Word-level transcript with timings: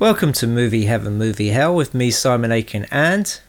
Welcome 0.00 0.32
to 0.34 0.46
Movie 0.46 0.84
Heaven, 0.84 1.18
Movie 1.18 1.48
Hell 1.48 1.74
with 1.74 1.92
me, 1.92 2.12
Simon 2.12 2.52
Aiken, 2.52 2.86
and. 2.92 3.40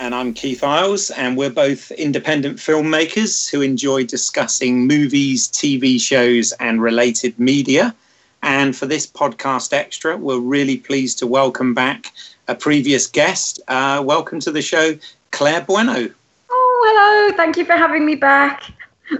And 0.00 0.16
I'm 0.16 0.34
Keith 0.34 0.64
Isles, 0.64 1.12
and 1.12 1.36
we're 1.36 1.48
both 1.48 1.92
independent 1.92 2.58
filmmakers 2.58 3.48
who 3.48 3.60
enjoy 3.60 4.02
discussing 4.04 4.88
movies, 4.88 5.46
TV 5.46 6.00
shows, 6.00 6.50
and 6.58 6.82
related 6.82 7.38
media. 7.38 7.94
And 8.42 8.76
for 8.76 8.86
this 8.86 9.06
podcast 9.06 9.72
extra, 9.72 10.16
we're 10.16 10.40
really 10.40 10.76
pleased 10.76 11.20
to 11.20 11.28
welcome 11.28 11.72
back 11.72 12.12
a 12.48 12.56
previous 12.56 13.06
guest. 13.06 13.60
Uh, 13.68 14.02
welcome 14.04 14.40
to 14.40 14.50
the 14.50 14.62
show, 14.62 14.98
Claire 15.30 15.60
Bueno. 15.60 16.10
Oh, 16.50 17.28
hello. 17.28 17.36
Thank 17.36 17.56
you 17.56 17.64
for 17.64 17.74
having 17.74 18.04
me 18.04 18.16
back. 18.16 18.72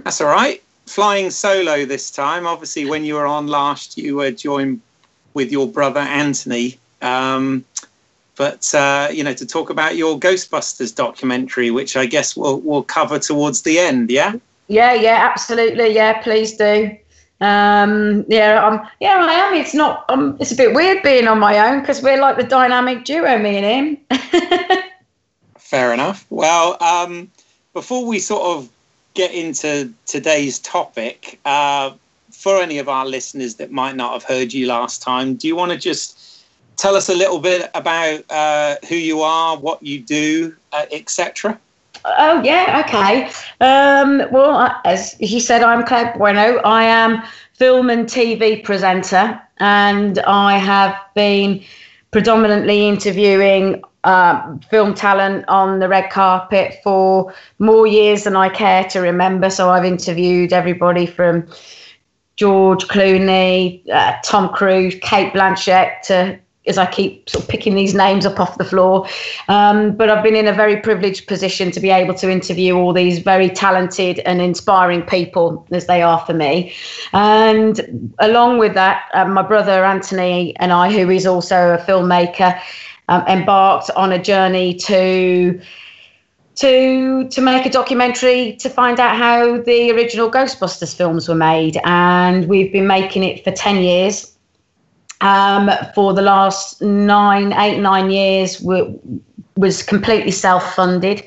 That's 0.03 0.19
all 0.19 0.27
right. 0.27 0.61
Flying 0.85 1.31
solo 1.31 1.85
this 1.85 2.11
time. 2.11 2.45
Obviously, 2.45 2.83
when 2.83 3.05
you 3.05 3.15
were 3.15 3.25
on 3.25 3.47
last, 3.47 3.97
you 3.97 4.17
were 4.17 4.31
joined 4.31 4.81
with 5.37 5.51
your 5.51 5.67
brother 5.67 5.99
Anthony. 5.99 6.79
Um, 7.03 7.63
but 8.35 8.73
uh, 8.73 9.07
you 9.11 9.23
know, 9.23 9.33
to 9.33 9.45
talk 9.45 9.69
about 9.69 9.95
your 9.95 10.19
Ghostbusters 10.19 10.93
documentary, 10.93 11.69
which 11.71 11.95
I 11.95 12.07
guess 12.07 12.35
we'll 12.35 12.59
we'll 12.59 12.83
cover 12.83 13.19
towards 13.19 13.61
the 13.61 13.79
end. 13.79 14.09
Yeah. 14.09 14.33
Yeah, 14.67 14.93
yeah, 14.93 15.29
absolutely. 15.31 15.93
Yeah, 15.93 16.21
please 16.21 16.57
do. 16.57 16.97
Um, 17.39 18.25
yeah, 18.27 18.65
um, 18.65 18.85
yeah, 18.99 19.23
I 19.23 19.33
am. 19.33 19.53
It's 19.53 19.75
not. 19.75 20.05
Um, 20.09 20.35
it's 20.39 20.51
a 20.51 20.55
bit 20.55 20.73
weird 20.73 21.03
being 21.03 21.27
on 21.27 21.39
my 21.39 21.69
own 21.69 21.81
because 21.81 22.01
we're 22.01 22.19
like 22.19 22.35
the 22.35 22.43
dynamic 22.43 23.05
duo, 23.05 23.37
me 23.37 23.57
and 23.57 23.99
him. 24.09 24.19
Fair 25.57 25.93
enough. 25.93 26.25
Well, 26.31 26.81
um, 26.81 27.31
before 27.73 28.05
we 28.05 28.19
sort 28.19 28.57
of 28.57 28.69
get 29.13 29.31
into 29.33 29.93
today's 30.07 30.59
topic, 30.59 31.39
uh, 31.45 31.91
for 32.31 32.61
any 32.61 32.77
of 32.79 32.89
our 32.89 33.05
listeners 33.05 33.55
that 33.55 33.71
might 33.71 33.95
not 33.95 34.13
have 34.13 34.23
heard 34.23 34.53
you 34.53 34.67
last 34.67 35.01
time, 35.01 35.35
do 35.35 35.47
you 35.47 35.55
want 35.55 35.71
to 35.71 35.77
just 35.77 36.45
tell 36.75 36.95
us 36.95 37.09
a 37.09 37.15
little 37.15 37.39
bit 37.39 37.69
about 37.73 38.23
uh, 38.29 38.75
who 38.87 38.95
you 38.95 39.21
are, 39.21 39.57
what 39.57 39.81
you 39.81 39.99
do, 39.99 40.55
uh, 40.71 40.85
etc.? 40.91 41.59
Oh 42.05 42.41
yeah, 42.43 42.83
okay. 42.85 43.29
Um, 43.59 44.23
well, 44.31 44.79
as 44.85 45.15
you 45.19 45.39
said, 45.39 45.63
I'm 45.63 45.85
Claire 45.85 46.13
Bueno. 46.17 46.57
I 46.57 46.83
am 46.83 47.21
film 47.53 47.89
and 47.89 48.05
TV 48.07 48.63
presenter, 48.63 49.41
and 49.57 50.19
I 50.19 50.57
have 50.57 50.95
been 51.15 51.63
predominantly 52.11 52.87
interviewing 52.87 53.83
uh, 54.03 54.57
film 54.69 54.93
talent 54.93 55.43
on 55.49 55.79
the 55.79 55.89
red 55.89 56.09
carpet 56.09 56.79
for 56.83 57.33
more 57.59 57.85
years 57.85 58.23
than 58.23 58.35
I 58.35 58.49
care 58.49 58.85
to 58.85 58.99
remember. 59.01 59.49
So 59.49 59.69
I've 59.69 59.83
interviewed 59.83 60.53
everybody 60.53 61.05
from 61.05 61.47
George 62.37 62.87
Clooney, 62.87 63.87
uh, 63.89 64.15
Tom 64.23 64.49
Cruise, 64.49 64.95
Cate 65.01 65.33
Blanchett, 65.33 66.01
to, 66.03 66.39
as 66.67 66.77
I 66.77 66.85
keep 66.85 67.29
sort 67.29 67.43
of 67.43 67.49
picking 67.49 67.75
these 67.75 67.95
names 67.95 68.25
up 68.25 68.39
off 68.39 68.57
the 68.57 68.65
floor. 68.65 69.07
Um, 69.47 69.95
but 69.95 70.09
I've 70.09 70.23
been 70.23 70.35
in 70.35 70.47
a 70.47 70.53
very 70.53 70.77
privileged 70.77 71.27
position 71.27 71.71
to 71.71 71.79
be 71.79 71.89
able 71.89 72.13
to 72.15 72.29
interview 72.29 72.75
all 72.75 72.93
these 72.93 73.19
very 73.19 73.49
talented 73.49 74.19
and 74.19 74.39
inspiring 74.39 75.01
people, 75.01 75.65
as 75.71 75.87
they 75.87 76.01
are 76.01 76.19
for 76.25 76.33
me. 76.33 76.73
And 77.13 78.13
along 78.19 78.59
with 78.59 78.75
that, 78.75 79.09
uh, 79.13 79.25
my 79.25 79.41
brother 79.41 79.83
Anthony 79.83 80.55
and 80.57 80.71
I, 80.71 80.91
who 80.91 81.09
is 81.09 81.25
also 81.25 81.73
a 81.73 81.77
filmmaker, 81.79 82.59
um, 83.09 83.25
embarked 83.27 83.89
on 83.95 84.11
a 84.11 84.21
journey 84.21 84.73
to 84.75 85.59
to 86.57 87.27
to 87.29 87.41
make 87.41 87.65
a 87.65 87.69
documentary 87.69 88.55
to 88.57 88.69
find 88.69 88.99
out 88.99 89.15
how 89.15 89.61
the 89.61 89.91
original 89.91 90.29
Ghostbusters 90.29 90.95
films 90.95 91.29
were 91.29 91.35
made, 91.35 91.79
and 91.85 92.47
we've 92.47 92.71
been 92.71 92.87
making 92.87 93.23
it 93.23 93.43
for 93.43 93.51
ten 93.51 93.77
years. 93.77 94.33
Um, 95.21 95.71
for 95.95 96.13
the 96.13 96.21
last 96.21 96.79
nine, 96.79 97.51
eight, 97.53 97.79
nine 97.79 98.11
years, 98.11 98.61
we, 98.61 98.95
was 99.55 99.81
completely 99.81 100.29
self-funded 100.29 101.23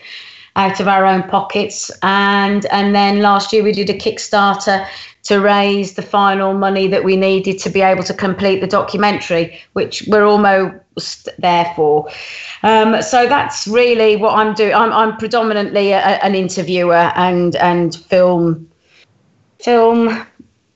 out 0.54 0.78
of 0.78 0.86
our 0.86 1.04
own 1.04 1.22
pockets, 1.24 1.90
and 2.02 2.66
and 2.66 2.94
then 2.94 3.20
last 3.20 3.52
year 3.52 3.62
we 3.62 3.72
did 3.72 3.90
a 3.90 3.98
Kickstarter 3.98 4.86
to 5.22 5.38
raise 5.38 5.94
the 5.94 6.02
final 6.02 6.54
money 6.54 6.88
that 6.88 7.04
we 7.04 7.14
needed 7.14 7.58
to 7.60 7.70
be 7.70 7.82
able 7.82 8.02
to 8.02 8.14
complete 8.14 8.60
the 8.60 8.66
documentary, 8.66 9.60
which 9.74 10.04
we're 10.08 10.24
almost 10.24 10.74
there 11.38 11.72
for. 11.76 12.08
Um, 12.62 13.02
so 13.02 13.26
that's 13.26 13.66
really 13.66 14.16
what 14.16 14.34
I'm 14.34 14.54
doing. 14.54 14.74
I'm, 14.74 14.92
I'm 14.92 15.16
predominantly 15.16 15.92
a, 15.92 16.00
an 16.00 16.34
interviewer 16.34 17.12
and 17.14 17.56
and 17.56 17.94
film 17.94 18.70
film. 19.60 20.26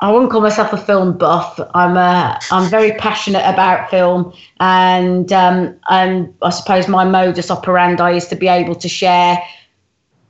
I 0.00 0.12
wouldn't 0.12 0.30
call 0.30 0.40
myself 0.40 0.72
a 0.72 0.76
film 0.76 1.16
buff. 1.16 1.58
I'm 1.74 1.96
a, 1.96 2.38
I'm 2.50 2.68
very 2.68 2.92
passionate 2.92 3.48
about 3.48 3.90
film, 3.90 4.34
and 4.60 5.32
um, 5.32 5.78
and 5.88 6.34
I 6.42 6.50
suppose 6.50 6.88
my 6.88 7.04
modus 7.04 7.50
operandi 7.50 8.16
is 8.16 8.26
to 8.28 8.36
be 8.36 8.48
able 8.48 8.74
to 8.74 8.88
share 8.88 9.42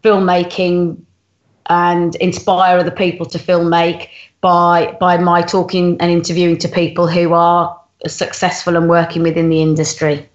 filmmaking 0.02 1.02
and 1.66 2.14
inspire 2.16 2.78
other 2.78 2.90
people 2.90 3.26
to 3.26 3.38
filmmake 3.38 4.08
by 4.40 4.96
by 5.00 5.16
my 5.16 5.40
talking 5.42 5.96
and 6.00 6.10
interviewing 6.10 6.58
to 6.58 6.68
people 6.68 7.08
who 7.08 7.32
are 7.32 7.80
successful 8.08 8.76
and 8.76 8.88
working 8.88 9.22
within 9.22 9.48
the 9.48 9.62
industry. 9.62 10.28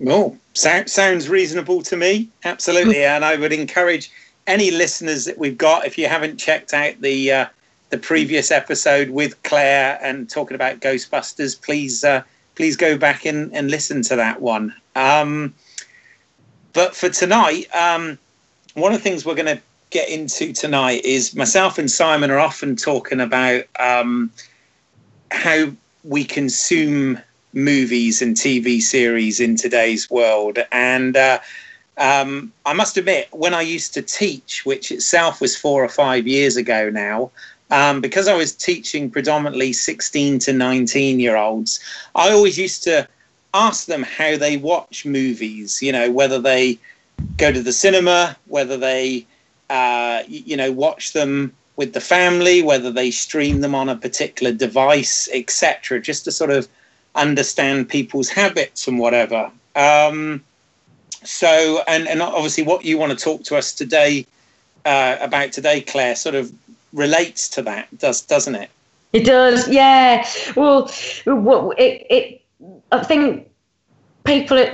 Well, 0.00 0.36
so, 0.52 0.84
sounds 0.86 1.28
reasonable 1.28 1.82
to 1.82 1.96
me. 1.96 2.28
Absolutely, 2.44 2.96
mm. 2.96 3.08
and 3.08 3.24
I 3.24 3.36
would 3.36 3.52
encourage 3.52 4.10
any 4.46 4.70
listeners 4.70 5.24
that 5.24 5.38
we've 5.38 5.56
got 5.56 5.86
if 5.86 5.96
you 5.96 6.06
haven't 6.06 6.36
checked 6.36 6.74
out 6.74 7.00
the 7.00 7.32
uh, 7.32 7.46
the 7.90 7.98
previous 7.98 8.50
episode 8.50 9.10
with 9.10 9.40
Claire 9.44 9.98
and 10.02 10.28
talking 10.28 10.54
about 10.54 10.80
Ghostbusters, 10.80 11.60
please 11.60 12.04
uh, 12.04 12.22
please 12.54 12.76
go 12.76 12.96
back 12.96 13.24
and, 13.24 13.52
and 13.54 13.70
listen 13.70 14.02
to 14.02 14.16
that 14.16 14.40
one. 14.40 14.74
Um, 14.94 15.54
but 16.72 16.94
for 16.94 17.08
tonight, 17.08 17.66
um, 17.74 18.18
one 18.74 18.92
of 18.92 18.98
the 18.98 19.02
things 19.02 19.24
we're 19.24 19.34
going 19.34 19.56
to 19.56 19.62
get 19.90 20.08
into 20.08 20.52
tonight 20.52 21.04
is 21.04 21.34
myself 21.34 21.78
and 21.78 21.90
Simon 21.90 22.30
are 22.30 22.38
often 22.38 22.74
talking 22.74 23.20
about 23.20 23.64
um, 23.78 24.30
how 25.30 25.68
we 26.04 26.24
consume 26.24 27.18
movies 27.52 28.20
and 28.20 28.36
TV 28.36 28.80
series 28.80 29.40
in 29.40 29.56
today's 29.56 30.10
world. 30.10 30.58
And 30.70 31.16
uh, 31.16 31.40
um, 31.98 32.52
I 32.66 32.72
must 32.72 32.96
admit, 32.96 33.28
when 33.32 33.54
I 33.54 33.62
used 33.62 33.94
to 33.94 34.02
teach, 34.02 34.66
which 34.66 34.92
itself 34.92 35.40
was 35.40 35.56
four 35.56 35.82
or 35.84 35.88
five 35.88 36.26
years 36.26 36.56
ago 36.56 36.90
now, 36.90 37.30
um, 37.70 38.00
because 38.00 38.28
I 38.28 38.34
was 38.34 38.54
teaching 38.54 39.10
predominantly 39.10 39.72
16 39.72 40.38
to 40.40 40.52
19 40.52 41.20
year 41.20 41.36
olds, 41.36 41.80
I 42.14 42.30
always 42.30 42.58
used 42.58 42.82
to 42.84 43.08
ask 43.54 43.86
them 43.86 44.02
how 44.02 44.36
they 44.36 44.56
watch 44.56 45.06
movies, 45.06 45.80
you 45.80 45.92
know, 45.92 46.10
whether 46.10 46.38
they 46.38 46.78
go 47.36 47.52
to 47.52 47.62
the 47.62 47.72
cinema, 47.72 48.36
whether 48.46 48.76
they 48.76 49.26
uh, 49.70 50.22
you 50.28 50.56
know, 50.56 50.70
watch 50.70 51.12
them 51.12 51.54
with 51.76 51.92
the 51.92 52.00
family, 52.00 52.62
whether 52.62 52.90
they 52.90 53.10
stream 53.10 53.60
them 53.60 53.74
on 53.74 53.88
a 53.88 53.96
particular 53.96 54.52
device, 54.52 55.28
etc., 55.32 56.00
just 56.00 56.24
to 56.24 56.32
sort 56.32 56.50
of 56.50 56.68
understand 57.14 57.88
people's 57.88 58.28
habits 58.28 58.86
and 58.86 58.98
whatever. 58.98 59.50
Um, 59.74 60.42
so, 61.24 61.82
and, 61.88 62.06
and 62.06 62.22
obviously, 62.22 62.64
what 62.64 62.84
you 62.84 62.98
want 62.98 63.16
to 63.16 63.24
talk 63.24 63.42
to 63.44 63.56
us 63.56 63.72
today 63.72 64.26
uh, 64.84 65.16
about 65.20 65.52
today, 65.52 65.80
Claire, 65.80 66.16
sort 66.16 66.34
of 66.34 66.52
relates 66.92 67.48
to 67.50 67.62
that, 67.62 67.96
does 67.98 68.20
doesn't 68.22 68.54
it? 68.54 68.70
It 69.12 69.24
does, 69.24 69.68
yeah. 69.68 70.26
Well, 70.56 70.90
it, 71.26 72.06
it 72.10 72.42
I 72.92 73.02
think 73.02 73.48
people 74.24 74.66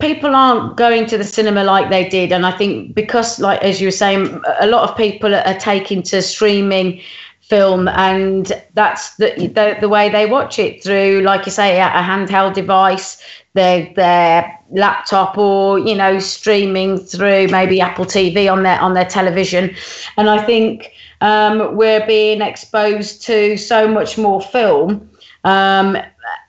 people 0.00 0.34
aren't 0.34 0.76
going 0.76 1.06
to 1.06 1.18
the 1.18 1.24
cinema 1.24 1.62
like 1.62 1.90
they 1.90 2.08
did. 2.08 2.32
And 2.32 2.46
i 2.46 2.50
think 2.50 2.94
because 2.94 3.38
like 3.38 3.62
as 3.62 3.80
you 3.80 3.88
were 3.88 3.92
saying 3.92 4.40
a 4.60 4.66
lot 4.66 4.88
of 4.88 4.96
people 4.96 5.34
are 5.34 5.58
taking 5.58 6.02
to 6.04 6.22
streaming 6.22 7.00
film 7.40 7.88
and 7.88 8.52
that's 8.72 9.16
the, 9.16 9.34
the, 9.36 9.76
the 9.78 9.88
way 9.88 10.08
they 10.08 10.24
watch 10.24 10.58
it 10.58 10.82
through 10.82 11.20
like 11.20 11.44
you 11.44 11.52
say 11.52 11.78
a, 11.78 11.88
handheld 11.88 12.54
device 12.54 13.22
their 13.52 13.92
their 13.94 14.58
laptop 14.70 15.36
or 15.36 15.78
you 15.78 15.94
know 15.94 16.18
streaming 16.18 16.96
through 16.96 17.46
maybe 17.48 17.82
apple 17.82 18.06
tv 18.06 18.50
on 18.50 18.62
their 18.62 18.80
on 18.80 18.94
their 18.94 19.04
television. 19.04 19.74
And 20.16 20.30
i 20.30 20.42
think 20.42 20.92
um, 21.20 21.76
we're 21.76 22.06
being 22.06 22.42
exposed 22.42 23.22
to 23.24 23.56
so 23.56 23.86
much 23.86 24.18
more 24.18 24.42
film 24.42 25.08
um, 25.44 25.96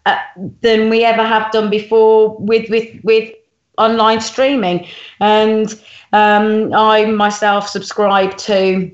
uh, 0.06 0.18
than 0.62 0.90
we 0.90 1.04
ever 1.04 1.24
have 1.24 1.52
done 1.52 1.70
before 1.70 2.38
with 2.40 2.70
with 2.70 2.90
with 3.04 3.32
online 3.78 4.22
streaming. 4.22 4.88
And 5.20 5.74
um, 6.14 6.74
I 6.74 7.06
myself 7.06 7.68
subscribe 7.68 8.38
to 8.38 8.92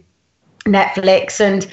Netflix 0.66 1.40
and 1.40 1.68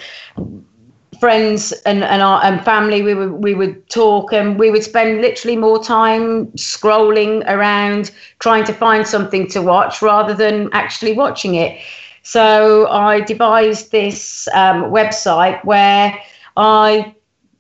friends 1.21 1.73
and, 1.85 2.05
and 2.05 2.23
our 2.23 2.43
and 2.45 2.65
family 2.65 3.03
we 3.03 3.15
would 3.15 3.33
we 3.43 3.55
would 3.55 3.89
talk 3.89 4.33
and 4.33 4.59
we 4.59 4.71
would 4.71 4.85
spend 4.85 5.21
literally 5.21 5.57
more 5.57 5.83
time 5.83 6.47
scrolling 6.53 7.43
around 7.49 8.13
trying 8.39 8.65
to 8.65 8.73
find 8.73 9.07
something 9.07 9.47
to 9.49 9.61
watch 9.61 10.01
rather 10.01 10.33
than 10.33 10.69
actually 10.73 11.13
watching 11.13 11.57
it 11.57 11.81
so 12.23 12.87
i 12.89 13.21
devised 13.21 13.91
this 13.91 14.47
um, 14.55 14.85
website 14.85 15.65
where 15.65 16.17
i 16.57 17.13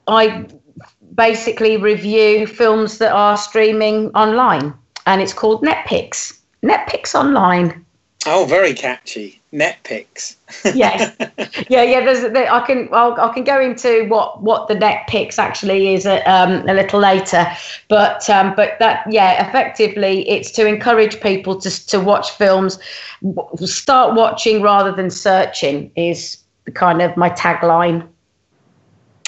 i 0.06 0.47
basically 1.19 1.76
review 1.76 2.47
films 2.47 2.97
that 2.99 3.12
are 3.12 3.37
streaming 3.37 4.11
online, 4.15 4.73
and 5.05 5.20
it's 5.20 5.35
called 5.35 5.62
Netpicks. 5.62 6.38
Netpicks 6.62 7.15
Online. 7.15 7.85
Oh, 8.25 8.47
very 8.47 8.73
catchy. 8.73 9.41
Netpicks. 9.53 10.37
yes, 10.75 11.15
yeah, 11.69 11.82
yeah. 11.82 12.05
There's, 12.05 12.32
there, 12.32 12.53
I 12.53 12.65
can, 12.67 12.88
I'll, 12.93 13.19
I 13.19 13.32
can 13.32 13.44
go 13.44 13.61
into 13.61 14.06
what 14.09 14.43
what 14.43 14.69
the 14.69 14.75
Netpicks 14.75 15.38
actually 15.38 15.94
is 15.94 16.05
a, 16.06 16.29
uh, 16.29 16.44
um, 16.44 16.69
a 16.69 16.75
little 16.75 17.00
later, 17.00 17.47
but 17.88 18.29
um, 18.29 18.55
but 18.55 18.79
that, 18.79 19.11
yeah, 19.11 19.49
effectively, 19.49 20.29
it's 20.29 20.50
to 20.53 20.67
encourage 20.67 21.21
people 21.21 21.59
to 21.61 21.87
to 21.87 21.99
watch 21.99 22.31
films, 22.32 22.79
start 23.64 24.14
watching 24.14 24.62
rather 24.62 24.93
than 24.93 25.11
searching 25.11 25.91
is 25.97 26.38
the 26.64 26.73
kind 26.73 27.00
of 27.00 27.17
my 27.17 27.31
tagline. 27.31 28.06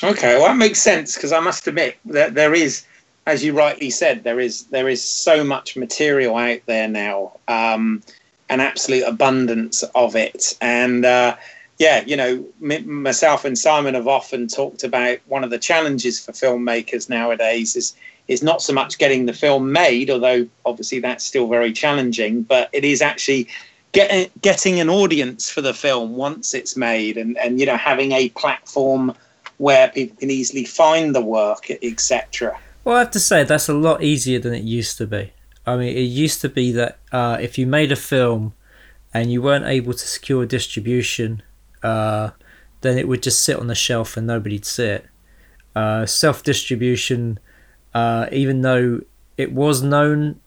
Okay, 0.03 0.37
well 0.39 0.49
that 0.49 0.57
makes 0.57 0.81
sense 0.81 1.15
because 1.15 1.33
I 1.33 1.41
must 1.41 1.67
admit 1.67 1.99
that 2.07 2.35
there 2.35 2.55
is, 2.55 2.85
as 3.27 3.45
you 3.45 3.53
rightly 3.53 3.91
said, 3.91 4.25
there 4.25 4.41
is 4.41 4.65
there 4.67 4.89
is 4.89 5.03
so 5.05 5.45
much 5.45 5.77
material 5.77 6.37
out 6.37 6.61
there 6.67 6.89
now, 6.89 7.39
um, 7.49 8.03
an 8.49 8.61
absolute 8.61 9.05
abundance 9.07 9.83
of 9.95 10.17
it, 10.17 10.57
and 10.63 11.05
uh, 11.05 11.37
yeah, 11.79 12.03
you 12.07 12.17
know, 12.17 12.45
m- 12.63 13.03
myself 13.03 13.45
and 13.45 13.59
Simon 13.59 13.95
have 13.95 14.09
often 14.09 14.49
talked 14.49 14.85
about 14.85 15.19
one 15.27 15.45
of 15.45 15.51
the 15.51 15.59
challenges 15.59 16.19
for 16.19 16.33
filmmakers 16.33 17.11
nowadays 17.11 17.77
is 17.77 17.95
is 18.27 18.43
not 18.43 18.63
so 18.63 18.73
much 18.73 18.97
getting 18.97 19.27
the 19.27 19.35
film 19.35 19.71
made, 19.71 20.09
although 20.09 20.47
obviously 20.65 21.01
that's 21.01 21.25
still 21.25 21.47
very 21.47 21.73
challenging, 21.73 22.43
but 22.43 22.71
it 22.73 22.85
is 22.85 23.03
actually 23.03 23.49
getting 23.93 24.31
getting 24.41 24.81
an 24.81 24.89
audience 24.89 25.51
for 25.51 25.61
the 25.61 25.75
film 25.75 26.17
once 26.17 26.55
it's 26.55 26.75
made, 26.75 27.19
and 27.19 27.37
and 27.37 27.61
you 27.61 27.67
know 27.67 27.77
having 27.77 28.13
a 28.13 28.31
platform 28.31 29.15
where 29.61 29.91
people 29.91 30.17
can 30.17 30.31
easily 30.31 30.65
find 30.65 31.15
the 31.15 31.21
work, 31.21 31.71
etc. 31.83 32.59
Well, 32.83 32.97
I 32.97 33.01
have 33.01 33.11
to 33.11 33.21
say 33.21 33.45
that's 33.45 33.69
a 33.69 33.75
lot 33.75 34.03
easier 34.03 34.39
than 34.39 34.55
it 34.55 34.65
used 34.65 34.97
to 34.97 35.07
be. 35.07 35.35
I 35.67 35.77
mean, 35.77 35.95
it 35.95 36.01
used 36.01 36.41
to 36.41 36.49
be 36.49 36.73
that 36.73 36.97
uh, 37.13 37.37
if 37.39 37.59
you 37.59 37.67
made 37.67 37.93
a 37.93 37.97
film 37.97 38.55
and 39.13 39.31
you 39.31 39.43
weren't 39.43 39.67
able 39.67 39.93
to 39.93 39.99
secure 39.99 40.47
distribution, 40.47 41.43
uh, 41.83 42.31
then 42.81 42.97
it 42.97 43.07
would 43.07 43.23
just 43.23 43.45
sit 43.45 43.59
on 43.59 43.67
the 43.67 43.75
shelf 43.75 44.17
and 44.17 44.27
nobody'd 44.27 44.65
see 44.65 44.85
it. 44.85 45.07
Uh, 45.77 46.07
Self 46.07 46.43
distribution, 46.43 47.39
uh, 47.93 48.29
even 48.33 48.63
though 48.63 49.03
it 49.37 49.53
was 49.53 49.83
known, 49.83 50.41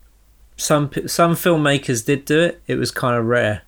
some 0.56 0.90
some 1.06 1.34
filmmakers 1.34 2.04
did 2.04 2.24
do 2.24 2.40
it. 2.40 2.60
It 2.66 2.78
was 2.78 2.90
kind 2.90 3.16
of 3.16 3.26
rare, 3.26 3.62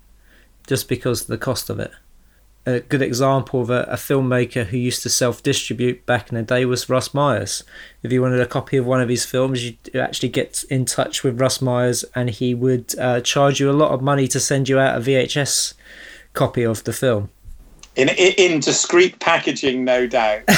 just 0.67 0.89
because 0.89 1.21
of 1.23 1.27
the 1.29 1.39
cost 1.39 1.71
of 1.71 1.79
it 1.79 1.93
a 2.67 2.81
good 2.81 3.01
example 3.01 3.63
of 3.63 3.71
a, 3.71 3.83
a, 3.85 3.95
filmmaker 3.95 4.67
who 4.67 4.77
used 4.77 5.03
to 5.05 5.09
self-distribute 5.09 6.05
back 6.05 6.29
in 6.31 6.35
the 6.35 6.43
day 6.43 6.65
was 6.65 6.89
Russ 6.89 7.15
Myers. 7.15 7.63
If 8.03 8.11
you 8.13 8.21
wanted 8.21 8.41
a 8.41 8.47
copy 8.47 8.77
of 8.77 8.85
one 8.85 9.01
of 9.01 9.09
his 9.09 9.25
films, 9.25 9.65
you 9.65 9.77
actually 9.95 10.31
get 10.31 10.65
in 10.69 10.85
touch 10.85 11.23
with 11.23 11.41
Russ 11.41 11.63
Myers, 11.63 12.05
and 12.15 12.29
he 12.29 12.55
would 12.55 12.99
uh, 12.99 13.21
charge 13.21 13.61
you 13.61 13.71
a 13.71 13.73
lot 13.73 13.93
of 13.93 14.03
money 14.03 14.27
to 14.29 14.41
send 14.41 14.69
you 14.69 14.81
out 14.81 14.97
a 14.97 15.01
VHS 15.01 15.75
copy 16.33 16.65
of 16.65 16.83
the 16.83 16.93
film. 16.93 17.31
In, 17.95 18.09
in, 18.11 18.33
in 18.37 18.61
discreet 18.61 19.21
packaging, 19.21 19.85
no 19.85 20.07
doubt. 20.07 20.43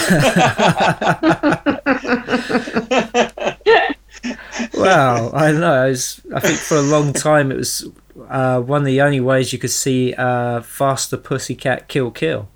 well, 4.75 5.31
I 5.35 5.53
don't 5.53 5.61
know. 5.61 5.75
I, 5.75 5.89
was, 5.89 6.21
I 6.35 6.41
think 6.41 6.59
for 6.59 6.77
a 6.79 6.83
long 6.83 7.13
time 7.13 7.53
it 7.53 7.57
was 7.57 7.87
uh, 8.29 8.61
one 8.61 8.83
of 8.83 8.87
the 8.87 9.01
only 9.01 9.21
ways 9.21 9.53
you 9.53 9.59
could 9.59 9.71
see 9.71 10.15
uh, 10.15 10.61
Faster 10.63 11.17
Pussycat 11.17 11.89
Kill 11.89 12.11
Kill. 12.11 12.49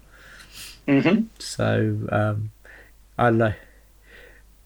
Mm-hmm. 0.87 1.27
So 1.39 1.99
um, 2.11 2.51
I 3.19 3.31
know. 3.31 3.55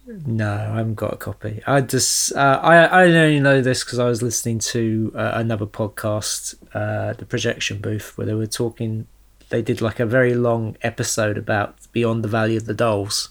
No, 0.06 0.52
I 0.52 0.76
haven't 0.76 0.94
got 0.94 1.14
a 1.14 1.16
copy. 1.16 1.60
I 1.66 1.80
just 1.80 2.32
uh, 2.34 2.60
I 2.62 2.76
I 2.84 3.04
only 3.06 3.40
know 3.40 3.60
this 3.60 3.82
because 3.82 3.98
I 3.98 4.08
was 4.08 4.22
listening 4.22 4.60
to 4.60 5.12
uh, 5.16 5.32
another 5.34 5.66
podcast, 5.66 6.54
uh, 6.74 7.14
the 7.14 7.26
Projection 7.26 7.80
Booth, 7.80 8.16
where 8.16 8.26
they 8.26 8.34
were 8.34 8.46
talking. 8.46 9.08
They 9.48 9.62
did 9.62 9.80
like 9.80 9.98
a 9.98 10.06
very 10.06 10.34
long 10.34 10.76
episode 10.82 11.36
about 11.36 11.76
Beyond 11.92 12.22
the 12.22 12.28
Valley 12.28 12.56
of 12.56 12.66
the 12.66 12.74
Dolls. 12.74 13.30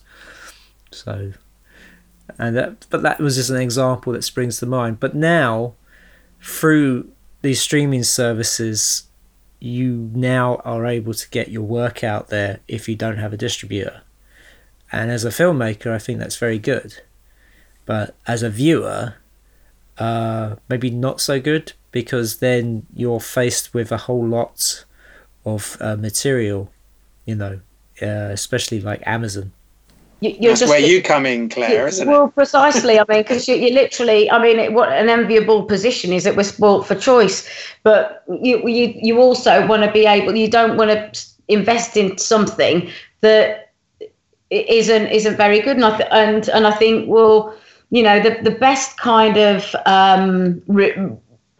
So, 0.91 1.33
and 2.37 2.55
that, 2.55 2.85
but 2.89 3.01
that 3.03 3.19
was 3.19 3.35
just 3.35 3.49
an 3.49 3.57
example 3.57 4.13
that 4.13 4.23
springs 4.23 4.59
to 4.59 4.65
mind. 4.65 4.99
But 4.99 5.15
now, 5.15 5.75
through 6.41 7.09
these 7.45 7.61
streaming 7.61 8.01
services, 8.01 9.03
you 9.59 10.09
now 10.15 10.55
are 10.65 10.87
able 10.87 11.13
to 11.13 11.29
get 11.29 11.49
your 11.49 11.61
work 11.61 12.03
out 12.03 12.29
there 12.29 12.59
if 12.67 12.89
you 12.89 12.95
don't 12.95 13.17
have 13.17 13.33
a 13.33 13.37
distributor. 13.37 14.01
And 14.91 15.11
as 15.11 15.23
a 15.23 15.29
filmmaker, 15.29 15.91
I 15.91 15.99
think 15.99 16.17
that's 16.17 16.37
very 16.37 16.57
good. 16.57 17.03
But 17.85 18.15
as 18.25 18.41
a 18.41 18.49
viewer, 18.49 19.17
uh, 19.99 20.55
maybe 20.69 20.89
not 20.89 21.21
so 21.21 21.39
good 21.39 21.73
because 21.91 22.37
then 22.37 22.87
you're 22.95 23.19
faced 23.19 23.75
with 23.75 23.91
a 23.91 23.97
whole 23.97 24.25
lot 24.25 24.83
of 25.45 25.77
uh, 25.79 25.95
material, 25.95 26.71
you 27.27 27.35
know, 27.35 27.59
uh, 28.01 28.31
especially 28.33 28.81
like 28.81 29.03
Amazon 29.05 29.51
you're 30.21 30.51
That's 30.51 30.61
just, 30.61 30.69
where 30.69 30.79
you 30.79 31.01
come 31.01 31.25
in, 31.25 31.49
Claire, 31.49 31.87
isn't 31.87 32.07
well, 32.07 32.15
it? 32.15 32.19
Well, 32.19 32.27
precisely. 32.29 32.99
I 32.99 33.03
mean, 33.09 33.21
because 33.21 33.47
you, 33.47 33.55
you 33.55 33.73
literally, 33.73 34.31
I 34.31 34.41
mean, 34.41 34.59
it, 34.59 34.73
what 34.73 34.91
an 34.91 35.09
enviable 35.09 35.63
position 35.63 36.13
is 36.13 36.23
that 36.23 36.35
we're 36.35 36.43
spoilt 36.43 36.87
for 36.87 36.95
choice, 36.95 37.47
but 37.83 38.23
you 38.41 38.67
you 38.67 38.93
you 38.95 39.19
also 39.19 39.67
want 39.67 39.83
to 39.83 39.91
be 39.91 40.05
able. 40.05 40.35
You 40.35 40.49
don't 40.49 40.77
want 40.77 40.91
to 40.91 41.27
invest 41.47 41.97
in 41.97 42.17
something 42.17 42.89
that 43.21 43.73
isn't 44.49 45.07
isn't 45.07 45.35
very 45.35 45.59
good, 45.59 45.75
and 45.75 45.85
I 45.85 45.97
th- 45.97 46.09
and 46.11 46.49
and 46.49 46.65
I 46.65 46.71
think 46.71 47.09
well, 47.09 47.53
you 47.89 48.01
know, 48.01 48.19
the 48.21 48.39
the 48.41 48.51
best 48.57 48.97
kind 48.97 49.37
of 49.37 49.75
um, 49.85 50.61
re- 50.67 50.95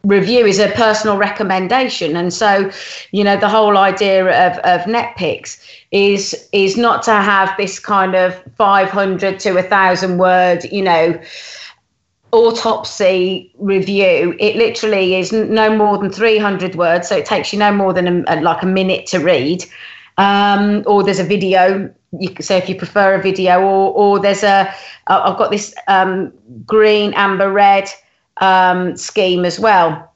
review 0.05 0.45
is 0.45 0.59
a 0.59 0.69
personal 0.69 1.17
recommendation. 1.17 2.15
And 2.15 2.33
so 2.33 2.71
you 3.11 3.23
know 3.23 3.37
the 3.37 3.49
whole 3.49 3.77
idea 3.77 4.25
of, 4.47 4.57
of 4.59 4.81
netpicks 4.81 5.61
is 5.91 6.47
is 6.51 6.77
not 6.77 7.03
to 7.03 7.11
have 7.11 7.55
this 7.57 7.79
kind 7.79 8.15
of 8.15 8.41
500 8.55 9.39
to 9.39 9.57
a 9.57 9.63
thousand 9.63 10.17
word 10.17 10.63
you 10.71 10.81
know 10.81 11.19
autopsy 12.31 13.53
review. 13.57 14.35
It 14.39 14.55
literally 14.55 15.15
is 15.15 15.31
no 15.31 15.75
more 15.75 15.97
than 15.97 16.11
300 16.11 16.75
words 16.75 17.07
so 17.07 17.15
it 17.17 17.25
takes 17.25 17.53
you 17.53 17.59
no 17.59 17.71
more 17.71 17.93
than 17.93 18.25
a, 18.27 18.41
like 18.41 18.61
a 18.61 18.67
minute 18.67 19.05
to 19.07 19.19
read. 19.19 19.63
Um, 20.17 20.83
or 20.85 21.03
there's 21.03 21.19
a 21.19 21.23
video. 21.23 21.93
You 22.17 22.33
so 22.39 22.55
if 22.55 22.69
you 22.69 22.75
prefer 22.75 23.15
a 23.15 23.21
video 23.21 23.59
or 23.61 23.91
or 23.93 24.19
there's 24.19 24.43
a 24.43 24.73
i've 25.07 25.37
got 25.37 25.51
this 25.51 25.75
um, 25.89 26.31
green 26.65 27.13
amber 27.13 27.51
red 27.51 27.89
um, 28.41 28.95
scheme 28.97 29.45
as 29.45 29.59
well 29.59 30.11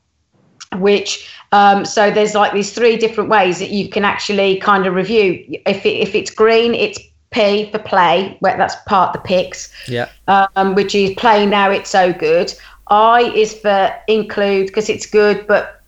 which 0.78 1.28
um, 1.52 1.84
so 1.86 2.12
there's 2.12 2.36
like 2.36 2.54
these 2.54 2.74
three 2.74 2.96
different 2.98 3.30
ways 3.30 3.60
that 3.60 3.72
you 3.72 3.90
can 3.90 4.06
actually 4.06 4.58
kind 4.58 4.86
of 4.86 4.94
review. 4.94 5.44
If 5.66 5.86
it, 5.86 5.98
if 5.98 6.14
it's 6.14 6.30
green 6.30 6.76
it's 6.76 7.00
p 7.32 7.70
for 7.72 7.80
play 7.80 8.38
where 8.40 8.58
that's 8.58 8.76
part 8.88 9.14
the 9.14 9.20
picks. 9.20 9.72
Yeah. 9.88 10.10
Um, 10.28 10.76
which 10.76 10.94
is 10.94 11.14
play 11.16 11.46
now 11.46 11.72
it's 11.72 11.90
so 11.90 12.14
good. 12.14 12.54
I 12.88 13.32
is 13.36 13.54
for 13.54 13.94
include 14.08 14.68
because 14.68 14.90
it's 14.90 15.06
good 15.06 15.48
but 15.48 15.79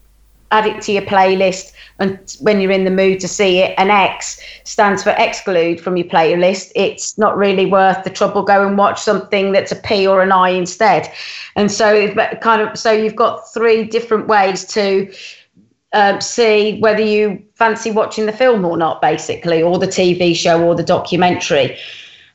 add 0.51 0.65
it 0.65 0.81
to 0.83 0.91
your 0.91 1.01
playlist 1.03 1.73
and 1.99 2.35
when 2.39 2.59
you're 2.59 2.71
in 2.71 2.83
the 2.83 2.91
mood 2.91 3.19
to 3.21 3.27
see 3.27 3.59
it. 3.59 3.73
And 3.77 3.89
x 3.89 4.41
stands 4.63 5.03
for 5.03 5.15
exclude 5.17 5.79
from 5.79 5.97
your 5.97 6.07
playlist. 6.07 6.71
It's 6.75 7.17
not 7.17 7.37
really 7.37 7.65
worth 7.65 8.03
the 8.03 8.09
trouble. 8.09 8.43
Go 8.43 8.65
and 8.67 8.77
watch 8.77 9.01
something 9.01 9.51
that's 9.51 9.71
a 9.71 9.75
p 9.75 10.07
or 10.07 10.21
an 10.21 10.31
i 10.31 10.49
instead. 10.49 11.11
And 11.55 11.71
so 11.71 12.13
kind 12.41 12.61
of 12.61 12.77
so 12.77 12.91
you've 12.91 13.15
got 13.15 13.51
three 13.53 13.83
different 13.85 14.27
ways 14.27 14.65
to 14.65 15.13
um, 15.93 16.21
see 16.21 16.79
whether 16.79 17.01
you 17.01 17.43
fancy 17.55 17.91
watching 17.91 18.25
the 18.25 18.31
film 18.31 18.63
or 18.65 18.77
not 18.77 19.01
basically 19.01 19.61
or 19.61 19.77
the 19.77 19.87
tv 19.87 20.33
show 20.33 20.63
or 20.63 20.73
the 20.73 20.83
documentary 20.83 21.77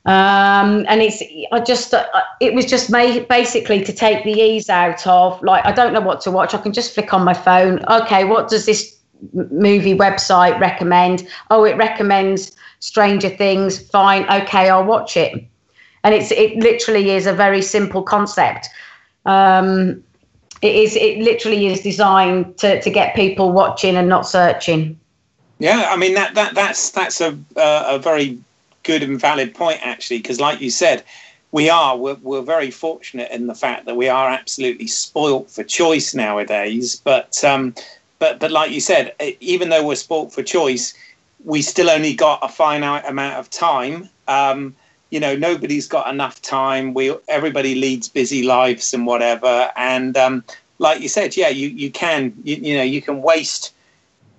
um, 0.07 0.87
and 0.89 1.03
it's 1.03 1.21
I 1.51 1.59
just 1.59 1.93
uh, 1.93 2.07
it 2.41 2.55
was 2.55 2.65
just 2.65 2.93
basically 2.93 3.83
to 3.83 3.93
take 3.93 4.23
the 4.23 4.31
ease 4.33 4.71
out 4.71 5.05
of 5.05 5.43
like 5.43 5.67
I 5.67 5.73
don't 5.73 5.93
know 5.93 6.01
what 6.01 6.21
to 6.23 6.31
watch. 6.31 6.55
I 6.55 6.59
can 6.59 6.73
just 6.73 6.95
flick 6.95 7.13
on 7.13 7.25
my 7.25 7.35
phone. 7.35 7.85
Okay, 7.87 8.25
what 8.25 8.49
does 8.49 8.67
this 8.67 8.97
movie 9.33 9.95
website 9.95 10.61
recommend? 10.61 11.27
Oh, 11.51 11.65
it 11.65 11.77
recommends 11.77 12.55
Stranger 12.79 13.29
Things. 13.29 13.81
Fine, 13.91 14.25
okay, 14.43 14.71
I'll 14.71 14.85
watch 14.85 15.17
it. 15.17 15.45
And 16.05 16.15
it's 16.15 16.31
it 16.31 16.57
literally 16.59 17.11
is 17.11 17.27
a 17.27 17.33
very 17.33 17.61
simple 17.61 18.05
concept. 18.05 18.69
Um, 19.25 20.05
it 20.63 20.77
is 20.77 20.95
it 20.95 21.19
literally 21.19 21.67
is 21.67 21.81
designed 21.81 22.57
to 22.59 22.81
to 22.81 22.91
get 22.91 23.17
people 23.17 23.51
watching 23.51 23.97
and 23.97 24.09
not 24.09 24.25
searching. 24.25 25.01
Yeah, 25.59 25.89
I 25.91 25.97
mean 25.97 26.15
that 26.15 26.37
that 26.37 26.55
that's 26.55 26.91
that's 26.91 27.21
a 27.21 27.37
uh, 27.57 27.85
a 27.89 27.99
very 27.99 28.39
good 28.87 29.02
and 29.02 29.21
valid 29.21 29.52
point 29.55 29.81
actually 29.83 30.19
because 30.19 30.40
like 30.40 30.61
you 30.61 30.71
said 30.71 31.02
we 31.52 31.69
are 31.69 31.97
we're, 31.97 32.19
we're 32.23 32.43
very 32.43 32.71
fortunate 32.71 33.31
in 33.31 33.47
the 33.47 33.55
fact 33.55 33.85
that 33.87 33.97
we 33.97 34.09
are 34.09 34.28
absolutely 34.28 34.87
spoilt 34.87 35.50
for 35.50 35.64
choice 35.64 36.14
nowadays. 36.14 37.00
But 37.05 37.43
um 37.45 37.75
but 38.19 38.38
but 38.38 38.50
like 38.50 38.71
you 38.71 38.81
said 38.81 39.14
even 39.40 39.69
though 39.69 39.87
we're 39.87 39.97
spoilt 39.97 40.33
for 40.33 40.43
choice 40.43 40.95
we 41.45 41.62
still 41.62 41.90
only 41.90 42.14
got 42.14 42.40
a 42.43 42.49
finite 42.49 43.05
amount 43.07 43.37
of 43.37 43.50
time. 43.50 44.09
Um 44.28 44.75
you 45.11 45.21
know 45.21 45.37
nobody's 45.37 45.88
got 45.88 46.12
enough 46.12 46.43
time. 46.43 46.95
We 46.95 47.14
everybody 47.28 47.75
leads 47.75 48.09
busy 48.09 48.43
lives 48.43 48.93
and 48.95 49.07
whatever. 49.07 49.71
And 49.76 50.16
um 50.16 50.45
like 50.78 51.00
you 51.00 51.09
said 51.09 51.37
yeah 51.37 51.49
you 51.49 51.69
you 51.69 51.90
can 51.90 52.35
you, 52.45 52.57
you 52.57 52.76
know 52.76 52.83
you 52.83 53.00
can 53.00 53.23
waste 53.23 53.73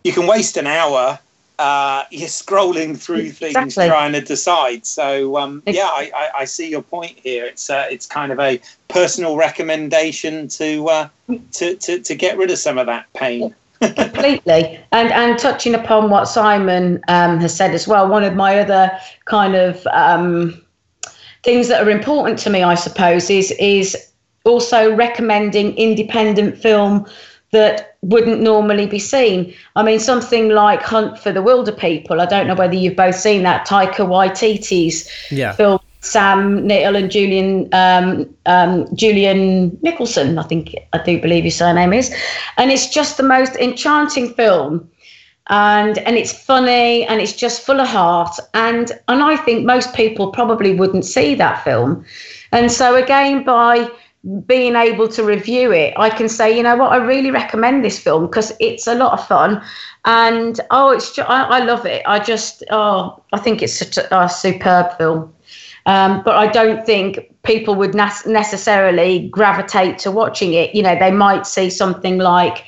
you 0.03 0.13
can 0.13 0.27
waste 0.27 0.55
an 0.55 0.67
hour 0.67 1.19
uh, 1.59 2.03
you're 2.11 2.27
scrolling 2.27 2.97
through 2.97 3.31
things 3.31 3.55
exactly. 3.55 3.87
trying 3.87 4.13
to 4.13 4.21
decide. 4.21 4.85
So 4.85 5.37
um, 5.37 5.63
yeah, 5.65 5.83
I, 5.83 6.11
I, 6.15 6.29
I, 6.39 6.45
see 6.45 6.69
your 6.69 6.81
point 6.81 7.17
here. 7.19 7.45
It's 7.45 7.69
uh, 7.69 7.87
it's 7.89 8.05
kind 8.05 8.31
of 8.31 8.39
a 8.39 8.61
personal 8.87 9.37
recommendation 9.37 10.47
to, 10.49 10.87
uh, 10.87 11.09
to 11.53 11.75
to 11.75 11.99
to 11.99 12.15
get 12.15 12.37
rid 12.37 12.51
of 12.51 12.57
some 12.57 12.77
of 12.77 12.85
that 12.87 13.11
pain. 13.13 13.53
Completely, 13.79 14.79
and 14.91 15.11
and 15.11 15.37
touching 15.37 15.75
upon 15.75 16.09
what 16.09 16.25
Simon 16.25 16.99
um, 17.07 17.39
has 17.39 17.55
said 17.55 17.75
as 17.75 17.87
well. 17.87 18.07
One 18.07 18.23
of 18.23 18.35
my 18.35 18.59
other 18.59 18.91
kind 19.25 19.55
of 19.55 19.85
um, 19.87 20.63
things 21.43 21.67
that 21.67 21.85
are 21.85 21.89
important 21.89 22.39
to 22.39 22.49
me, 22.49 22.63
I 22.63 22.73
suppose, 22.75 23.29
is 23.29 23.51
is 23.59 24.11
also 24.45 24.95
recommending 24.95 25.75
independent 25.77 26.57
film 26.57 27.05
that 27.51 27.97
wouldn't 28.01 28.41
normally 28.41 28.87
be 28.87 28.99
seen. 28.99 29.53
I 29.75 29.83
mean, 29.83 29.99
something 29.99 30.49
like 30.49 30.81
Hunt 30.81 31.17
for 31.17 31.31
the 31.31 31.39
Wilderpeople. 31.39 32.19
I 32.19 32.25
don't 32.25 32.47
know 32.47 32.55
whether 32.55 32.75
you've 32.75 32.95
both 32.95 33.15
seen 33.15 33.43
that 33.43 33.67
Taika 33.67 34.05
Waititi's 34.05 35.09
yeah. 35.31 35.53
film. 35.53 35.79
Sam 36.01 36.65
Neill 36.65 36.95
and 36.95 37.09
Julian 37.09 37.67
um, 37.73 38.33
um, 38.45 38.87
Julian 38.95 39.77
Nicholson, 39.81 40.37
I 40.37 40.43
think 40.43 40.75
I 40.93 40.99
do 41.03 41.19
believe 41.19 41.43
his 41.43 41.55
surname 41.55 41.91
is, 41.91 42.13
and 42.57 42.71
it's 42.71 42.87
just 42.87 43.17
the 43.17 43.23
most 43.23 43.55
enchanting 43.55 44.33
film, 44.33 44.89
and 45.47 45.97
and 45.97 46.15
it's 46.15 46.31
funny 46.31 47.03
and 47.05 47.19
it's 47.19 47.33
just 47.33 47.61
full 47.61 47.81
of 47.81 47.87
heart, 47.87 48.37
and 48.53 48.91
and 49.07 49.23
I 49.23 49.37
think 49.37 49.65
most 49.65 49.93
people 49.95 50.31
probably 50.31 50.75
wouldn't 50.75 51.03
see 51.03 51.33
that 51.35 51.63
film, 51.63 52.05
and 52.51 52.71
so 52.71 52.95
again 52.95 53.43
by 53.43 53.89
being 54.45 54.75
able 54.75 55.07
to 55.07 55.23
review 55.23 55.71
it, 55.71 55.93
I 55.97 56.09
can 56.09 56.27
say, 56.27 56.55
you 56.55 56.63
know 56.63 56.75
what, 56.75 56.91
I 56.91 56.97
really 56.97 57.31
recommend 57.31 57.85
this 57.85 57.99
film 57.99 58.25
because 58.27 58.51
it's 58.59 58.87
a 58.87 58.95
lot 58.95 59.13
of 59.13 59.25
fun, 59.27 59.61
and 60.05 60.59
oh, 60.71 60.89
it's 60.89 61.17
I, 61.19 61.43
I, 61.43 61.59
love 61.63 61.85
it. 61.85 62.03
I 62.05 62.19
just 62.19 62.63
oh, 62.71 63.21
I 63.33 63.39
think 63.39 63.61
it's 63.61 63.73
such 63.73 63.97
a, 63.97 64.23
a 64.23 64.29
superb 64.29 64.97
film. 64.97 65.33
Um, 65.85 66.21
but 66.23 66.35
I 66.35 66.47
don't 66.47 66.85
think 66.85 67.33
people 67.43 67.75
would 67.75 67.95
necessarily 67.95 69.29
gravitate 69.29 69.97
to 69.99 70.11
watching 70.11 70.53
it. 70.53 70.75
You 70.75 70.83
know, 70.83 70.99
they 70.99 71.11
might 71.11 71.47
see 71.47 71.69
something 71.69 72.17
like 72.17 72.65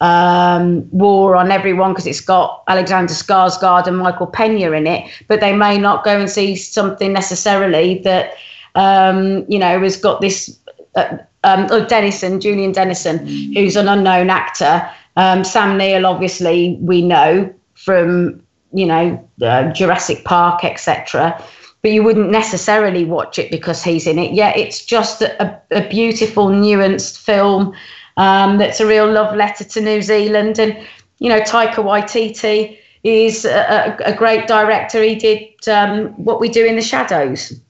um, 0.00 0.88
War 0.90 1.36
on 1.36 1.52
Everyone 1.52 1.92
because 1.92 2.08
it's 2.08 2.20
got 2.20 2.64
Alexander 2.66 3.12
Skarsgård 3.12 3.86
and 3.86 3.98
Michael 3.98 4.26
Pena 4.26 4.72
in 4.72 4.86
it, 4.88 5.08
but 5.28 5.38
they 5.40 5.54
may 5.54 5.78
not 5.78 6.04
go 6.04 6.18
and 6.18 6.28
see 6.28 6.56
something 6.56 7.12
necessarily 7.12 7.98
that 8.00 8.34
um, 8.74 9.44
you 9.48 9.58
know 9.58 9.80
has 9.80 9.96
got 9.96 10.20
this 10.20 10.58
uh, 10.96 11.18
um, 11.44 11.66
oh, 11.70 11.86
Dennison, 11.86 12.40
Julian 12.40 12.72
Dennison, 12.72 13.24
who's 13.54 13.76
an 13.76 13.88
unknown 13.88 14.30
actor. 14.30 14.88
Um, 15.16 15.44
Sam 15.44 15.78
Neill, 15.78 16.06
obviously, 16.06 16.76
we 16.80 17.02
know 17.02 17.52
from 17.74 18.42
you 18.72 18.86
know 18.86 19.28
uh, 19.42 19.72
Jurassic 19.72 20.24
Park, 20.24 20.64
etc. 20.64 21.42
But 21.82 21.92
you 21.92 22.02
wouldn't 22.02 22.30
necessarily 22.30 23.04
watch 23.04 23.38
it 23.38 23.50
because 23.50 23.84
he's 23.84 24.06
in 24.06 24.18
it. 24.18 24.32
Yeah, 24.32 24.52
it's 24.56 24.84
just 24.84 25.22
a, 25.22 25.60
a 25.70 25.88
beautiful, 25.88 26.48
nuanced 26.48 27.18
film 27.18 27.74
um, 28.16 28.58
that's 28.58 28.80
a 28.80 28.86
real 28.86 29.10
love 29.10 29.36
letter 29.36 29.62
to 29.62 29.80
New 29.80 30.02
Zealand. 30.02 30.58
And 30.58 30.76
you 31.18 31.28
know, 31.28 31.40
Taika 31.40 31.76
Waititi 31.76 32.78
is 33.04 33.44
a, 33.44 33.96
a 34.04 34.12
great 34.14 34.48
director. 34.48 35.02
He 35.02 35.14
did 35.14 35.68
um, 35.68 36.08
what 36.24 36.40
we 36.40 36.48
do 36.48 36.64
in 36.64 36.74
the 36.74 36.82
shadows. 36.82 37.60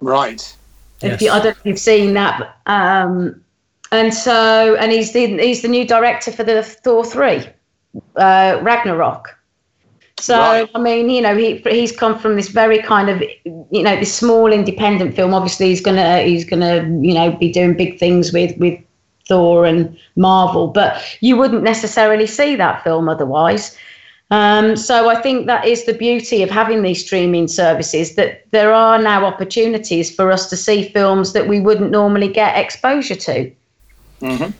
Right. 0.00 0.56
Yes. 1.02 1.14
If 1.14 1.22
you, 1.22 1.30
I 1.30 1.36
don't 1.36 1.44
know 1.44 1.50
if 1.50 1.66
you've 1.66 1.78
seen 1.78 2.14
that. 2.14 2.56
Um, 2.66 3.42
and 3.90 4.14
so, 4.14 4.74
and 4.76 4.90
he's 4.90 5.12
the 5.12 5.38
he's 5.38 5.62
the 5.62 5.68
new 5.68 5.86
director 5.86 6.32
for 6.32 6.44
the 6.44 6.62
Thor 6.62 7.04
three, 7.04 7.46
uh, 8.16 8.58
Ragnarok. 8.62 9.38
So 10.18 10.38
right. 10.38 10.70
I 10.74 10.78
mean, 10.78 11.10
you 11.10 11.20
know, 11.20 11.36
he 11.36 11.56
he's 11.68 11.90
come 11.90 12.18
from 12.18 12.36
this 12.36 12.48
very 12.48 12.80
kind 12.80 13.10
of, 13.10 13.22
you 13.44 13.82
know, 13.82 13.96
this 13.96 14.14
small 14.14 14.52
independent 14.52 15.16
film. 15.16 15.34
Obviously, 15.34 15.66
he's 15.68 15.80
gonna 15.80 16.22
he's 16.22 16.44
gonna 16.44 16.84
you 17.00 17.12
know 17.12 17.32
be 17.32 17.52
doing 17.52 17.76
big 17.76 17.98
things 17.98 18.32
with 18.32 18.56
with 18.58 18.78
Thor 19.28 19.66
and 19.66 19.96
Marvel, 20.16 20.68
but 20.68 21.02
you 21.20 21.36
wouldn't 21.36 21.62
necessarily 21.62 22.26
see 22.26 22.54
that 22.56 22.82
film 22.84 23.08
otherwise. 23.08 23.76
Um, 24.30 24.76
so 24.76 25.10
I 25.10 25.20
think 25.20 25.46
that 25.46 25.66
is 25.66 25.84
the 25.84 25.92
beauty 25.92 26.42
of 26.42 26.50
having 26.50 26.82
these 26.82 27.04
streaming 27.04 27.48
services 27.48 28.14
that 28.14 28.50
there 28.50 28.72
are 28.72 28.98
now 28.98 29.26
opportunities 29.26 30.14
for 30.14 30.32
us 30.32 30.48
to 30.48 30.56
see 30.56 30.88
films 30.88 31.34
that 31.34 31.48
we 31.48 31.60
wouldn't 31.60 31.90
normally 31.90 32.28
get 32.28 32.56
exposure 32.56 33.14
to. 33.14 33.52
Mm-hmm. 34.22 34.50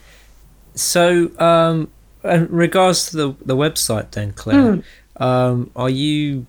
So, 0.74 1.30
um, 1.38 1.90
in 2.24 2.48
regards 2.48 3.10
to 3.10 3.16
the 3.16 3.34
the 3.44 3.56
website, 3.56 4.10
then 4.12 4.32
Claire, 4.32 4.76
mm. 4.76 4.84
um, 5.16 5.70
are 5.74 5.90
you 5.90 6.46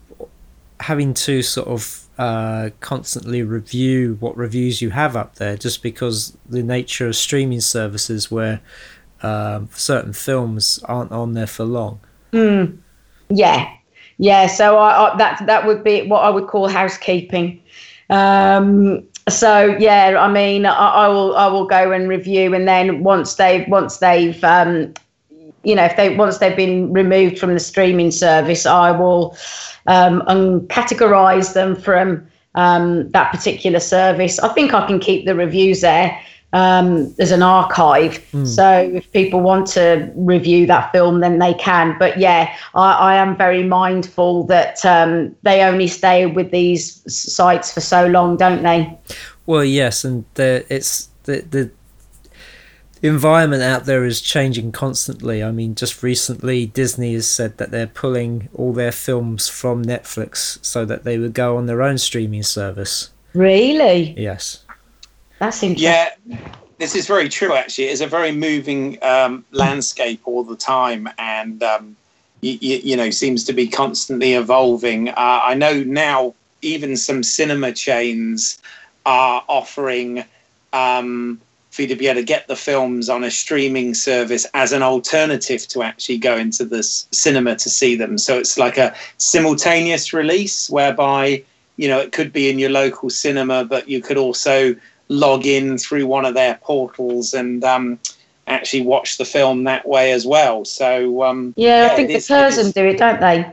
having 0.79 1.13
to 1.13 1.41
sort 1.41 1.67
of 1.67 2.03
uh, 2.17 2.69
constantly 2.79 3.41
review 3.41 4.17
what 4.19 4.35
reviews 4.35 4.81
you 4.81 4.89
have 4.91 5.15
up 5.15 5.35
there, 5.35 5.57
just 5.57 5.81
because 5.81 6.37
the 6.47 6.61
nature 6.61 7.07
of 7.07 7.15
streaming 7.15 7.61
services 7.61 8.29
where 8.29 8.59
um, 9.21 9.69
certain 9.73 10.13
films 10.13 10.79
aren't 10.85 11.11
on 11.11 11.33
there 11.33 11.47
for 11.47 11.63
long? 11.63 11.99
Mm. 12.31 12.77
Yeah, 13.33 13.71
yeah. 14.17 14.47
So 14.47 14.77
I, 14.77 15.13
I, 15.13 15.17
that 15.17 15.45
that 15.45 15.65
would 15.65 15.83
be 15.83 16.07
what 16.07 16.19
I 16.19 16.29
would 16.29 16.47
call 16.47 16.67
housekeeping. 16.67 17.61
Um, 18.09 19.03
so 19.29 19.75
yeah, 19.79 20.17
I 20.19 20.31
mean, 20.31 20.65
I, 20.65 20.73
I, 20.73 21.07
will 21.07 21.35
I 21.35 21.47
will 21.47 21.65
go 21.65 21.91
and 21.91 22.07
review, 22.07 22.53
and 22.53 22.67
then 22.67 23.03
once 23.03 23.35
they've 23.35 23.67
once 23.67 23.97
they've 23.97 24.41
um, 24.43 24.93
you 25.63 25.75
know 25.75 25.85
if 25.85 25.95
they 25.95 26.15
once 26.15 26.37
they've 26.37 26.55
been 26.55 26.93
removed 26.93 27.39
from 27.39 27.53
the 27.53 27.59
streaming 27.59 28.11
service, 28.11 28.65
I 28.65 28.91
will 28.91 29.35
um, 29.87 30.21
categorize 30.67 31.53
them 31.53 31.75
from 31.75 32.27
um, 32.55 33.09
that 33.11 33.31
particular 33.31 33.79
service. 33.79 34.37
I 34.39 34.53
think 34.53 34.73
I 34.73 34.85
can 34.85 34.99
keep 34.99 35.25
the 35.25 35.35
reviews 35.35 35.81
there 35.81 36.19
um, 36.53 37.13
as 37.19 37.31
an 37.31 37.43
archive. 37.43 38.23
Mm. 38.31 38.47
So 38.47 38.91
if 38.93 39.11
people 39.11 39.41
want 39.41 39.67
to 39.69 40.11
review 40.15 40.65
that 40.67 40.91
film, 40.91 41.19
then 41.19 41.39
they 41.39 41.53
can. 41.55 41.97
But 41.99 42.17
yeah, 42.17 42.55
I, 42.75 42.93
I 42.93 43.15
am 43.15 43.35
very 43.35 43.63
mindful 43.63 44.45
that 44.45 44.83
um, 44.85 45.35
they 45.41 45.63
only 45.63 45.87
stay 45.87 46.27
with 46.27 46.51
these 46.51 47.03
sites 47.13 47.73
for 47.73 47.81
so 47.81 48.07
long, 48.07 48.37
don't 48.37 48.63
they? 48.63 48.97
Well, 49.45 49.65
yes, 49.65 50.05
and 50.05 50.23
the, 50.35 50.65
it's 50.69 51.09
the 51.23 51.41
the 51.49 51.71
environment 53.01 53.61
out 53.61 53.85
there 53.85 54.05
is 54.05 54.21
changing 54.21 54.71
constantly. 54.71 55.43
I 55.43 55.51
mean, 55.51 55.75
just 55.75 56.01
recently, 56.01 56.65
Disney 56.67 57.13
has 57.15 57.29
said 57.29 57.57
that 57.57 57.71
they're 57.71 57.87
pulling 57.87 58.47
all 58.53 58.71
their 58.71 58.93
films 58.93 59.49
from 59.49 59.83
Netflix 59.83 60.63
so 60.63 60.85
that 60.85 61.03
they 61.03 61.17
would 61.17 61.33
go 61.33 61.57
on 61.57 61.65
their 61.65 61.81
own 61.81 61.97
streaming 61.97 62.43
service. 62.43 63.09
Really? 63.33 64.13
Yes. 64.17 64.63
That's 65.43 65.61
interesting. 65.61 65.83
Yeah, 65.83 66.47
this 66.77 66.95
is 66.95 67.05
very 67.05 67.27
true. 67.27 67.53
Actually, 67.53 67.85
it's 67.85 67.99
a 67.99 68.07
very 68.07 68.31
moving 68.31 68.97
um, 69.03 69.43
landscape 69.51 70.21
all 70.23 70.45
the 70.45 70.55
time, 70.55 71.09
and 71.17 71.61
um, 71.61 71.97
you, 72.39 72.57
you, 72.61 72.95
know 72.95 73.09
seems 73.09 73.43
to 73.45 73.53
be 73.53 73.67
constantly 73.67 74.35
evolving. 74.35 75.09
Uh, 75.09 75.41
I 75.43 75.53
know 75.53 75.83
now 75.83 76.33
even 76.61 76.95
some 76.95 77.23
cinema 77.23 77.73
chains 77.73 78.57
are 79.05 79.43
offering 79.49 80.23
um, 80.71 81.41
for 81.71 81.81
you 81.81 81.89
to 81.89 81.95
be 81.97 82.07
able 82.07 82.21
to 82.21 82.25
get 82.25 82.47
the 82.47 82.55
films 82.55 83.09
on 83.09 83.25
a 83.25 83.29
streaming 83.29 83.93
service 83.95 84.45
as 84.53 84.71
an 84.71 84.81
alternative 84.81 85.67
to 85.67 85.83
actually 85.83 86.19
go 86.19 86.37
into 86.37 86.63
the 86.63 86.83
cinema 86.83 87.57
to 87.57 87.69
see 87.69 87.97
them. 87.97 88.17
So 88.17 88.37
it's 88.37 88.57
like 88.57 88.77
a 88.77 88.95
simultaneous 89.17 90.13
release 90.13 90.69
whereby 90.69 91.43
you 91.75 91.89
know 91.89 91.99
it 91.99 92.13
could 92.13 92.31
be 92.31 92.49
in 92.49 92.59
your 92.59 92.69
local 92.69 93.09
cinema, 93.09 93.65
but 93.65 93.89
you 93.89 94.01
could 94.01 94.15
also 94.15 94.73
log 95.13 95.45
in 95.45 95.77
through 95.77 96.07
one 96.07 96.25
of 96.25 96.33
their 96.33 96.55
portals 96.55 97.33
and 97.33 97.63
um, 97.63 97.99
actually 98.47 98.81
watch 98.81 99.17
the 99.17 99.25
film 99.25 99.63
that 99.65 99.87
way 99.87 100.11
as 100.11 100.25
well. 100.25 100.65
So 100.65 101.23
um, 101.23 101.53
yeah, 101.55 101.85
yeah, 101.85 101.91
I 101.91 101.95
think 101.95 102.07
the 102.09 102.21
Curzon 102.21 102.71
do 102.71 102.85
it, 102.85 102.97
don't 102.97 103.19
they? 103.19 103.51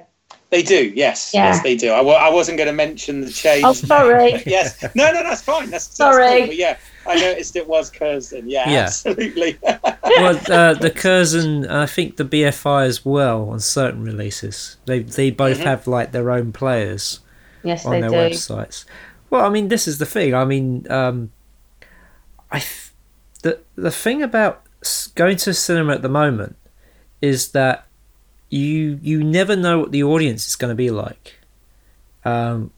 They 0.50 0.62
do, 0.62 0.92
yes, 0.96 1.30
yeah. 1.32 1.44
yes, 1.44 1.62
they 1.62 1.76
do. 1.76 1.92
I 1.92 1.98
w- 1.98 2.16
I 2.16 2.28
wasn't 2.28 2.58
going 2.58 2.66
to 2.66 2.72
mention 2.72 3.20
the 3.20 3.30
change. 3.30 3.62
Oh, 3.64 3.72
sorry. 3.72 4.42
yes, 4.46 4.82
no, 4.96 5.12
no, 5.12 5.22
that's 5.22 5.42
fine. 5.42 5.70
That's 5.70 5.84
sorry. 5.84 6.40
That's 6.40 6.46
cool. 6.46 6.54
yeah, 6.54 6.76
I 7.06 7.20
noticed 7.20 7.54
it 7.54 7.68
was 7.68 7.88
Curzon. 7.88 8.50
Yeah, 8.50 8.68
yeah. 8.68 8.80
absolutely. 8.80 9.58
well, 9.62 10.40
uh, 10.50 10.74
the 10.74 10.90
Curzon, 10.90 11.68
I 11.68 11.86
think 11.86 12.16
the 12.16 12.24
BFI 12.24 12.84
as 12.84 13.04
well 13.04 13.48
on 13.50 13.60
certain 13.60 14.02
releases. 14.02 14.76
They 14.86 15.04
they 15.04 15.30
both 15.30 15.58
mm-hmm. 15.58 15.66
have 15.68 15.86
like 15.86 16.10
their 16.10 16.32
own 16.32 16.52
players. 16.52 17.20
Yes, 17.62 17.86
on 17.86 18.00
their 18.00 18.10
do. 18.10 18.16
websites. 18.16 18.86
Well, 19.28 19.44
I 19.44 19.50
mean, 19.50 19.68
this 19.68 19.86
is 19.86 19.98
the 19.98 20.06
thing. 20.06 20.34
I 20.34 20.44
mean, 20.44 20.90
um, 20.90 21.30
I 22.50 22.62
the 23.42 23.60
the 23.76 23.90
thing 23.90 24.22
about 24.22 24.62
going 25.14 25.36
to 25.38 25.54
cinema 25.54 25.94
at 25.94 26.02
the 26.02 26.08
moment 26.08 26.56
is 27.20 27.52
that 27.52 27.86
you 28.48 28.98
you 29.02 29.22
never 29.22 29.56
know 29.56 29.78
what 29.78 29.92
the 29.92 30.02
audience 30.02 30.46
is 30.46 30.56
going 30.56 30.70
to 30.70 30.74
be 30.74 30.90
like. 30.90 31.38
Um, 32.24 32.72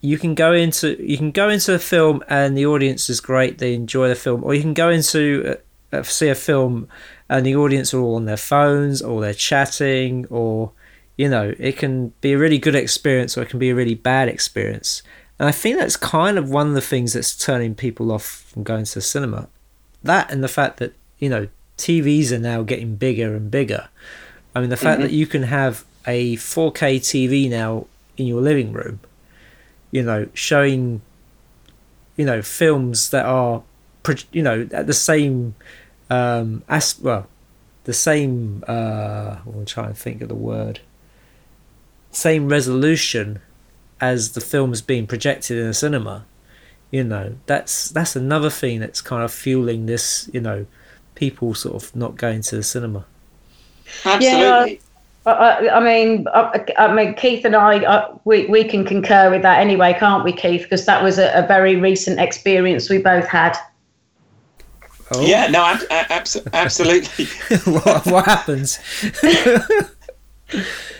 you 0.00 0.18
can 0.18 0.34
go 0.34 0.52
into 0.52 1.02
you 1.02 1.16
can 1.16 1.30
go 1.30 1.48
into 1.48 1.72
a 1.72 1.78
film 1.78 2.22
and 2.28 2.56
the 2.56 2.66
audience 2.66 3.08
is 3.08 3.20
great, 3.20 3.58
they 3.58 3.74
enjoy 3.74 4.08
the 4.08 4.14
film, 4.14 4.44
or 4.44 4.54
you 4.54 4.60
can 4.60 4.74
go 4.74 4.90
into 4.90 5.58
see 6.02 6.28
a 6.28 6.34
film 6.34 6.88
and 7.28 7.46
the 7.46 7.54
audience 7.54 7.94
are 7.94 8.00
all 8.00 8.16
on 8.16 8.24
their 8.24 8.36
phones 8.36 9.00
or 9.00 9.20
they're 9.20 9.32
chatting, 9.32 10.26
or 10.28 10.72
you 11.16 11.28
know 11.28 11.54
it 11.58 11.76
can 11.76 12.08
be 12.20 12.32
a 12.32 12.38
really 12.38 12.58
good 12.58 12.74
experience 12.74 13.38
or 13.38 13.42
it 13.42 13.48
can 13.48 13.58
be 13.58 13.70
a 13.70 13.74
really 13.74 13.94
bad 13.94 14.28
experience. 14.28 15.02
And 15.38 15.48
I 15.48 15.52
think 15.52 15.78
that's 15.78 15.96
kind 15.96 16.38
of 16.38 16.50
one 16.50 16.68
of 16.68 16.74
the 16.74 16.80
things 16.80 17.12
that's 17.12 17.36
turning 17.36 17.74
people 17.74 18.12
off 18.12 18.24
from 18.24 18.62
going 18.62 18.84
to 18.84 18.94
the 18.94 19.00
cinema. 19.00 19.48
That 20.02 20.30
and 20.30 20.44
the 20.44 20.48
fact 20.48 20.78
that 20.78 20.94
you 21.18 21.28
know 21.28 21.48
TVs 21.76 22.30
are 22.32 22.38
now 22.38 22.62
getting 22.62 22.96
bigger 22.96 23.34
and 23.34 23.50
bigger. 23.50 23.88
I 24.54 24.60
mean, 24.60 24.70
the 24.70 24.76
fact 24.76 25.00
mm-hmm. 25.00 25.08
that 25.08 25.12
you 25.12 25.26
can 25.26 25.44
have 25.44 25.84
a 26.06 26.36
4K 26.36 26.98
TV 26.98 27.50
now 27.50 27.86
in 28.16 28.26
your 28.26 28.40
living 28.40 28.72
room, 28.72 29.00
you 29.90 30.02
know, 30.02 30.28
showing, 30.34 31.02
you 32.16 32.24
know, 32.24 32.40
films 32.42 33.10
that 33.10 33.26
are, 33.26 33.62
you 34.30 34.42
know, 34.42 34.68
at 34.70 34.86
the 34.86 34.94
same, 34.94 35.56
um, 36.10 36.62
as 36.68 36.98
well, 37.00 37.26
the 37.84 37.92
same. 37.92 38.62
Uh, 38.68 39.38
I'm 39.46 39.64
trying 39.64 39.88
to 39.88 39.94
think 39.94 40.22
of 40.22 40.28
the 40.28 40.34
word. 40.34 40.80
Same 42.12 42.48
resolution 42.48 43.40
as 44.00 44.32
the 44.32 44.40
films 44.40 44.82
being 44.82 45.06
projected 45.06 45.58
in 45.58 45.66
a 45.66 45.74
cinema. 45.74 46.26
You 46.90 47.04
know, 47.04 47.36
that's 47.46 47.90
that's 47.90 48.14
another 48.14 48.50
thing 48.50 48.80
that's 48.80 49.00
kind 49.00 49.22
of 49.22 49.32
fueling 49.32 49.86
this. 49.86 50.30
You 50.32 50.40
know, 50.40 50.66
people 51.14 51.54
sort 51.54 51.82
of 51.82 51.94
not 51.96 52.16
going 52.16 52.42
to 52.42 52.56
the 52.56 52.62
cinema. 52.62 53.04
Absolutely. 54.04 54.74
Yeah, 54.74 54.78
I, 55.26 55.68
I 55.70 55.80
mean, 55.80 56.26
I, 56.34 56.64
I, 56.76 56.92
mean, 56.92 57.14
Keith 57.14 57.44
and 57.44 57.56
I, 57.56 57.78
uh, 57.84 58.16
we 58.24 58.46
we 58.46 58.64
can 58.64 58.84
concur 58.84 59.30
with 59.30 59.42
that 59.42 59.58
anyway, 59.58 59.94
can't 59.98 60.22
we, 60.22 60.32
Keith? 60.32 60.62
Because 60.62 60.84
that 60.86 61.02
was 61.02 61.18
a, 61.18 61.32
a, 61.32 61.46
very 61.46 61.76
recent 61.76 62.20
experience 62.20 62.90
we 62.90 62.98
both 62.98 63.26
had. 63.26 63.56
Oh. 65.12 65.24
Yeah, 65.24 65.46
no, 65.46 65.64
ab- 65.64 65.86
ab- 65.90 66.26
absolutely. 66.52 67.24
what, 67.72 68.06
what 68.06 68.24
happens? 68.26 68.78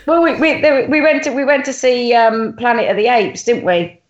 well, 0.06 0.22
we, 0.22 0.34
we 0.40 0.86
we 0.86 1.00
went 1.00 1.24
to 1.24 1.30
we 1.30 1.44
went 1.44 1.64
to 1.64 1.72
see 1.72 2.14
um, 2.14 2.54
Planet 2.54 2.90
of 2.90 2.96
the 2.96 3.08
Apes, 3.08 3.44
didn't 3.44 3.64
we? 3.64 4.00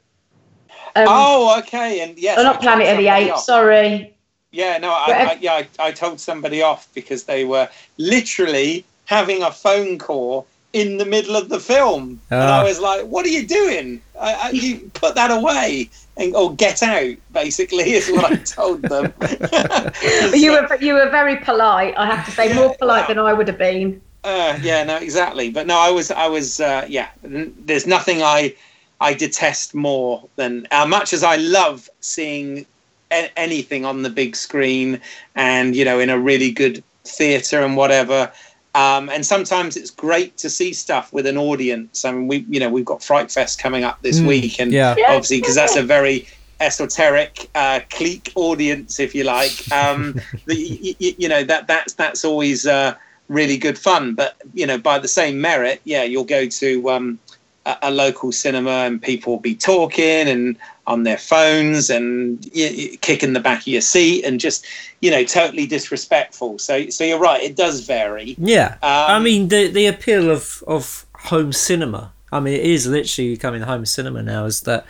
Um, 0.97 1.07
oh, 1.09 1.59
okay, 1.59 2.01
and 2.01 2.16
yes, 2.18 2.38
oh, 2.38 2.42
not 2.42 2.61
Planet 2.61 2.88
of 2.88 2.99
the 2.99 3.09
Apes. 3.09 3.33
Off. 3.33 3.44
Sorry, 3.44 4.14
yeah, 4.55 4.79
no, 4.79 4.90
I, 4.90 5.31
I 5.33 5.38
yeah, 5.40 5.53
I, 5.53 5.68
I, 5.81 5.90
told 5.90 6.20
somebody 6.20 6.62
off 6.62 6.88
because 6.94 7.25
they 7.25 7.44
were 7.44 7.68
literally 7.99 8.85
having 9.07 9.42
a 9.42 9.51
phone 9.51 9.99
call 9.99 10.47
in 10.73 10.97
the 10.97 11.05
middle 11.05 11.35
of 11.35 11.49
the 11.49 11.59
film, 11.59 12.20
and 12.31 12.40
I 12.40 12.61
ah. 12.61 12.64
was 12.64 12.79
like, 12.79 13.05
"What 13.07 13.27
are 13.27 13.31
you 13.31 13.44
doing? 13.47 14.01
I, 14.18 14.51
you 14.51 14.90
put 14.94 15.16
that 15.16 15.33
away." 15.33 15.90
And, 16.16 16.37
or 16.37 16.55
get 16.55 16.85
out, 16.85 17.16
basically, 17.33 17.92
is 17.94 18.09
what 18.09 18.31
I 18.31 18.37
told 18.37 18.83
them. 18.83 19.12
you 20.33 20.53
were 20.53 20.77
you 20.81 20.94
were 20.94 21.11
very 21.11 21.37
polite. 21.38 21.94
I 21.97 22.07
have 22.07 22.25
to 22.25 22.31
say, 22.31 22.55
more 22.55 22.77
polite 22.77 23.09
well, 23.09 23.16
than 23.16 23.18
I 23.18 23.33
would 23.33 23.49
have 23.49 23.59
been. 23.59 24.01
Uh, 24.24 24.58
yeah, 24.62 24.82
no, 24.82 24.96
exactly. 24.96 25.50
But 25.50 25.66
no, 25.66 25.78
I 25.78 25.90
was, 25.90 26.10
I 26.10 26.26
was, 26.26 26.58
uh, 26.60 26.87
yeah. 26.88 27.10
There's 27.22 27.87
nothing 27.87 28.22
I, 28.22 28.54
I 29.00 29.14
detest 29.14 29.74
more 29.74 30.26
than, 30.37 30.66
as 30.70 30.88
much 30.88 31.12
as 31.12 31.22
I 31.22 31.37
love 31.37 31.88
seeing 32.00 32.66
anything 33.10 33.84
on 33.84 34.02
the 34.02 34.10
big 34.10 34.34
screen 34.34 35.00
and 35.37 35.76
you 35.76 35.84
know 35.84 36.00
in 36.00 36.10
a 36.10 36.18
really 36.18 36.50
good 36.50 36.82
theater 37.04 37.62
and 37.62 37.76
whatever 37.76 38.32
um, 38.74 39.08
and 39.08 39.24
sometimes 39.24 39.76
it's 39.76 39.90
great 39.90 40.37
to 40.38 40.50
see 40.50 40.72
stuff 40.72 41.12
with 41.12 41.26
an 41.26 41.38
audience. 41.38 42.04
I 42.04 42.10
mean, 42.10 42.26
we, 42.26 42.38
you 42.48 42.58
know, 42.58 42.68
we've 42.68 42.84
got 42.84 43.04
Fright 43.04 43.30
Fest 43.30 43.60
coming 43.60 43.84
up 43.84 44.02
this 44.02 44.18
mm, 44.18 44.26
week, 44.26 44.58
and 44.58 44.72
yeah. 44.72 44.96
obviously 45.06 45.40
because 45.40 45.54
that's 45.54 45.76
a 45.76 45.82
very 45.82 46.26
esoteric 46.58 47.48
uh, 47.54 47.80
clique 47.90 48.32
audience, 48.34 48.98
if 48.98 49.14
you 49.14 49.22
like. 49.22 49.70
Um, 49.70 50.20
the, 50.46 50.56
you, 50.98 51.14
you, 51.18 51.28
know 51.28 51.44
that 51.44 51.68
that's 51.68 51.92
that's 51.94 52.24
always 52.24 52.66
uh, 52.66 52.96
really 53.28 53.56
good 53.56 53.78
fun. 53.78 54.14
But 54.14 54.37
you 54.52 54.66
know, 54.66 54.78
by 54.78 54.98
the 54.98 55.08
same 55.08 55.40
merit, 55.40 55.80
yeah, 55.84 56.02
you'll 56.02 56.24
go 56.24 56.46
to 56.46 56.90
um, 56.90 57.18
a, 57.66 57.76
a, 57.82 57.90
local 57.90 58.32
cinema 58.32 58.70
and 58.70 59.00
people 59.00 59.34
will 59.34 59.40
be 59.40 59.54
talking 59.54 60.28
and 60.28 60.56
on 60.87 61.04
their 61.04 61.16
phones 61.16 61.88
and 61.88 62.44
you, 62.54 62.66
you 62.66 62.98
kicking 62.98 63.32
the 63.32 63.40
back 63.40 63.60
of 63.60 63.66
your 63.66 63.80
seat 63.80 64.22
and 64.24 64.38
just 64.38 64.66
you 65.00 65.10
know 65.10 65.24
totally 65.24 65.66
disrespectful. 65.66 66.58
So 66.58 66.88
so 66.90 67.04
you're 67.04 67.18
right 67.18 67.42
it 67.42 67.56
does 67.56 67.87
vary. 67.87 68.37
Yeah. 68.38 68.76
Um, 68.82 69.10
i 69.10 69.18
mean 69.18 69.48
the 69.48 69.68
the 69.68 69.87
appeal 69.87 70.30
of 70.30 70.62
of 70.66 71.06
home 71.14 71.52
cinema 71.52 72.12
i 72.32 72.38
mean 72.38 72.52
it 72.52 72.66
is 72.66 72.87
literally 72.87 73.30
becoming 73.30 73.62
home 73.62 73.87
cinema 73.87 74.22
now 74.22 74.44
is 74.44 74.60
that 74.62 74.84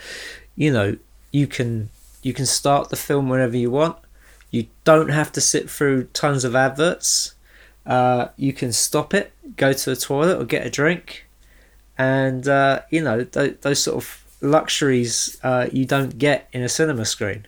you 0.57 0.73
know 0.73 0.97
you 1.31 1.47
can 1.47 1.91
you 2.25 2.33
can 2.33 2.47
start 2.47 2.89
the 2.89 2.97
film 2.97 3.29
whenever 3.29 3.57
you 3.57 3.71
want. 3.71 3.99
You 4.51 4.67
don't 4.85 5.11
have 5.11 5.31
to 5.33 5.41
sit 5.41 5.69
through 5.69 6.05
tons 6.05 6.45
of 6.45 6.57
adverts 6.57 7.34
uh, 7.87 8.29
you 8.37 8.53
can 8.53 8.73
stop 8.73 9.13
it 9.15 9.33
go 9.57 9.73
to 9.73 9.91
the 9.91 9.97
toilet 9.97 10.41
or 10.41 10.45
get 10.45 10.67
a 10.67 10.71
drink 10.71 11.27
and 11.97 12.49
uh, 12.49 12.81
you 12.91 13.01
know 13.01 13.25
th- 13.25 13.61
those 13.61 13.83
sort 13.83 13.97
of 13.97 14.25
luxuries 14.41 15.39
uh, 15.43 15.69
you 15.73 15.85
don't 15.85 16.19
get 16.19 16.49
in 16.53 16.63
a 16.63 16.69
cinema 16.69 17.05
screen. 17.05 17.47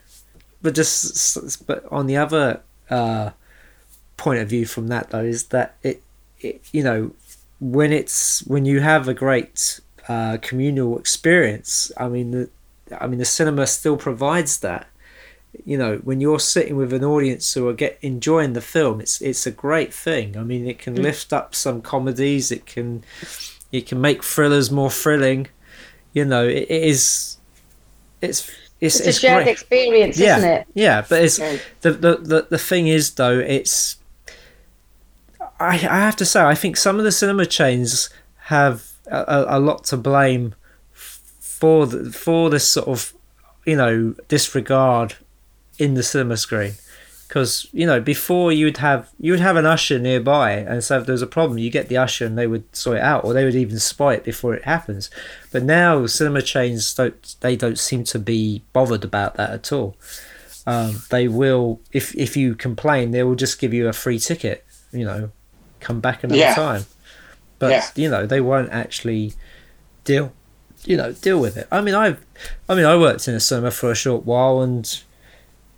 But 0.62 0.74
just 0.74 1.66
but 1.66 1.84
on 1.92 2.06
the 2.06 2.16
other 2.16 2.60
uh, 2.90 3.30
point 4.16 4.40
of 4.40 4.48
view 4.48 4.66
from 4.66 4.88
that 4.88 5.10
though 5.10 5.24
is 5.24 5.44
that 5.48 5.76
it, 5.82 6.02
it 6.40 6.62
you 6.72 6.82
know 6.82 7.12
when 7.60 7.92
it's 7.92 8.44
when 8.46 8.64
you 8.64 8.80
have 8.80 9.08
a 9.08 9.14
great 9.14 9.80
uh, 10.08 10.38
communal 10.40 10.98
experience. 10.98 11.92
I 11.96 12.08
mean 12.08 12.30
the 12.30 12.50
I 13.00 13.06
mean 13.06 13.18
the 13.18 13.24
cinema 13.24 13.66
still 13.66 13.96
provides 13.96 14.60
that. 14.60 14.86
You 15.64 15.78
know, 15.78 15.96
when 15.98 16.20
you're 16.20 16.40
sitting 16.40 16.76
with 16.76 16.92
an 16.92 17.04
audience 17.04 17.52
who 17.54 17.68
are 17.68 17.72
get 17.72 17.98
enjoying 18.02 18.52
the 18.52 18.60
film, 18.60 19.00
it's 19.00 19.20
it's 19.20 19.46
a 19.46 19.50
great 19.50 19.94
thing. 19.94 20.36
I 20.36 20.42
mean, 20.42 20.66
it 20.66 20.78
can 20.78 20.94
mm. 20.94 21.02
lift 21.02 21.32
up 21.32 21.54
some 21.54 21.82
comedies. 21.82 22.52
It 22.52 22.66
can 22.66 23.04
it 23.72 23.86
can 23.86 24.00
make 24.00 24.22
thrillers 24.22 24.70
more 24.70 24.90
thrilling 24.90 25.48
you 26.16 26.24
know, 26.24 26.48
it, 26.48 26.70
it 26.70 26.82
is. 26.82 27.36
It's 28.22 28.48
it's, 28.80 28.98
it's, 28.98 29.00
it's 29.00 29.18
a 29.18 29.20
shared 29.20 29.44
great. 29.44 29.52
experience, 29.52 30.18
yeah, 30.18 30.38
isn't 30.38 30.50
it? 30.50 30.66
Yeah, 30.72 31.04
but 31.06 31.22
it's 31.22 31.36
the, 31.36 31.60
the 31.82 32.16
the 32.16 32.46
the 32.48 32.58
thing 32.58 32.86
is 32.88 33.14
though 33.16 33.38
it's. 33.38 33.98
I 35.60 35.74
I 35.74 35.98
have 36.00 36.16
to 36.16 36.24
say 36.24 36.40
I 36.40 36.54
think 36.54 36.78
some 36.78 36.96
of 36.98 37.04
the 37.04 37.12
cinema 37.12 37.44
chains 37.44 38.08
have 38.44 38.92
a, 39.08 39.44
a 39.46 39.60
lot 39.60 39.84
to 39.84 39.98
blame 39.98 40.54
for 40.94 41.86
the, 41.86 42.10
for 42.10 42.48
this 42.48 42.66
sort 42.66 42.88
of 42.88 43.12
you 43.66 43.76
know 43.76 44.14
disregard 44.28 45.16
in 45.78 45.94
the 45.94 46.02
cinema 46.02 46.36
screen 46.36 46.72
because 47.28 47.66
you 47.72 47.84
know 47.86 48.00
before 48.00 48.52
you 48.52 48.64
would 48.66 48.76
have 48.78 49.10
you 49.18 49.32
would 49.32 49.40
have 49.40 49.56
an 49.56 49.66
usher 49.66 49.98
nearby 49.98 50.52
and 50.52 50.82
so 50.84 50.98
if 51.00 51.06
there's 51.06 51.22
a 51.22 51.26
problem 51.26 51.58
you 51.58 51.70
get 51.70 51.88
the 51.88 51.96
usher 51.96 52.24
and 52.24 52.38
they 52.38 52.46
would 52.46 52.64
sort 52.74 52.96
it 52.98 53.02
out 53.02 53.24
or 53.24 53.32
they 53.32 53.44
would 53.44 53.54
even 53.56 53.78
spot 53.80 54.14
it 54.14 54.24
before 54.24 54.54
it 54.54 54.62
happens 54.64 55.10
but 55.50 55.62
now 55.62 56.06
cinema 56.06 56.40
chains 56.40 56.94
don't 56.94 57.34
they 57.40 57.56
don't 57.56 57.78
seem 57.78 58.04
to 58.04 58.18
be 58.18 58.62
bothered 58.72 59.04
about 59.04 59.34
that 59.34 59.50
at 59.50 59.72
all 59.72 59.96
um, 60.68 61.02
they 61.10 61.28
will 61.28 61.80
if 61.92 62.12
if 62.16 62.36
you 62.36 62.56
complain, 62.56 63.12
they 63.12 63.22
will 63.22 63.36
just 63.36 63.60
give 63.60 63.72
you 63.72 63.86
a 63.86 63.92
free 63.92 64.18
ticket. 64.18 64.64
You 64.90 65.04
know, 65.04 65.30
come 65.78 66.00
back 66.00 66.24
another 66.24 66.40
Yeah. 66.40 66.54
time. 66.54 66.86
But 67.60 67.70
Yeah. 67.70 67.84
you 67.94 68.10
know, 68.10 68.26
they 68.26 68.40
won't 68.40 68.70
actually 68.72 69.34
deal. 70.02 70.32
You 70.84 70.96
know, 70.96 71.12
deal 71.12 71.38
with 71.38 71.56
it. 71.56 71.68
I 71.70 71.80
mean, 71.82 71.94
I, 71.94 72.16
I 72.68 72.74
mean, 72.74 72.84
I 72.84 72.96
worked 72.96 73.28
in 73.28 73.34
a 73.36 73.38
cinema 73.40 73.70
for 73.70 73.92
a 73.92 73.94
short 73.94 74.26
while, 74.26 74.60
and 74.60 75.00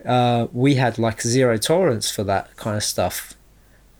uh, 0.04 0.46
we 0.52 0.74
had 0.74 0.98
like 0.98 1.22
zero 1.22 1.56
tolerance 1.56 2.10
for 2.10 2.24
that 2.24 2.54
kind 2.56 2.76
of 2.76 2.84
stuff. 2.84 3.34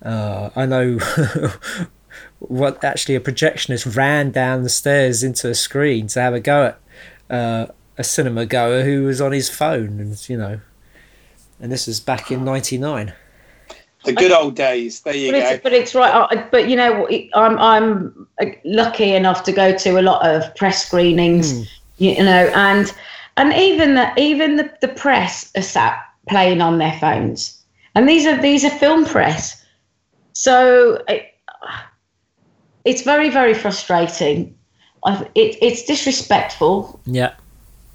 Uh, 0.02 0.50
I 0.54 0.66
know 0.66 0.98
what 2.38 2.82
actually 2.84 3.16
a 3.16 3.20
projectionist 3.20 3.96
ran 3.96 4.30
down 4.30 4.62
the 4.62 4.68
stairs 4.68 5.22
into 5.22 5.48
a 5.48 5.54
screen 5.54 6.06
to 6.08 6.20
have 6.20 6.34
a 6.34 6.40
go 6.40 6.66
at 6.66 6.80
uh, 7.30 7.66
a 7.96 8.04
cinema 8.04 8.46
goer 8.46 8.84
who 8.84 9.04
was 9.04 9.20
on 9.20 9.32
his 9.32 9.50
phone, 9.50 9.98
and 10.00 10.28
you 10.28 10.36
know, 10.36 10.60
and 11.60 11.72
this 11.72 11.86
was 11.86 12.00
back 12.00 12.30
in 12.30 12.44
'99. 12.44 13.12
The 14.04 14.12
good 14.12 14.30
old 14.30 14.54
days. 14.54 15.00
There 15.00 15.14
you 15.14 15.32
But 15.32 15.40
go. 15.40 15.46
it's, 15.48 15.62
but 15.64 15.72
it's 15.72 15.94
right. 15.94 16.12
uh, 16.12 16.46
But 16.52 16.68
you 16.68 16.76
know, 16.76 17.08
I'm 17.34 17.58
I'm 17.58 18.26
uh, 18.40 18.46
lucky 18.64 19.12
enough 19.12 19.42
to 19.44 19.52
go 19.52 19.76
to 19.76 19.98
a 19.98 20.02
lot 20.02 20.24
of 20.24 20.54
press 20.54 20.86
screenings. 20.86 21.52
Hmm. 21.52 21.62
You 21.98 22.22
know, 22.22 22.52
and 22.54 22.94
and 23.38 23.52
even 23.54 23.94
the 23.94 24.12
even 24.20 24.56
the, 24.56 24.70
the 24.80 24.88
press 24.88 25.50
are 25.56 25.62
sat 25.62 25.98
playing 26.28 26.60
on 26.60 26.78
their 26.78 26.92
phones, 27.00 27.64
and 27.94 28.08
these 28.08 28.26
are 28.26 28.40
these 28.40 28.64
are 28.64 28.70
film 28.70 29.04
press. 29.04 29.64
So 30.32 31.02
it, 31.08 31.34
it's 32.84 33.02
very 33.02 33.30
very 33.30 33.54
frustrating. 33.54 34.54
It, 35.06 35.56
it's 35.62 35.84
disrespectful 35.84 37.00
Yeah, 37.06 37.34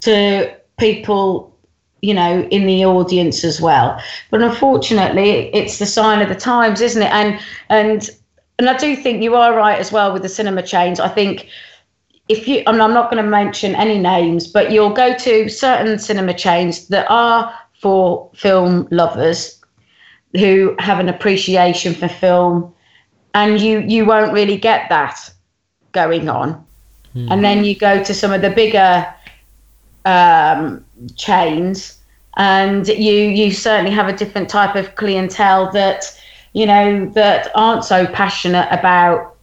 to 0.00 0.52
people 0.78 1.54
you 2.00 2.14
know 2.14 2.42
in 2.50 2.66
the 2.66 2.84
audience 2.86 3.44
as 3.44 3.60
well. 3.60 4.00
But 4.30 4.42
unfortunately 4.42 5.54
it's 5.54 5.78
the 5.78 5.86
sign 5.86 6.22
of 6.22 6.30
the 6.30 6.34
times 6.34 6.80
isn't 6.80 7.02
it? 7.02 7.12
And 7.12 7.38
and 7.68 8.10
and 8.58 8.70
i 8.70 8.76
do 8.76 8.94
think 8.94 9.20
you 9.22 9.34
are 9.34 9.54
right 9.54 9.78
as 9.78 9.92
well 9.92 10.12
with 10.12 10.22
the 10.22 10.28
cinema 10.28 10.62
chains. 10.62 11.00
I 11.00 11.08
think 11.08 11.48
if 12.28 12.48
you 12.48 12.62
i'm 12.66 12.76
not 12.76 13.10
going 13.10 13.22
to 13.22 13.28
mention 13.28 13.74
any 13.74 13.98
names 13.98 14.46
but 14.46 14.70
you'll 14.70 14.92
go 14.92 15.16
to 15.16 15.48
certain 15.48 15.98
cinema 15.98 16.34
chains 16.34 16.88
that 16.88 17.06
are 17.10 17.52
for 17.80 18.30
film 18.34 18.88
lovers 18.90 19.60
who 20.34 20.74
have 20.78 20.98
an 20.98 21.08
appreciation 21.08 21.94
for 21.94 22.08
film 22.08 22.74
and 23.34 23.60
you 23.60 23.80
you 23.80 24.06
won't 24.06 24.32
really 24.32 24.56
get 24.56 24.88
that 24.88 25.30
going 25.92 26.28
on. 26.28 26.64
And 27.30 27.44
then 27.44 27.64
you 27.64 27.76
go 27.76 28.02
to 28.02 28.12
some 28.12 28.32
of 28.32 28.42
the 28.42 28.50
bigger 28.50 29.06
um, 30.04 30.84
chains, 31.16 31.98
and 32.36 32.88
you 32.88 33.14
you 33.14 33.52
certainly 33.52 33.92
have 33.92 34.08
a 34.08 34.12
different 34.12 34.48
type 34.48 34.74
of 34.74 34.96
clientele 34.96 35.70
that 35.72 36.20
you 36.54 36.66
know 36.66 37.08
that 37.10 37.52
aren't 37.54 37.84
so 37.84 38.06
passionate 38.06 38.66
about 38.72 39.33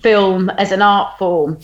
film 0.00 0.50
as 0.50 0.72
an 0.72 0.82
art 0.82 1.18
form. 1.18 1.58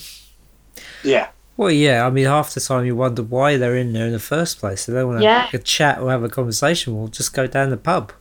Yeah. 1.02 1.28
Well, 1.56 1.70
yeah. 1.70 2.06
I 2.06 2.10
mean, 2.10 2.26
half 2.26 2.54
the 2.54 2.60
time 2.60 2.84
you 2.86 2.94
wonder 2.94 3.22
why 3.22 3.56
they're 3.56 3.76
in 3.76 3.92
there 3.92 4.06
in 4.06 4.12
the 4.12 4.18
first 4.20 4.58
place. 4.58 4.82
So 4.82 4.92
they 4.92 4.98
don't 4.98 5.08
want 5.08 5.20
to 5.20 5.24
Yeah. 5.24 5.40
have 5.46 5.60
a 5.60 5.62
chat 5.62 5.98
or 6.00 6.10
have 6.10 6.22
a 6.22 6.28
conversation. 6.28 6.96
We'll 6.96 7.08
just 7.08 7.34
go 7.34 7.46
down 7.46 7.70
the 7.70 7.76
pub. 7.76 8.12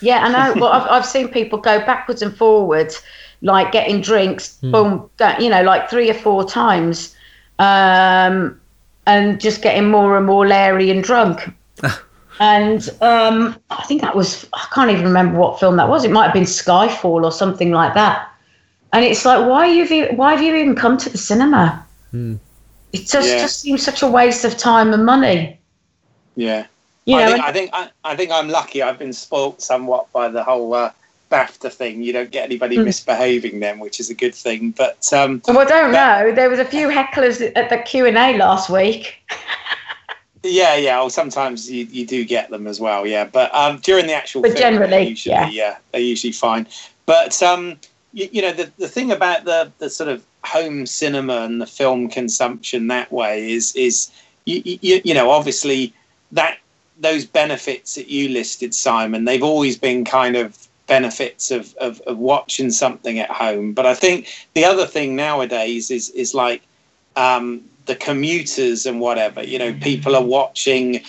Yeah, 0.00 0.22
I 0.24 0.28
know. 0.28 0.60
Well, 0.60 0.70
I've 0.72 0.86
I've 0.90 1.06
seen 1.06 1.28
people 1.28 1.58
go 1.58 1.78
backwards 1.86 2.20
and 2.20 2.36
forwards, 2.36 3.00
like 3.40 3.72
getting 3.72 4.02
drinks, 4.02 4.58
boom, 4.60 5.08
you 5.38 5.48
know, 5.48 5.62
like 5.62 5.88
three 5.88 6.10
or 6.10 6.14
four 6.14 6.44
times, 6.44 7.14
um, 7.58 8.60
and 9.06 9.40
just 9.40 9.62
getting 9.62 9.90
more 9.90 10.16
and 10.18 10.26
more 10.26 10.46
leery 10.46 10.90
and 10.90 11.02
drunk. 11.02 11.50
and 12.40 12.90
um, 13.00 13.56
I 13.70 13.82
think 13.84 14.02
that 14.02 14.14
was 14.14 14.46
I 14.52 14.66
can't 14.74 14.90
even 14.90 15.04
remember 15.04 15.38
what 15.38 15.58
film 15.58 15.76
that 15.76 15.88
was. 15.88 16.04
It 16.04 16.10
might 16.10 16.24
have 16.24 16.34
been 16.34 16.42
Skyfall 16.44 17.24
or 17.24 17.32
something 17.32 17.70
like 17.70 17.94
that. 17.94 18.28
And 18.94 19.04
it's 19.04 19.24
like, 19.24 19.44
why 19.48 19.66
have 19.66 19.90
you 19.90 20.06
why 20.14 20.30
have 20.34 20.40
you 20.40 20.54
even 20.54 20.76
come 20.76 20.96
to 20.98 21.10
the 21.10 21.18
cinema? 21.18 21.84
It 22.12 23.08
just 23.08 23.28
Yeah. 23.28 23.38
just 23.40 23.58
seems 23.60 23.82
such 23.84 24.02
a 24.02 24.06
waste 24.06 24.44
of 24.44 24.56
time 24.56 24.92
and 24.94 25.04
money. 25.04 25.58
Yeah. 26.36 26.66
You 27.04 27.16
I 27.16 27.20
know, 27.20 27.26
think, 27.26 27.38
and- 27.38 27.42
I 27.48 27.52
think 27.52 27.70
I, 27.74 27.88
I 28.12 28.16
think 28.16 28.30
I'm 28.30 28.48
lucky. 28.48 28.82
I've 28.82 28.98
been 28.98 29.12
spoilt 29.12 29.60
somewhat 29.60 30.10
by 30.12 30.28
the 30.28 30.44
whole 30.44 30.72
uh, 30.74 30.92
BAFTA 31.28 31.72
thing. 31.72 32.02
You 32.04 32.12
don't 32.12 32.30
get 32.30 32.44
anybody 32.44 32.76
Hmm. 32.76 32.84
misbehaving 32.84 33.58
then, 33.58 33.80
which 33.80 33.98
is 33.98 34.10
a 34.10 34.14
good 34.14 34.34
thing. 34.34 34.70
But 34.70 35.12
um, 35.12 35.42
well, 35.48 35.58
I 35.58 35.64
don't 35.64 35.90
But- 35.90 35.98
know. 36.28 36.32
There 36.32 36.48
was 36.48 36.60
a 36.60 36.64
few 36.64 36.86
hecklers 36.88 37.50
at 37.56 37.70
the 37.70 37.78
Q 37.78 38.06
and 38.06 38.16
A 38.16 38.36
last 38.38 38.70
week. 38.70 39.16
yeah, 40.44 40.76
yeah. 40.76 40.98
Well, 41.00 41.10
sometimes 41.10 41.68
you, 41.68 41.86
you 41.90 42.06
do 42.06 42.24
get 42.24 42.48
them 42.50 42.68
as 42.68 42.78
well. 42.78 43.04
Yeah, 43.08 43.24
but 43.24 43.52
um, 43.54 43.80
during 43.82 44.06
the 44.06 44.14
actual, 44.14 44.42
But 44.42 44.52
film, 44.52 44.60
generally, 44.60 45.08
usually, 45.08 45.34
yeah. 45.34 45.48
yeah, 45.48 45.76
they're 45.90 46.00
usually 46.00 46.32
fine. 46.32 46.68
But 47.06 47.42
um, 47.42 47.76
you, 48.14 48.28
you 48.32 48.42
know, 48.42 48.52
the 48.52 48.70
the 48.78 48.88
thing 48.88 49.12
about 49.12 49.44
the 49.44 49.70
the 49.78 49.90
sort 49.90 50.08
of 50.08 50.24
home 50.44 50.86
cinema 50.86 51.42
and 51.42 51.60
the 51.60 51.66
film 51.66 52.08
consumption 52.08 52.86
that 52.88 53.12
way 53.12 53.52
is 53.52 53.74
is 53.76 54.10
you 54.46 54.62
you, 54.64 55.00
you 55.04 55.14
know 55.14 55.30
obviously 55.30 55.92
that 56.32 56.58
those 57.00 57.24
benefits 57.24 57.96
that 57.96 58.08
you 58.08 58.28
listed, 58.28 58.74
Simon, 58.74 59.24
they've 59.24 59.42
always 59.42 59.76
been 59.76 60.04
kind 60.04 60.36
of 60.36 60.68
benefits 60.86 61.50
of, 61.50 61.74
of, 61.76 62.00
of 62.02 62.18
watching 62.18 62.70
something 62.70 63.18
at 63.18 63.30
home. 63.30 63.72
But 63.72 63.86
I 63.86 63.94
think 63.94 64.28
the 64.54 64.64
other 64.64 64.86
thing 64.86 65.16
nowadays 65.16 65.90
is 65.90 66.10
is 66.10 66.34
like 66.34 66.62
um, 67.16 67.62
the 67.86 67.96
commuters 67.96 68.86
and 68.86 69.00
whatever. 69.00 69.42
You 69.42 69.58
know, 69.58 69.74
people 69.74 70.14
are 70.14 70.24
watching 70.24 71.02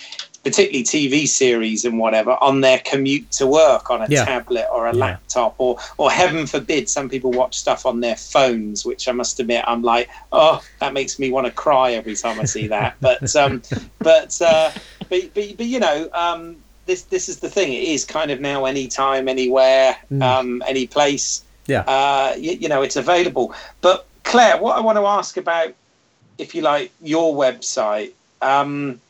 particularly 0.46 0.84
TV 0.84 1.26
series 1.26 1.84
and 1.84 1.98
whatever 1.98 2.36
on 2.40 2.60
their 2.60 2.78
commute 2.84 3.28
to 3.32 3.48
work 3.48 3.90
on 3.90 4.00
a 4.00 4.06
Yeah. 4.08 4.24
tablet 4.24 4.66
or 4.72 4.86
a 4.86 4.94
Yeah. 4.94 5.00
laptop 5.06 5.56
or 5.58 5.76
or 5.98 6.08
heaven 6.08 6.46
forbid 6.46 6.88
some 6.88 7.08
people 7.08 7.32
watch 7.32 7.56
stuff 7.56 7.84
on 7.84 7.98
their 7.98 8.14
phones 8.14 8.84
which 8.84 9.08
I 9.08 9.12
must 9.12 9.40
admit 9.40 9.64
I'm 9.66 9.82
like 9.82 10.08
oh 10.30 10.62
that 10.78 10.92
makes 10.92 11.18
me 11.18 11.32
want 11.32 11.46
to 11.48 11.52
cry 11.52 11.94
every 11.94 12.14
time 12.14 12.38
I 12.38 12.44
see 12.44 12.68
that 12.68 12.94
but 13.00 13.34
um 13.34 13.60
but 14.02 14.40
uh 14.40 14.70
but, 15.10 15.34
but, 15.34 15.56
but 15.56 15.66
you 15.66 15.80
know 15.80 16.08
um 16.14 16.58
this 16.86 17.02
this 17.14 17.28
is 17.28 17.40
the 17.40 17.50
thing 17.50 17.72
it 17.72 17.82
is 17.82 18.04
kind 18.04 18.30
of 18.30 18.40
now 18.40 18.66
anytime 18.66 19.26
anywhere 19.28 19.96
Mm. 20.12 20.22
um 20.22 20.62
any 20.68 20.86
place 20.86 21.42
Yeah. 21.66 21.80
uh 21.88 22.34
you, 22.38 22.52
you 22.52 22.68
know 22.68 22.82
it's 22.82 22.94
available 22.94 23.52
but 23.80 24.08
Claire 24.22 24.58
what 24.58 24.76
I 24.76 24.80
want 24.80 24.96
to 24.98 25.06
ask 25.06 25.36
about 25.36 25.74
if 26.38 26.54
you 26.54 26.62
like 26.62 26.92
your 27.00 27.34
website 27.34 28.12
um 28.42 29.00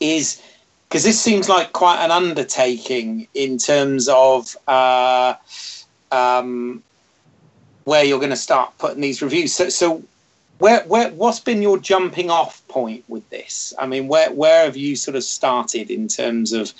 is 0.00 0.42
because 0.88 1.04
this 1.04 1.20
seems 1.20 1.48
like 1.48 1.72
quite 1.72 2.04
an 2.04 2.10
undertaking 2.10 3.26
in 3.34 3.58
terms 3.58 4.08
of 4.08 4.56
uh, 4.68 5.34
um, 6.12 6.82
where 7.84 8.04
you're 8.04 8.18
going 8.18 8.30
to 8.30 8.36
start 8.36 8.76
putting 8.78 9.00
these 9.00 9.20
reviews. 9.20 9.52
So, 9.52 9.68
so 9.68 10.02
where, 10.58 10.82
where, 10.84 11.10
what's 11.10 11.40
been 11.40 11.60
your 11.60 11.78
jumping 11.78 12.30
off 12.30 12.66
point 12.68 13.04
with 13.08 13.28
this? 13.30 13.74
I 13.78 13.86
mean, 13.86 14.08
where, 14.08 14.32
where 14.32 14.64
have 14.64 14.76
you 14.76 14.96
sort 14.96 15.16
of 15.16 15.24
started 15.24 15.90
in 15.90 16.08
terms 16.08 16.52
of 16.52 16.72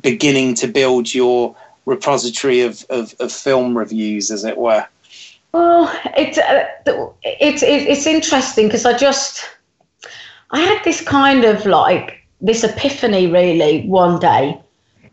beginning 0.00 0.54
to 0.54 0.66
build 0.66 1.12
your 1.14 1.54
repository 1.86 2.62
of, 2.62 2.84
of, 2.90 3.14
of 3.20 3.30
film 3.32 3.76
reviews, 3.76 4.30
as 4.30 4.44
it 4.44 4.56
were? 4.56 4.86
Well, 5.52 5.92
it's 6.16 6.38
uh, 6.38 6.68
it's 7.24 7.62
it's 7.64 7.86
it's 7.86 8.06
interesting 8.06 8.68
because 8.68 8.86
I 8.86 8.96
just 8.96 9.48
I 10.52 10.60
had 10.60 10.84
this 10.84 11.00
kind 11.00 11.44
of 11.44 11.66
like 11.66 12.19
this 12.40 12.64
epiphany 12.64 13.26
really 13.26 13.86
one 13.86 14.18
day 14.18 14.60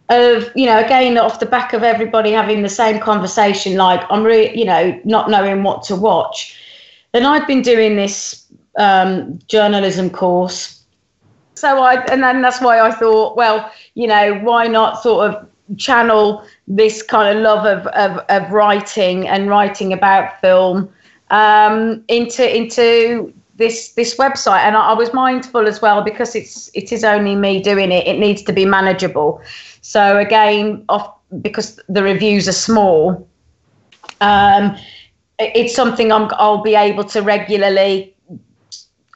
of 0.09 0.49
you 0.55 0.65
know 0.65 0.79
again 0.79 1.17
off 1.17 1.39
the 1.39 1.45
back 1.45 1.73
of 1.73 1.83
everybody 1.83 2.31
having 2.31 2.61
the 2.61 2.69
same 2.69 2.99
conversation 2.99 3.75
like 3.75 4.01
I'm 4.09 4.23
really 4.23 4.57
you 4.57 4.65
know 4.65 4.99
not 5.03 5.29
knowing 5.29 5.63
what 5.63 5.83
to 5.83 5.95
watch, 5.95 6.57
then 7.11 7.25
I'd 7.25 7.45
been 7.45 7.61
doing 7.61 7.95
this 7.95 8.45
um, 8.77 9.39
journalism 9.47 10.09
course, 10.09 10.83
so 11.55 11.81
I 11.81 12.03
and 12.05 12.23
then 12.23 12.41
that's 12.41 12.61
why 12.61 12.79
I 12.79 12.91
thought 12.91 13.35
well 13.35 13.69
you 13.95 14.07
know 14.07 14.39
why 14.39 14.67
not 14.67 15.03
sort 15.03 15.29
of 15.29 15.47
channel 15.77 16.45
this 16.67 17.03
kind 17.03 17.37
of 17.37 17.43
love 17.43 17.65
of, 17.65 17.87
of, 17.87 18.19
of 18.29 18.51
writing 18.51 19.27
and 19.27 19.49
writing 19.49 19.91
about 19.91 20.39
film 20.39 20.89
um, 21.29 22.03
into 22.07 22.55
into 22.55 23.33
this 23.57 23.93
this 23.93 24.15
website 24.17 24.59
and 24.61 24.77
I, 24.77 24.89
I 24.91 24.93
was 24.93 25.13
mindful 25.13 25.67
as 25.67 25.81
well 25.81 26.01
because 26.03 26.35
it's 26.35 26.69
it 26.73 26.91
is 26.91 27.03
only 27.03 27.35
me 27.35 27.61
doing 27.61 27.91
it 27.91 28.07
it 28.07 28.19
needs 28.19 28.43
to 28.43 28.53
be 28.53 28.65
manageable. 28.65 29.41
So 29.81 30.17
again 30.17 30.85
off 30.89 31.13
because 31.41 31.79
the 31.89 32.03
reviews 32.03 32.47
are 32.47 32.53
small 32.53 33.27
um, 34.21 34.75
it- 35.39 35.51
it's 35.55 35.75
something 35.75 36.11
I'm, 36.11 36.29
I'll 36.37 36.63
be 36.63 36.75
able 36.75 37.03
to 37.05 37.21
regularly 37.21 38.15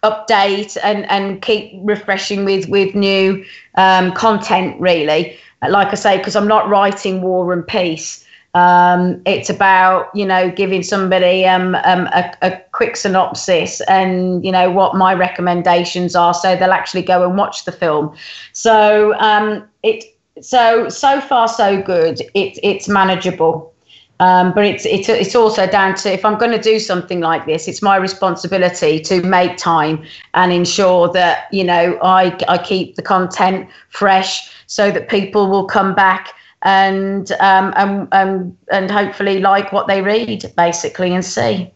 update 0.04 0.78
and, 0.84 1.10
and 1.12 1.42
keep 1.42 1.74
refreshing 1.84 2.46
with 2.46 2.68
with 2.70 2.96
new 2.96 3.44
um, 3.76 4.12
content 4.14 4.80
really. 4.80 5.38
Like 5.68 5.90
I 5.90 5.96
say 5.96 6.18
because 6.18 6.36
I'm 6.36 6.48
not 6.48 6.70
writing 6.70 7.22
War 7.22 7.54
and 7.54 7.66
Peace 7.68 8.26
Um, 8.54 9.22
it's 9.26 9.50
about 9.50 10.14
you 10.14 10.26
know 10.26 10.52
giving 10.52 10.84
somebody 10.84 11.46
um, 11.46 11.76
um, 11.86 12.08
a, 12.08 12.36
a, 12.42 12.58
quick 12.74 12.98
synopsis 12.98 13.80
and 13.82 14.44
you 14.44 14.52
know 14.52 14.70
what 14.70 14.96
my 14.96 15.14
recommendations 15.14 16.16
are, 16.18 16.34
so 16.34 16.58
they'll 16.58 16.74
actually 16.74 17.04
go 17.04 17.26
and 17.26 17.38
watch 17.38 17.64
the 17.64 17.72
film. 17.72 18.14
So 18.52 19.18
um, 19.20 19.66
it 19.84 20.04
so 20.42 20.90
so 20.90 21.22
far 21.22 21.48
so 21.48 21.82
good. 21.82 22.22
It's 22.34 22.60
it's 22.62 22.90
manageable. 22.90 23.72
Um, 24.20 24.54
but 24.54 24.66
it's, 24.66 24.86
it's 24.86 25.10
it's 25.10 25.34
also 25.34 25.66
down 25.66 25.96
to 25.96 26.12
if 26.14 26.24
I'm 26.24 26.38
going 26.38 26.52
to 26.52 26.62
do 26.62 26.78
something 26.78 27.22
like 27.22 27.48
this, 27.48 27.68
it's 27.68 27.82
my 27.82 27.96
responsibility 27.96 29.00
to 29.00 29.24
make 29.24 29.58
time 29.58 30.04
and 30.36 30.54
ensure 30.54 31.12
that 31.14 31.48
you 31.52 31.64
know 31.64 31.98
I 32.04 32.38
I 32.48 32.60
keep 32.60 32.98
the 32.98 33.02
content 33.02 33.68
fresh 33.90 34.52
so 34.68 34.92
that 34.92 35.10
people 35.10 35.50
will 35.50 35.66
come 35.66 35.96
back 35.96 36.36
and 36.64 37.32
um, 37.34 37.74
and 37.76 38.08
and 38.12 38.58
and 38.72 38.92
hopefully 38.92 39.40
like 39.40 39.72
what 39.72 39.88
they 39.88 40.02
read 40.02 40.52
basically 40.56 41.14
and 41.14 41.26
see. 41.26 41.72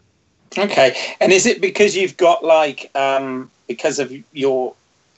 Okay, 0.56 0.96
and 1.20 1.32
is 1.32 1.46
it 1.46 1.60
because 1.60 1.96
you've 1.96 2.16
got 2.16 2.44
like 2.44 2.90
um, 2.94 3.50
because 3.66 3.98
of 3.98 4.12
your 4.32 4.74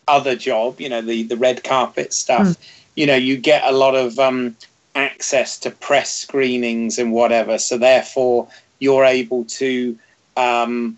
other 0.07 0.35
job, 0.35 0.81
you 0.81 0.88
know, 0.88 1.02
the 1.02 1.24
the 1.24 1.37
red 1.37 1.64
carpet 1.64 2.12
stuff, 2.12 2.46
mm. 2.46 2.57
you 2.96 3.07
know, 3.07 3.16
you 3.16 3.37
get 3.37 3.62
a 3.64 3.72
lot 3.72 3.94
of 3.94 4.18
um, 4.18 4.57
access 4.94 5.59
to 5.61 5.70
press 5.70 6.12
screenings 6.12 6.98
and 6.98 7.12
whatever, 7.12 7.59
so 7.59 7.76
therefore 7.76 8.48
you're 8.78 9.04
able 9.04 9.44
to 9.44 9.98
um, 10.37 10.96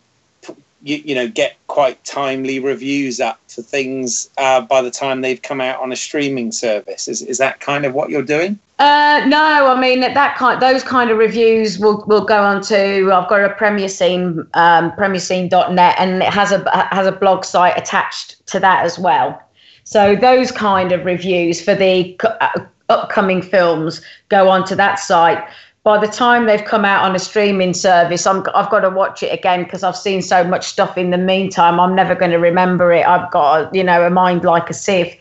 you, 0.82 0.96
you 1.04 1.14
know 1.14 1.28
get 1.28 1.56
quite 1.66 2.02
timely 2.04 2.58
reviews 2.58 3.20
up 3.20 3.38
for 3.48 3.62
things 3.62 4.30
uh, 4.38 4.60
by 4.60 4.82
the 4.82 4.90
time 4.90 5.20
they've 5.20 5.42
come 5.42 5.60
out 5.60 5.80
on 5.80 5.92
a 5.92 5.96
streaming 5.96 6.52
service. 6.52 7.08
Is 7.08 7.22
is 7.22 7.38
that 7.38 7.60
kind 7.60 7.84
of 7.84 7.94
what 7.94 8.10
you're 8.10 8.22
doing? 8.22 8.58
Uh, 8.78 9.22
no, 9.26 9.66
I 9.66 9.78
mean 9.78 10.00
that 10.00 10.36
kind 10.36 10.60
those 10.60 10.82
kind 10.82 11.10
of 11.10 11.18
reviews 11.18 11.78
will 11.78 12.04
will 12.06 12.24
go 12.24 12.42
on 12.42 12.62
to. 12.62 13.12
I've 13.12 13.28
got 13.28 13.44
a 13.44 13.54
Premier 13.54 13.88
Scene, 13.88 14.46
um, 14.54 14.92
PremierScene.net, 14.92 15.96
and 15.98 16.22
it 16.22 16.32
has 16.32 16.52
a 16.52 16.88
has 16.90 17.06
a 17.06 17.12
blog 17.12 17.44
site 17.44 17.76
attached 17.76 18.44
to 18.46 18.60
that 18.60 18.84
as 18.84 18.98
well. 18.98 19.40
So 19.84 20.14
those 20.14 20.52
kind 20.52 20.92
of 20.92 21.04
reviews 21.04 21.60
for 21.60 21.74
the 21.74 22.18
uh, 22.22 22.60
upcoming 22.88 23.42
films 23.42 24.02
go 24.28 24.48
onto 24.48 24.74
that 24.76 24.98
site 24.98 25.42
by 25.82 25.98
the 25.98 26.06
time 26.06 26.46
they've 26.46 26.64
come 26.64 26.84
out 26.84 27.04
on 27.04 27.16
a 27.16 27.18
streaming 27.18 27.72
service, 27.72 28.26
I'm, 28.26 28.44
I've 28.54 28.70
got 28.70 28.80
to 28.80 28.90
watch 28.90 29.22
it 29.22 29.32
again 29.32 29.64
because 29.64 29.82
I've 29.82 29.96
seen 29.96 30.20
so 30.20 30.44
much 30.44 30.66
stuff 30.66 30.98
in 30.98 31.10
the 31.10 31.18
meantime. 31.18 31.80
I'm 31.80 31.94
never 31.94 32.14
going 32.14 32.32
to 32.32 32.38
remember 32.38 32.92
it. 32.92 33.06
I've 33.06 33.30
got, 33.30 33.74
you 33.74 33.82
know, 33.82 34.04
a 34.04 34.10
mind 34.10 34.44
like 34.44 34.68
a 34.68 34.74
sieve. 34.74 35.16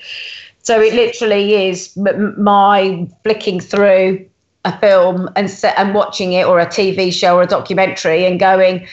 So 0.62 0.82
it 0.82 0.94
literally 0.94 1.70
is 1.70 1.96
my 1.96 3.08
flicking 3.24 3.60
through 3.60 4.26
a 4.66 4.78
film 4.80 5.30
and 5.38 5.50
and 5.78 5.96
watching 5.96 6.34
it 6.34 6.46
or 6.46 6.60
a 6.60 6.66
TV 6.66 7.14
show 7.14 7.38
or 7.38 7.44
a 7.44 7.48
documentary 7.48 8.26
and 8.26 8.40
going, 8.40 8.86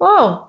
oh, 0.00 0.45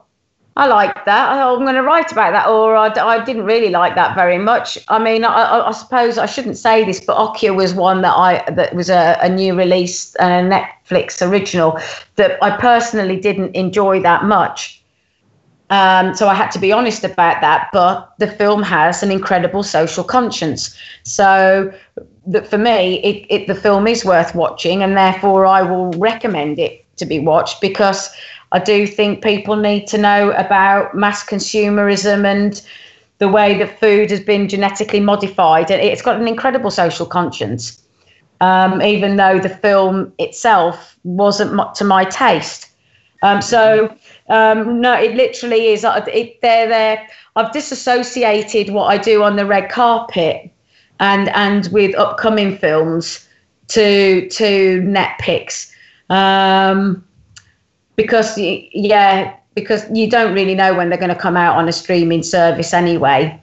I 0.57 0.65
like 0.65 1.05
that. 1.05 1.31
I'm 1.33 1.59
going 1.59 1.75
to 1.75 1.83
write 1.83 2.11
about 2.11 2.31
that. 2.31 2.47
Or 2.49 2.75
I, 2.75 2.87
I 2.87 3.23
didn't 3.23 3.45
really 3.45 3.69
like 3.69 3.93
that 3.93 4.15
very 4.15 4.39
much. 4.39 4.75
I 4.87 4.97
mean, 4.97 5.23
I, 5.23 5.67
I, 5.67 5.71
suppose 5.71 6.17
I 6.17 6.25
shouldn't 6.25 6.57
say 6.57 6.83
this, 6.83 6.99
but 6.99 7.15
Okja 7.15 7.55
was 7.55 7.75
one 7.75 8.01
that 8.01 8.15
I 8.15 8.43
that 8.49 8.73
was 8.73 8.89
a, 8.89 9.19
a 9.21 9.29
new 9.29 9.55
release, 9.55 10.15
and 10.15 10.51
a 10.51 10.57
Netflix 10.57 11.21
original 11.21 11.79
that 12.15 12.43
I 12.43 12.57
personally 12.57 13.19
didn't 13.19 13.55
enjoy 13.55 14.01
that 14.01 14.23
much. 14.23 14.81
Um, 15.69 16.15
so 16.15 16.27
I 16.27 16.33
had 16.33 16.49
to 16.51 16.59
be 16.59 16.71
honest 16.71 17.03
about 17.03 17.39
that. 17.41 17.69
But 17.71 18.11
the 18.17 18.27
film 18.27 18.63
has 18.63 19.03
an 19.03 19.11
incredible 19.11 19.61
social 19.61 20.03
conscience. 20.03 20.75
So 21.03 21.71
that 22.25 22.47
for 22.47 22.57
me, 22.57 22.99
it, 23.03 23.27
it 23.29 23.45
the 23.45 23.53
film 23.53 23.85
is 23.85 24.03
worth 24.03 24.33
watching, 24.33 24.81
and 24.81 24.97
therefore 24.97 25.45
I 25.45 25.61
will 25.61 25.91
recommend 25.99 26.57
it 26.57 26.83
to 26.97 27.05
be 27.05 27.19
watched 27.19 27.61
because 27.61 28.09
I 28.51 28.59
do 28.59 28.87
think 28.87 29.23
people 29.23 29.55
need 29.55 29.87
to 29.87 29.97
know 29.97 30.31
about 30.31 30.95
mass 30.95 31.23
consumerism 31.25 32.25
and 32.25 32.61
the 33.19 33.27
way 33.27 33.57
that 33.57 33.79
food 33.79 34.09
has 34.11 34.19
been 34.19 34.47
genetically 34.47 34.99
modified. 34.99 35.71
And 35.71 35.81
it's 35.81 36.01
got 36.01 36.19
an 36.19 36.27
incredible 36.27 36.71
social 36.71 37.05
conscience, 37.05 37.81
um, 38.41 38.81
even 38.81 39.17
though 39.17 39.39
the 39.39 39.49
film 39.49 40.13
itself 40.19 40.97
wasn't 41.03 41.75
to 41.75 41.83
my 41.83 42.05
taste. 42.05 42.69
Um, 43.23 43.41
so 43.41 43.95
um, 44.29 44.79
no, 44.79 44.93
it 44.93 45.15
literally 45.15 45.67
is. 45.67 45.83
Uh, 45.83 46.05
it, 46.13 46.39
they're 46.41 46.67
there. 46.67 47.07
I've 47.35 47.51
disassociated 47.51 48.69
what 48.73 48.85
I 48.85 48.97
do 48.97 49.23
on 49.23 49.35
the 49.35 49.45
red 49.45 49.69
carpet 49.69 50.51
and 50.99 51.29
and 51.29 51.67
with 51.71 51.95
upcoming 51.95 52.57
films 52.57 53.27
to 53.69 54.29
to 54.29 54.81
Netflix. 54.81 55.71
Um, 56.09 57.03
because 57.97 58.37
yeah, 58.37 59.35
because 59.55 59.83
you 59.91 60.09
don't 60.09 60.33
really 60.33 60.55
know 60.55 60.73
when 60.75 60.89
they're 60.89 60.99
going 60.99 61.13
to 61.13 61.15
come 61.15 61.35
out 61.35 61.57
on 61.57 61.67
a 61.67 61.73
streaming 61.73 62.23
service 62.23 62.73
anyway. 62.73 63.41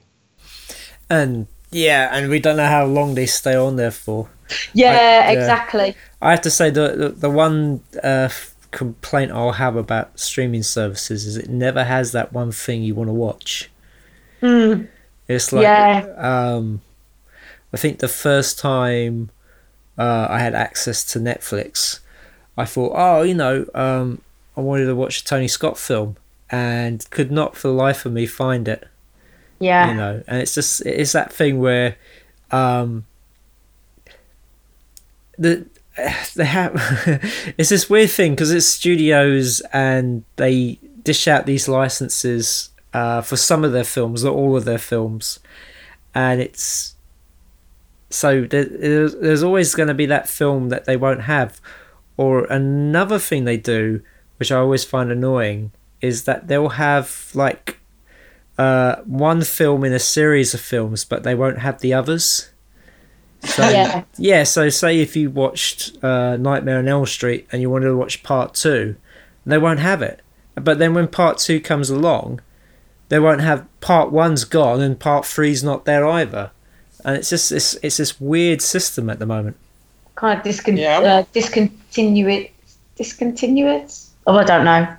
And 1.10 1.46
yeah, 1.70 2.08
and 2.12 2.30
we 2.30 2.40
don't 2.40 2.56
know 2.56 2.66
how 2.66 2.86
long 2.86 3.14
they 3.14 3.26
stay 3.26 3.54
on 3.54 3.76
there 3.76 3.90
for. 3.90 4.30
Yeah, 4.72 5.26
I, 5.28 5.32
exactly. 5.32 5.94
I 6.22 6.30
have 6.30 6.40
to 6.42 6.50
say 6.50 6.70
the 6.70 6.96
the, 6.96 7.08
the 7.10 7.30
one 7.30 7.82
uh, 8.02 8.30
complaint 8.70 9.32
I'll 9.32 9.52
have 9.52 9.76
about 9.76 10.18
streaming 10.18 10.62
services 10.62 11.26
is 11.26 11.36
it 11.36 11.48
never 11.48 11.84
has 11.84 12.12
that 12.12 12.32
one 12.32 12.52
thing 12.52 12.82
you 12.82 12.94
want 12.94 13.08
to 13.08 13.14
watch. 13.14 13.70
Mm. 14.40 14.88
It's 15.26 15.52
like 15.52 15.62
yeah. 15.62 16.06
um, 16.16 16.80
I 17.72 17.76
think 17.76 17.98
the 17.98 18.08
first 18.08 18.58
time 18.58 19.30
uh, 19.98 20.28
I 20.30 20.38
had 20.38 20.54
access 20.54 21.04
to 21.12 21.18
Netflix, 21.18 22.00
I 22.56 22.66
thought, 22.66 22.92
oh, 22.94 23.22
you 23.22 23.34
know, 23.34 23.66
um, 23.74 24.20
I 24.56 24.60
wanted 24.60 24.86
to 24.86 24.94
watch 24.94 25.20
a 25.20 25.24
Tony 25.24 25.48
Scott 25.48 25.78
film 25.78 26.16
and 26.50 27.08
could 27.10 27.32
not 27.32 27.56
for 27.56 27.68
the 27.68 27.74
life 27.74 28.06
of 28.06 28.12
me 28.12 28.26
find 28.26 28.68
it. 28.68 28.86
Yeah. 29.58 29.90
You 29.90 29.94
know, 29.94 30.22
and 30.26 30.42
it's 30.42 30.54
just 30.54 30.84
it's 30.86 31.12
that 31.12 31.32
thing 31.32 31.58
where 31.60 31.96
um 32.50 33.06
the 35.38 35.66
they 36.36 36.44
have 36.44 36.74
it's 37.58 37.70
this 37.70 37.88
weird 37.88 38.10
thing 38.10 38.32
because 38.32 38.52
it's 38.52 38.66
studios 38.66 39.60
and 39.72 40.24
they 40.36 40.78
dish 41.02 41.28
out 41.28 41.46
these 41.46 41.68
licenses 41.68 42.70
uh, 42.92 43.20
for 43.20 43.36
some 43.36 43.64
of 43.64 43.72
their 43.72 43.84
films, 43.84 44.24
not 44.24 44.34
all 44.34 44.56
of 44.56 44.64
their 44.64 44.78
films, 44.78 45.40
and 46.14 46.40
it's 46.40 46.94
so 48.08 48.42
there's, 48.44 49.16
there's 49.16 49.42
always 49.42 49.74
going 49.74 49.88
to 49.88 49.94
be 49.94 50.06
that 50.06 50.28
film 50.28 50.68
that 50.68 50.84
they 50.84 50.96
won't 50.96 51.22
have, 51.22 51.60
or 52.16 52.44
another 52.44 53.18
thing 53.18 53.44
they 53.44 53.56
do 53.56 54.00
which 54.38 54.52
I 54.52 54.56
always 54.56 54.84
find 54.84 55.10
annoying, 55.10 55.72
is 56.00 56.24
that 56.24 56.48
they'll 56.48 56.70
have 56.70 57.30
like 57.34 57.78
uh, 58.58 58.96
one 59.04 59.42
film 59.42 59.84
in 59.84 59.92
a 59.92 59.98
series 59.98 60.54
of 60.54 60.60
films, 60.60 61.04
but 61.04 61.22
they 61.22 61.34
won't 61.34 61.58
have 61.58 61.80
the 61.80 61.94
others. 61.94 62.50
So 63.42 63.62
yeah. 63.68 64.04
yeah, 64.16 64.44
so 64.44 64.68
say 64.68 65.00
if 65.00 65.16
you 65.16 65.30
watched 65.30 66.02
uh, 66.02 66.36
Nightmare 66.36 66.78
on 66.78 66.88
Elm 66.88 67.06
Street 67.06 67.46
and 67.52 67.60
you 67.60 67.70
wanted 67.70 67.86
to 67.86 67.96
watch 67.96 68.22
part 68.22 68.54
two, 68.54 68.96
they 69.44 69.58
won't 69.58 69.80
have 69.80 70.02
it. 70.02 70.20
But 70.54 70.78
then 70.78 70.94
when 70.94 71.08
part 71.08 71.38
two 71.38 71.60
comes 71.60 71.90
along, 71.90 72.40
they 73.08 73.18
won't 73.18 73.40
have 73.40 73.66
part 73.80 74.12
one's 74.12 74.44
gone 74.44 74.80
and 74.80 74.98
part 74.98 75.26
three's 75.26 75.62
not 75.62 75.84
there 75.84 76.06
either. 76.06 76.50
And 77.04 77.16
it's 77.16 77.30
just 77.30 77.52
it's, 77.52 77.74
it's 77.82 77.98
this 77.98 78.20
weird 78.20 78.62
system 78.62 79.10
at 79.10 79.18
the 79.18 79.26
moment. 79.26 79.56
Kind 80.14 80.38
of 80.38 80.44
discon- 80.44 80.78
yeah. 80.78 80.98
uh, 81.00 81.24
discontinue 81.32 82.28
it, 82.28 82.52
discontinue 82.96 83.66
it. 83.66 84.03
Oh, 84.26 84.36
I 84.36 84.44
don't 84.44 84.64
know. 84.64 84.96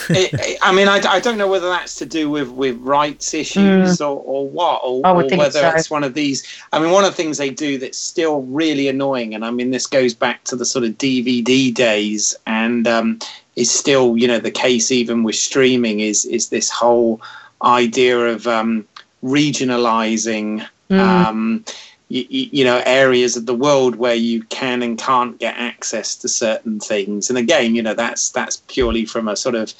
it, 0.08 0.58
I 0.62 0.72
mean, 0.72 0.88
I, 0.88 1.00
I 1.06 1.20
don't 1.20 1.36
know 1.36 1.48
whether 1.48 1.68
that's 1.68 1.96
to 1.96 2.06
do 2.06 2.30
with, 2.30 2.48
with 2.48 2.78
rights 2.78 3.34
issues 3.34 3.98
mm. 3.98 4.00
or, 4.00 4.22
or 4.22 4.48
what, 4.48 4.80
or, 4.82 5.06
or 5.06 5.36
whether 5.36 5.50
so. 5.50 5.72
it's 5.76 5.90
one 5.90 6.02
of 6.02 6.14
these. 6.14 6.46
I 6.72 6.78
mean, 6.78 6.90
one 6.90 7.04
of 7.04 7.10
the 7.10 7.16
things 7.16 7.36
they 7.36 7.50
do 7.50 7.76
that's 7.76 7.98
still 7.98 8.42
really 8.42 8.88
annoying, 8.88 9.34
and 9.34 9.44
I 9.44 9.50
mean, 9.50 9.70
this 9.70 9.86
goes 9.86 10.14
back 10.14 10.44
to 10.44 10.56
the 10.56 10.64
sort 10.64 10.86
of 10.86 10.96
DVD 10.96 11.72
days, 11.74 12.34
and 12.46 12.88
um, 12.88 13.18
is 13.56 13.70
still, 13.70 14.16
you 14.16 14.26
know, 14.26 14.38
the 14.38 14.50
case 14.50 14.90
even 14.90 15.24
with 15.24 15.36
streaming, 15.36 16.00
is 16.00 16.24
is 16.24 16.48
this 16.48 16.70
whole 16.70 17.20
idea 17.62 18.18
of 18.18 18.46
um, 18.46 18.86
regionalizing. 19.22 20.66
Mm. 20.88 20.98
Um, 20.98 21.64
you, 22.12 22.48
you, 22.52 22.64
know 22.64 22.82
areas 22.84 23.36
of 23.36 23.46
the 23.46 23.54
world 23.54 23.96
where 23.96 24.14
you 24.14 24.42
can 24.44 24.82
and 24.82 24.98
can't 24.98 25.38
get 25.38 25.56
access 25.56 26.14
to 26.16 26.28
certain 26.28 26.78
things. 26.78 27.30
And 27.30 27.38
again 27.38 27.74
you 27.74 27.82
know 27.82 27.94
that's 27.94 28.30
that's 28.30 28.58
purely 28.68 29.06
from 29.06 29.28
a 29.28 29.36
sort 29.36 29.54
of 29.54 29.72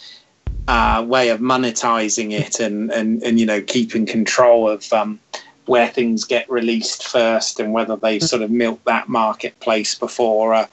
uh, 0.69 1.05
way 1.07 1.29
of 1.29 1.41
monetizing 1.41 2.33
it 2.33 2.59
and, 2.61 2.91
and 2.91 3.23
and 3.23 3.39
you 3.39 3.47
know 3.47 3.61
keeping 3.61 4.07
control 4.07 4.69
of 4.69 4.91
um, 4.93 5.21
where 5.67 5.89
things 5.89 6.25
get 6.25 6.49
released 6.51 7.07
first 7.07 7.61
and 7.61 7.73
whether 7.73 7.97
they 7.97 8.19
sort 8.19 8.43
of 8.43 8.51
milk 8.51 8.81
that 8.85 9.09
marketplace 9.09 9.95
before 9.95 10.55
uh, 10.55 10.67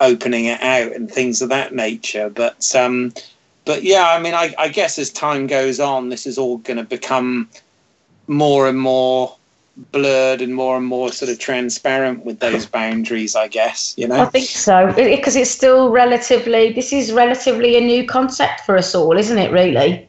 opening 0.00 0.46
it 0.46 0.60
out 0.62 0.92
and 0.92 1.10
things 1.10 1.40
of 1.40 1.48
that 1.48 1.74
nature. 1.74 2.28
But 2.28 2.74
um, 2.74 3.12
but 3.64 3.82
yeah 3.82 4.08
i 4.10 4.20
mean 4.20 4.34
I, 4.34 4.54
I 4.58 4.68
guess 4.68 4.98
as 4.98 5.10
time 5.10 5.46
goes 5.46 5.80
on 5.80 6.08
this 6.08 6.26
is 6.26 6.38
all 6.38 6.58
going 6.58 6.76
to 6.76 6.84
become 6.84 7.48
more 8.26 8.68
and 8.68 8.78
more 8.78 9.36
blurred 9.92 10.40
and 10.40 10.54
more 10.54 10.76
and 10.76 10.86
more 10.86 11.10
sort 11.10 11.30
of 11.30 11.38
transparent 11.38 12.24
with 12.24 12.38
those 12.40 12.66
boundaries. 12.66 13.34
I 13.34 13.48
guess 13.48 13.94
you 13.96 14.08
know. 14.08 14.20
I 14.20 14.26
think 14.26 14.46
so 14.46 14.92
because 14.94 15.36
it's 15.36 15.50
still 15.50 15.90
relatively. 15.90 16.72
This 16.72 16.92
is 16.92 17.12
relatively 17.12 17.76
a 17.76 17.80
new 17.80 18.06
concept 18.06 18.60
for 18.60 18.76
us 18.76 18.94
all, 18.94 19.16
isn't 19.16 19.38
it? 19.38 19.50
Really. 19.52 20.08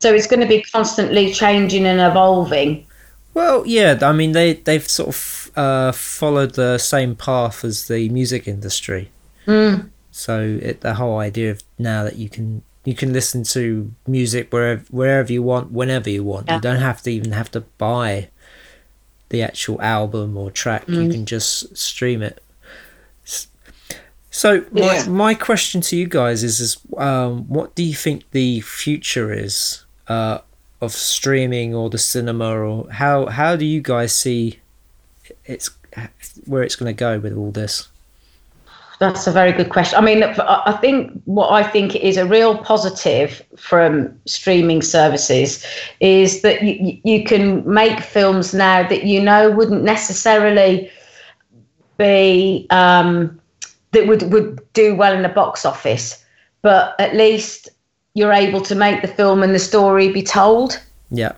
So 0.00 0.14
it's 0.14 0.26
going 0.26 0.40
to 0.40 0.46
be 0.46 0.62
constantly 0.62 1.32
changing 1.32 1.84
and 1.84 2.00
evolving. 2.00 2.86
Well, 3.34 3.66
yeah. 3.66 3.98
I 4.00 4.12
mean, 4.12 4.32
they 4.32 4.54
they've 4.54 4.86
sort 4.86 5.10
of 5.10 5.50
uh, 5.56 5.92
followed 5.92 6.54
the 6.54 6.78
same 6.78 7.14
path 7.14 7.64
as 7.64 7.88
the 7.88 8.08
music 8.08 8.48
industry. 8.48 9.10
Mm. 9.46 9.90
So 10.10 10.58
it, 10.60 10.80
the 10.80 10.94
whole 10.94 11.18
idea 11.18 11.50
of 11.50 11.62
now 11.78 12.04
that 12.04 12.16
you 12.16 12.28
can 12.28 12.62
you 12.84 12.94
can 12.94 13.12
listen 13.12 13.44
to 13.44 13.92
music 14.06 14.52
wherever 14.52 14.82
wherever 14.90 15.32
you 15.32 15.42
want, 15.42 15.70
whenever 15.70 16.10
you 16.10 16.24
want. 16.24 16.48
Yeah. 16.48 16.56
You 16.56 16.60
don't 16.60 16.80
have 16.80 17.02
to 17.02 17.10
even 17.10 17.32
have 17.32 17.50
to 17.52 17.60
buy 17.60 18.30
the 19.30 19.42
actual 19.42 19.80
album 19.80 20.36
or 20.36 20.50
track. 20.50 20.86
You 20.88 21.00
Mm. 21.08 21.12
can 21.12 21.26
just 21.26 21.76
stream 21.76 22.22
it. 22.22 22.42
So 24.32 24.64
my, 24.70 24.80
Yeah. 24.96 25.08
my 25.08 25.34
question 25.34 25.80
to 25.82 25.96
you 25.96 26.06
guys 26.06 26.44
is: 26.44 26.60
is 26.60 26.76
um, 26.96 27.48
what 27.48 27.74
do 27.74 27.82
you 27.82 27.94
think 27.94 28.30
the 28.30 28.60
future 28.60 29.32
is 29.32 29.84
uh, 30.08 30.38
of 30.80 30.92
streaming 30.92 31.74
or 31.74 31.90
the 31.90 31.98
cinema, 31.98 32.50
or 32.60 32.88
how 32.90 33.26
how 33.26 33.56
do 33.56 33.64
you 33.64 33.80
guys 33.80 34.14
see 34.14 34.60
it's 35.46 35.70
where 36.46 36.62
it's 36.62 36.76
going 36.76 36.94
to 36.94 36.98
go 36.98 37.18
with 37.18 37.36
all 37.36 37.50
this? 37.50 37.88
That's 39.00 39.26
a 39.26 39.32
very 39.32 39.52
good 39.52 39.70
question. 39.70 39.98
I 39.98 40.02
mean, 40.02 40.22
I 40.22 40.76
think 40.78 41.22
what 41.24 41.50
I 41.50 41.62
think 41.62 41.96
is 41.96 42.18
a 42.18 42.26
real 42.26 42.58
positive 42.58 43.42
from 43.56 44.14
streaming 44.26 44.82
services 44.82 45.64
is 46.00 46.42
that 46.42 46.62
you, 46.62 47.00
you 47.02 47.24
can 47.24 47.66
make 47.66 48.00
films 48.00 48.52
now 48.52 48.86
that 48.86 49.04
you 49.04 49.18
know 49.22 49.50
wouldn't 49.52 49.84
necessarily 49.84 50.90
be 51.96 52.66
um, 52.68 53.40
that 53.92 54.06
would 54.06 54.30
would 54.30 54.60
do 54.74 54.94
well 54.94 55.14
in 55.14 55.22
the 55.22 55.30
box 55.30 55.64
office, 55.64 56.22
but 56.60 56.94
at 57.00 57.16
least 57.16 57.70
you're 58.12 58.34
able 58.34 58.60
to 58.60 58.74
make 58.74 59.00
the 59.00 59.08
film 59.08 59.42
and 59.42 59.54
the 59.54 59.58
story 59.58 60.12
be 60.12 60.22
told. 60.22 60.78
Yeah. 61.10 61.32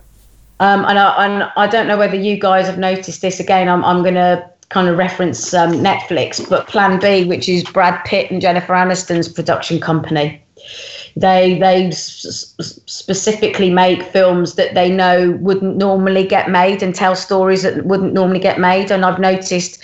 Um, 0.59 0.85
and, 0.85 0.99
I, 0.99 1.27
and 1.27 1.53
I 1.57 1.69
don't 1.69 1.87
know 1.87 1.97
whether 1.97 2.17
you 2.17 2.39
guys 2.39 2.67
have 2.67 2.79
noticed 2.79 3.21
this. 3.21 3.41
Again, 3.41 3.69
I'm, 3.69 3.85
I'm 3.85 4.03
going 4.03 4.15
to 4.15 4.52
kind 4.73 4.89
of 4.89 4.97
reference 4.99 5.53
um, 5.55 5.73
Netflix, 5.73 6.49
but 6.49 6.67
Plan 6.67 6.99
B, 6.99 7.25
which 7.25 7.49
is 7.49 7.63
Brad 7.65 8.03
Pitt 8.05 8.31
and 8.31 8.41
Jennifer 8.41 8.73
Aniston's 8.73 9.29
production 9.29 9.79
company, 9.81 10.43
they 11.17 11.59
they 11.59 11.89
s- 11.89 12.55
specifically 12.87 13.69
make 13.71 14.03
films 14.03 14.55
that 14.55 14.75
they 14.75 14.91
know 14.91 15.33
wouldn't 15.41 15.77
normally 15.77 16.27
get 16.27 16.51
made 16.51 16.83
and 16.83 16.95
tell 16.95 17.15
stories 17.15 17.63
that 17.63 17.85
wouldn't 17.85 18.15
normally 18.15 18.41
get 18.41 18.59
made. 18.59 18.91
And 18.91 19.05
I've 19.05 19.19
noticed 19.21 19.83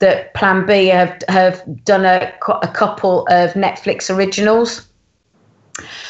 that 0.00 0.34
Plan 0.34 0.66
B 0.66 0.86
have 0.88 1.22
have 1.28 1.62
done 1.84 2.04
a, 2.04 2.30
a 2.62 2.68
couple 2.68 3.22
of 3.28 3.54
Netflix 3.54 4.14
originals. 4.14 4.86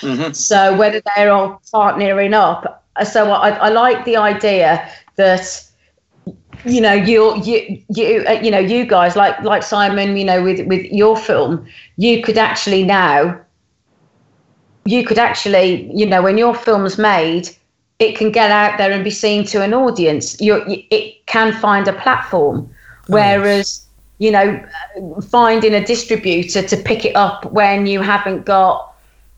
Mhm. 0.01 0.35
So 0.35 0.77
whether 0.77 1.01
they're 1.15 1.33
all 1.33 1.61
partnering 1.73 2.35
up, 2.35 2.85
so 3.05 3.31
I, 3.31 3.51
I 3.51 3.69
like 3.69 4.05
the 4.05 4.17
idea 4.17 4.89
that 5.17 5.63
you 6.67 6.81
know 6.81 6.93
you 6.93 7.37
you 7.43 7.83
you 7.89 8.25
uh, 8.29 8.33
you 8.33 8.51
know 8.51 8.59
you 8.59 8.85
guys 8.87 9.17
like 9.17 9.41
like 9.43 9.63
Simon, 9.63 10.17
you 10.17 10.25
know 10.25 10.43
with 10.43 10.67
with 10.67 10.85
your 10.87 11.17
film, 11.17 11.67
you 11.97 12.23
could 12.23 12.39
actually 12.39 12.85
now 12.85 13.41
you 14.85 15.05
could 15.05 15.19
actually 15.19 15.91
you 15.95 16.07
know 16.07 16.23
when 16.23 16.39
your 16.39 16.55
film's 16.55 16.99
made, 16.99 17.49
it 17.99 18.17
can 18.17 18.31
get 18.31 18.51
out 18.51 18.79
there 18.79 18.91
and 18.93 19.05
be 19.05 19.11
seen 19.11 19.45
to 19.47 19.63
an 19.63 19.75
audience. 19.75 20.41
You 20.41 20.63
it 20.67 21.27
can 21.27 21.53
find 21.53 21.87
a 21.89 21.93
platform, 21.93 22.69
whereas. 23.07 23.83
You 24.19 24.31
know, 24.31 24.67
finding 25.29 25.75
a 25.75 25.85
distributor 25.85 26.63
to 26.63 26.77
pick 26.79 27.05
it 27.05 27.15
up 27.15 27.45
when 27.53 27.87
you 27.87 28.01
haven't 28.01 28.47
got 28.47 28.95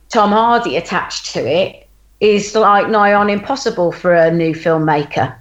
Tom 0.08 0.30
Hardy 0.30 0.76
attached 0.76 1.32
to 1.32 1.40
it 1.46 1.88
is 2.20 2.54
like 2.54 2.88
nigh 2.88 3.12
on 3.12 3.28
impossible 3.30 3.92
for 3.92 4.14
a 4.14 4.30
new 4.30 4.54
filmmaker. 4.54 5.34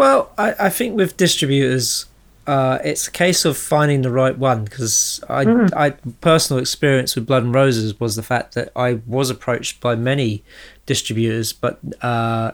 Well, 0.00 0.32
I, 0.38 0.54
I 0.58 0.68
think 0.70 0.96
with 0.96 1.18
distributors, 1.18 2.06
uh, 2.46 2.78
it's 2.82 3.06
a 3.06 3.10
case 3.10 3.44
of 3.44 3.58
finding 3.58 4.00
the 4.00 4.10
right 4.10 4.36
one 4.36 4.64
because 4.64 5.22
I, 5.28 5.42
I 5.76 5.90
personal 6.22 6.58
experience 6.58 7.14
with 7.14 7.26
Blood 7.26 7.42
and 7.44 7.54
Roses 7.54 8.00
was 8.00 8.16
the 8.16 8.22
fact 8.22 8.54
that 8.54 8.72
I 8.74 9.00
was 9.06 9.28
approached 9.28 9.78
by 9.80 9.94
many 9.96 10.42
distributors, 10.86 11.52
but 11.52 11.78
uh, 12.02 12.52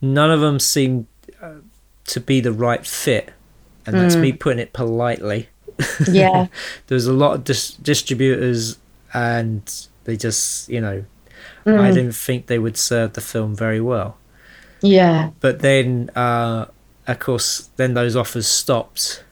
none 0.00 0.30
of 0.30 0.40
them 0.40 0.58
seemed 0.58 1.06
uh, 1.42 1.56
to 2.06 2.20
be 2.20 2.40
the 2.40 2.52
right 2.52 2.86
fit, 2.86 3.32
and 3.84 3.94
that's 3.94 4.16
me 4.16 4.32
putting 4.32 4.58
it 4.58 4.72
politely. 4.72 5.48
Yeah. 6.10 6.46
There's 6.86 7.06
a 7.06 7.12
lot 7.12 7.34
of 7.34 7.44
dis- 7.44 7.72
distributors, 7.74 8.78
and 9.12 9.62
they 10.04 10.16
just, 10.16 10.68
you 10.70 10.80
know, 10.80 11.04
I 11.66 11.90
didn't 11.92 12.12
think 12.16 12.46
they 12.46 12.58
would 12.58 12.78
serve 12.78 13.12
the 13.12 13.20
film 13.20 13.54
very 13.54 13.80
well 13.80 14.16
Yeah. 14.80 15.30
but 15.40 15.60
then 15.60 16.10
uh, 16.16 16.64
of 17.08 17.18
course 17.18 17.70
then 17.76 17.94
those 17.94 18.14
offers 18.14 18.46
stopped 18.46 19.24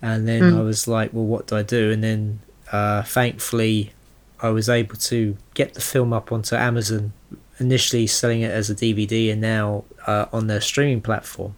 and 0.00 0.26
then 0.26 0.42
Mm. 0.42 0.58
i 0.58 0.62
was 0.62 0.88
like 0.88 1.10
well 1.12 1.24
what 1.26 1.46
do 1.48 1.56
i 1.56 1.62
do 1.62 1.90
and 1.90 2.02
then 2.02 2.40
uh, 2.72 3.02
thankfully 3.02 3.92
i 4.40 4.48
was 4.48 4.68
able 4.68 4.96
to 4.96 5.36
get 5.54 5.74
the 5.74 5.80
film 5.80 6.12
up 6.12 6.32
onto 6.32 6.54
amazon 6.56 7.12
initially 7.58 8.06
selling 8.06 8.40
it 8.40 8.50
as 8.50 8.70
a 8.70 8.74
dvd 8.74 9.30
and 9.30 9.40
now 9.40 9.84
uh, 10.06 10.26
on 10.32 10.46
their 10.46 10.60
streaming 10.60 11.00
platform 11.00 11.54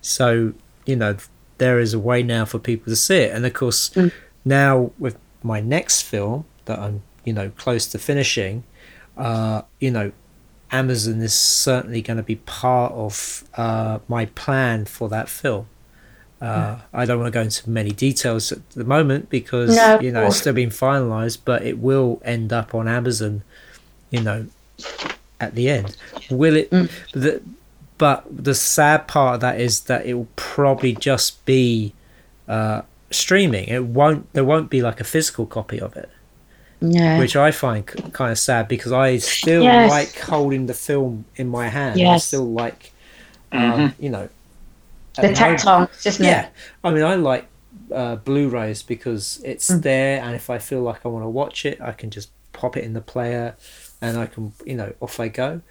so 0.00 0.52
you 0.86 0.96
know 0.96 1.16
there 1.58 1.78
is 1.78 1.92
a 1.92 1.98
way 1.98 2.22
now 2.22 2.44
for 2.44 2.58
people 2.58 2.90
to 2.90 2.96
see 2.96 3.16
it 3.26 3.32
and 3.34 3.44
of 3.44 3.52
course 3.52 3.90
Mm. 3.90 4.12
now 4.44 4.90
with 4.98 5.16
my 5.42 5.60
next 5.60 6.02
film 6.02 6.44
that 6.64 6.78
i'm 6.78 7.02
you 7.24 7.32
know 7.32 7.50
close 7.56 7.86
to 7.88 7.98
finishing 7.98 8.64
uh, 9.16 9.62
you 9.80 9.90
know 9.90 10.12
Amazon 10.70 11.20
is 11.20 11.34
certainly 11.34 12.02
going 12.02 12.16
to 12.18 12.22
be 12.22 12.36
part 12.36 12.92
of 12.92 13.44
uh, 13.56 13.98
my 14.08 14.26
plan 14.26 14.84
for 14.84 15.08
that 15.08 15.28
film. 15.28 15.66
Uh, 16.40 16.78
I 16.92 17.04
don't 17.04 17.18
want 17.18 17.32
to 17.32 17.36
go 17.36 17.42
into 17.42 17.68
many 17.68 17.90
details 17.90 18.52
at 18.52 18.70
the 18.70 18.84
moment 18.84 19.28
because 19.28 19.74
No, 19.74 19.98
you 20.00 20.12
know 20.12 20.26
it's 20.26 20.36
still 20.36 20.52
being 20.52 20.70
finalized, 20.70 21.38
but 21.44 21.62
it 21.62 21.78
will 21.78 22.22
end 22.24 22.52
up 22.52 22.74
on 22.74 22.86
Amazon. 22.86 23.42
You 24.10 24.22
know, 24.22 24.46
at 25.40 25.54
the 25.56 25.68
end, 25.68 25.96
will 26.30 26.54
it? 26.56 26.70
Mm. 26.70 26.90
The, 27.12 27.42
but 27.98 28.24
the 28.30 28.54
sad 28.54 29.08
part 29.08 29.34
of 29.34 29.40
that 29.40 29.60
is 29.60 29.80
that 29.82 30.06
it 30.06 30.14
will 30.14 30.28
probably 30.36 30.94
just 30.94 31.44
be 31.44 31.92
uh, 32.46 32.82
streaming. 33.10 33.66
It 33.68 33.84
won't. 33.86 34.32
There 34.32 34.44
won't 34.44 34.70
be 34.70 34.80
like 34.80 35.00
a 35.00 35.04
physical 35.04 35.44
copy 35.44 35.80
of 35.80 35.96
it 35.96 36.08
Yeah. 36.80 37.18
which 37.18 37.34
I 37.34 37.50
find 37.50 37.84
kind 37.86 38.30
of 38.30 38.38
sad 38.38 38.68
because 38.68 38.92
I 38.92 39.18
still 39.18 39.62
Yes. 39.64 39.90
like 39.90 40.18
holding 40.18 40.66
the 40.66 40.74
film 40.74 41.24
in 41.36 41.48
my 41.48 41.68
hand. 41.68 42.00
I 42.00 42.18
still 42.18 42.46
like, 42.50 42.92
um, 43.52 43.94
you 43.98 44.10
know, 44.10 44.28
at 45.16 45.16
the 45.16 45.22
moment- 45.22 45.36
tactile, 45.36 45.90
isn't 46.04 46.24
Yeah, 46.24 46.46
it? 46.46 46.52
I 46.84 46.90
mean, 46.92 47.02
I 47.04 47.14
like 47.16 47.46
uh, 47.92 48.16
Blu-rays 48.16 48.82
because 48.82 49.40
it's 49.44 49.70
Mm. 49.70 49.82
there, 49.82 50.22
and 50.22 50.34
if 50.36 50.50
I 50.50 50.58
feel 50.58 50.82
like 50.82 51.06
I 51.06 51.08
want 51.08 51.24
to 51.24 51.28
watch 51.28 51.64
it, 51.64 51.80
I 51.80 51.92
can 51.92 52.10
just 52.10 52.28
pop 52.52 52.76
it 52.76 52.84
in 52.84 52.92
the 52.92 53.00
player, 53.00 53.54
and 54.02 54.18
I 54.18 54.26
can, 54.26 54.52
you 54.66 54.74
know, 54.74 54.92
off 55.00 55.18
I 55.18 55.28
go. 55.28 55.62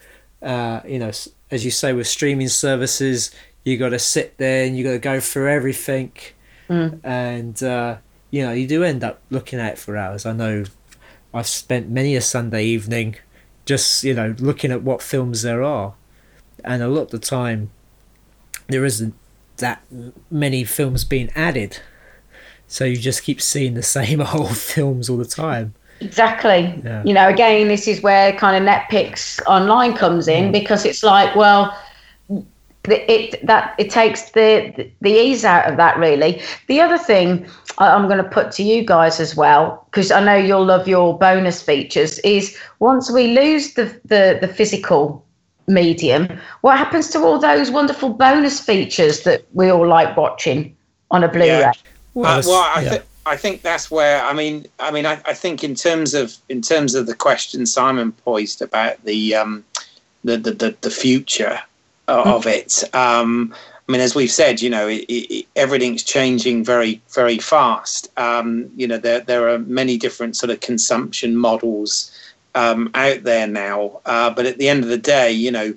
Uh, 0.42 0.80
you 0.88 0.98
know, 0.98 1.12
as 1.52 1.64
you 1.64 1.70
say 1.72 1.94
with 1.94 2.08
streaming 2.08 2.48
services, 2.50 3.30
you 3.64 3.78
got 3.78 3.90
to 3.90 4.00
sit 4.00 4.38
there 4.40 4.66
and 4.66 4.76
you 4.76 4.84
got 4.84 4.92
to 4.94 5.00
go 5.00 5.20
through 5.20 5.50
everything, 5.52 6.12
Mm. 6.70 7.00
and 7.04 7.62
uh, 7.64 7.98
you 8.32 8.44
know, 8.44 8.52
you 8.52 8.68
do 8.68 8.84
end 8.84 9.04
up 9.04 9.20
looking 9.30 9.60
at 9.60 9.74
it 9.74 9.78
for 9.78 9.96
hours. 9.96 10.26
I 10.26 10.34
know 10.34 10.64
I've 11.34 11.48
spent 11.48 11.90
many 11.90 12.16
a 12.16 12.22
Sunday 12.22 12.66
evening 12.66 13.18
just, 13.66 14.04
you 14.04 14.14
know, 14.14 14.36
looking 14.40 14.72
at 14.72 14.82
what 14.82 15.02
films 15.02 15.42
there 15.42 15.62
are. 15.62 15.94
And 16.64 16.82
a 16.82 16.88
lot 16.88 17.04
of 17.04 17.12
the 17.12 17.20
time, 17.20 17.70
there 18.68 18.86
isn't 18.86 19.14
that 19.58 19.84
many 20.32 20.64
films 20.64 21.04
being 21.04 21.30
added. 21.36 21.80
So 22.68 22.86
you 22.86 22.98
just 22.98 23.24
keep 23.24 23.42
seeing 23.42 23.74
the 23.74 23.84
same 23.98 24.22
old 24.22 24.58
films 24.58 25.10
all 25.10 25.18
the 25.18 25.26
time. 25.26 25.74
Exactly. 26.00 26.80
Yeah. 26.84 27.04
You 27.04 27.14
know, 27.14 27.28
again, 27.28 27.68
this 27.68 27.88
is 27.88 28.02
where 28.02 28.32
kind 28.34 28.56
of 28.56 28.72
Netflix 28.72 29.42
online 29.48 29.96
comes 29.96 30.28
in 30.28 30.50
mm. 30.50 30.52
because 30.52 30.86
it's 30.86 31.04
like, 31.04 31.36
well, 31.36 31.76
it 32.94 33.46
that 33.46 33.76
it 33.78 33.90
takes 33.90 34.32
the 34.32 34.90
the 35.02 35.12
ease 35.12 35.44
out 35.46 35.70
of 35.70 35.78
that 35.78 35.98
really. 35.98 36.42
The 36.68 36.82
other 36.82 36.98
thing 36.98 37.48
I- 37.78 37.90
I'm 37.90 38.08
going 38.08 38.24
to 38.24 38.30
put 38.30 38.52
to 38.54 38.64
you 38.64 38.84
guys 38.86 39.20
as 39.20 39.36
well, 39.36 39.86
because 39.92 40.12
I 40.12 40.24
know 40.24 40.36
you'll 40.36 40.66
love 40.66 40.88
your 40.88 41.18
bonus 41.18 41.62
features, 41.62 42.20
is 42.20 42.58
once 42.80 43.12
we 43.12 43.28
lose 43.36 43.74
the 43.74 43.86
the, 44.06 44.38
the 44.42 44.48
physical 44.48 45.24
medium, 45.68 46.40
what 46.62 46.78
happens 46.78 47.10
to 47.10 47.20
all 47.20 47.40
those 47.40 47.70
wonderful 47.70 48.10
bonus 48.10 48.60
features 48.60 49.24
that 49.24 49.44
we 49.54 49.70
all 49.70 49.86
like 49.88 50.16
watching 50.16 50.74
on 51.12 51.24
a 51.24 51.28
Blu-ray? 51.28 51.48
Yeah. 51.48 51.72
Well, 52.14 52.40
Uh, 52.40 52.44
well, 52.46 52.72
I, 52.76 52.82
yeah. 52.82 52.90
thi- 52.90 53.06
I 53.26 53.36
think 53.36 53.62
that's 53.62 53.92
where 53.92 54.24
I 54.24 54.32
mean, 54.32 54.66
I 54.80 54.90
mean, 54.92 55.06
I, 55.06 55.20
I 55.26 55.34
think 55.34 55.64
in 55.64 55.76
terms 55.76 56.14
of 56.14 56.38
in 56.48 56.62
terms 56.62 56.96
of 56.96 57.06
the 57.06 57.14
question 57.16 57.66
Simon 57.66 58.14
posed 58.14 58.62
about 58.62 59.04
the 59.04 59.36
um, 59.36 59.66
the, 60.24 60.38
the, 60.38 60.52
the 60.52 60.76
the 60.82 60.90
future 60.90 61.60
of 62.08 62.48
it, 62.48 62.84
um, 62.94 63.54
I 63.88 63.92
mean, 63.92 64.02
as 64.02 64.16
we've 64.16 64.32
said, 64.32 64.62
you 64.62 64.70
know, 64.70 64.88
it, 64.88 65.06
it, 65.08 65.48
everything's 65.56 66.04
changing 66.04 66.64
very, 66.64 67.02
very 67.14 67.38
fast. 67.38 68.12
Um, 68.18 68.70
you 68.76 68.86
know, 68.86 68.98
there 68.98 69.22
there 69.22 69.48
are 69.50 69.60
many 69.60 69.98
different 69.98 70.36
sort 70.36 70.50
of 70.50 70.60
consumption 70.60 71.38
models 71.38 72.12
um, 72.54 72.90
out 72.96 73.24
there 73.24 73.48
now. 73.48 74.02
Uh, 74.06 74.30
but 74.30 74.46
at 74.46 74.58
the 74.58 74.68
end 74.68 74.84
of 74.84 74.90
the 74.90 74.98
day, 74.98 75.32
you 75.32 75.52
know, 75.52 75.74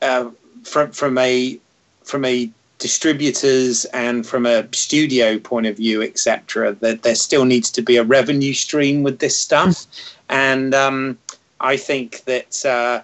uh, 0.00 0.30
from 0.64 0.90
from 0.92 1.18
a 1.18 1.58
from 2.02 2.24
a 2.24 2.50
distributors 2.78 3.84
and 3.86 4.26
from 4.26 4.46
a 4.46 4.66
studio 4.74 5.38
point 5.38 5.66
of 5.66 5.76
view, 5.76 6.02
etc., 6.02 6.72
that 6.80 7.02
there 7.02 7.14
still 7.14 7.44
needs 7.44 7.70
to 7.70 7.82
be 7.82 7.98
a 7.98 8.04
revenue 8.04 8.54
stream 8.54 9.02
with 9.02 9.18
this 9.18 9.38
stuff. 9.38 9.86
And 10.30 10.74
um, 10.74 11.18
I 11.60 11.76
think 11.76 12.24
that 12.24 12.64
uh, 12.64 13.02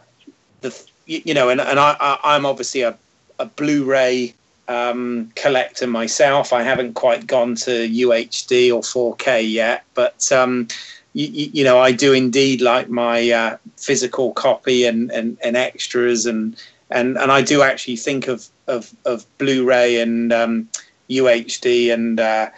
the 0.62 0.70
you 1.06 1.34
know, 1.34 1.48
and, 1.48 1.60
and 1.60 1.78
I, 1.78 2.18
I'm 2.22 2.44
obviously 2.44 2.82
a, 2.82 2.96
a 3.38 3.46
Blu-ray 3.46 4.34
um, 4.68 5.30
collector 5.36 5.86
myself. 5.86 6.52
I 6.52 6.62
haven't 6.62 6.94
quite 6.94 7.26
gone 7.26 7.54
to 7.56 7.70
UHD 7.88 8.72
or 8.74 8.82
4K 9.16 9.50
yet, 9.50 9.84
but 9.94 10.30
um, 10.32 10.68
you, 11.12 11.28
you, 11.52 11.64
know, 11.64 11.78
I 11.78 11.92
do 11.92 12.12
indeed 12.12 12.60
like 12.60 12.88
my 12.88 13.30
uh, 13.30 13.56
physical 13.76 14.32
copy 14.32 14.84
and, 14.84 15.10
and, 15.12 15.38
and 15.42 15.56
extras, 15.56 16.26
and, 16.26 16.56
and 16.90 17.16
and 17.16 17.32
I 17.32 17.42
do 17.42 17.62
actually 17.62 17.96
think 17.96 18.28
of 18.28 18.46
of, 18.66 18.92
of 19.04 19.24
Blu-ray 19.38 20.00
and 20.00 20.32
um, 20.32 20.68
UHD 21.08 21.94
and 21.94 22.18
uh, 22.18 22.50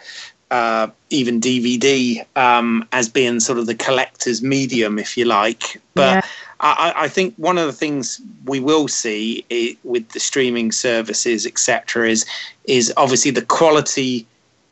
uh, 0.49 0.87
even 1.11 1.39
DVD 1.39 2.25
um, 2.35 2.87
as 2.91 3.07
being 3.07 3.39
sort 3.39 3.59
of 3.59 3.67
the 3.67 3.75
collector's 3.75 4.41
medium, 4.41 4.97
if 4.97 5.15
you 5.17 5.25
like, 5.25 5.79
but. 5.93 6.25
I, 6.61 6.93
I, 6.95 7.07
think 7.07 7.33
one 7.37 7.57
of 7.57 7.67
the 7.67 7.73
things 7.73 8.19
we 8.45 8.59
will 8.59 8.89
see 8.89 9.45
it, 9.49 9.77
with 9.83 10.09
the 10.09 10.19
streaming 10.19 10.71
services, 10.71 11.45
etc., 11.45 12.09
is 12.09 12.25
is 12.65 12.93
obviously 12.97 13.31
the 13.31 13.45
quality 13.45 14.25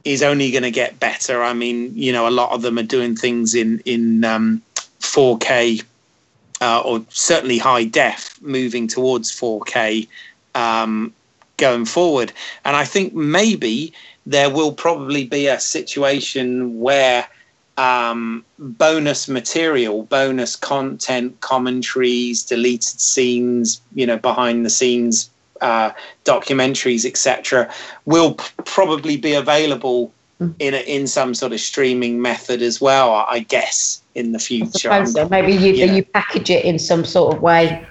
is 0.04 0.22
only 0.22 0.52
going 0.52 0.64
to 0.64 0.72
get 0.72 1.00
better. 1.00 1.44
I 1.44 1.54
mean, 1.54 1.92
you 1.96 2.12
know, 2.12 2.28
a 2.28 2.32
lot 2.32 2.52
of 2.52 2.62
them 2.62 2.78
are 2.78 2.84
doing 2.84 3.16
things 3.16 3.56
in 3.56 3.80
in 3.86 4.26
um, 4.26 4.62
4K 5.00 5.84
uh, 6.62 6.82
or 6.82 7.06
certainly 7.10 7.58
high 7.58 7.86
def, 7.86 8.42
moving 8.42 8.88
towards 8.88 9.32
4K 9.32 10.08
um, 10.56 11.14
going 11.58 11.86
forward. 11.86 12.34
And 12.66 12.76
I 12.76 12.84
think 12.84 13.14
maybe 13.14 13.94
there 14.26 14.50
will 14.50 14.72
probably 14.72 15.26
be 15.26 15.48
a 15.48 15.60
situation 15.60 16.80
where 16.80 17.28
um, 17.78 18.44
bonus 18.58 19.28
material, 19.28 20.04
bonus 20.04 20.56
content, 20.56 21.40
commentaries, 21.42 22.44
deleted 22.44 23.00
scenes, 23.00 23.82
you 23.94 24.06
know, 24.06 24.18
behind 24.18 24.66
the 24.66 24.70
scenes 24.70 25.30
uh, 25.62 25.92
documentaries, 26.26 27.06
etc., 27.06 27.72
will 28.06 28.36
p- 28.36 28.46
probably 28.66 29.18
be 29.18 29.34
available 29.34 30.12
mm. 30.42 30.54
in 30.60 30.74
a, 30.74 30.78
in 30.78 31.08
some 31.08 31.34
sort 31.34 31.54
of 31.54 31.60
streaming 31.60 32.22
method 32.22 32.62
as 32.62 32.82
well. 32.82 33.14
I 33.14 33.40
guess 33.40 34.02
in 34.16 34.32
the 34.32 34.40
future. 34.40 35.06
So. 35.06 35.30
Maybe 35.30 35.54
you 35.54 35.74
yeah. 35.74 35.86
you 35.94 36.04
package 36.04 36.50
it 36.50 36.66
in 36.66 36.80
some 36.80 37.06
sort 37.06 37.36
of 37.36 37.42
way. 37.42 37.86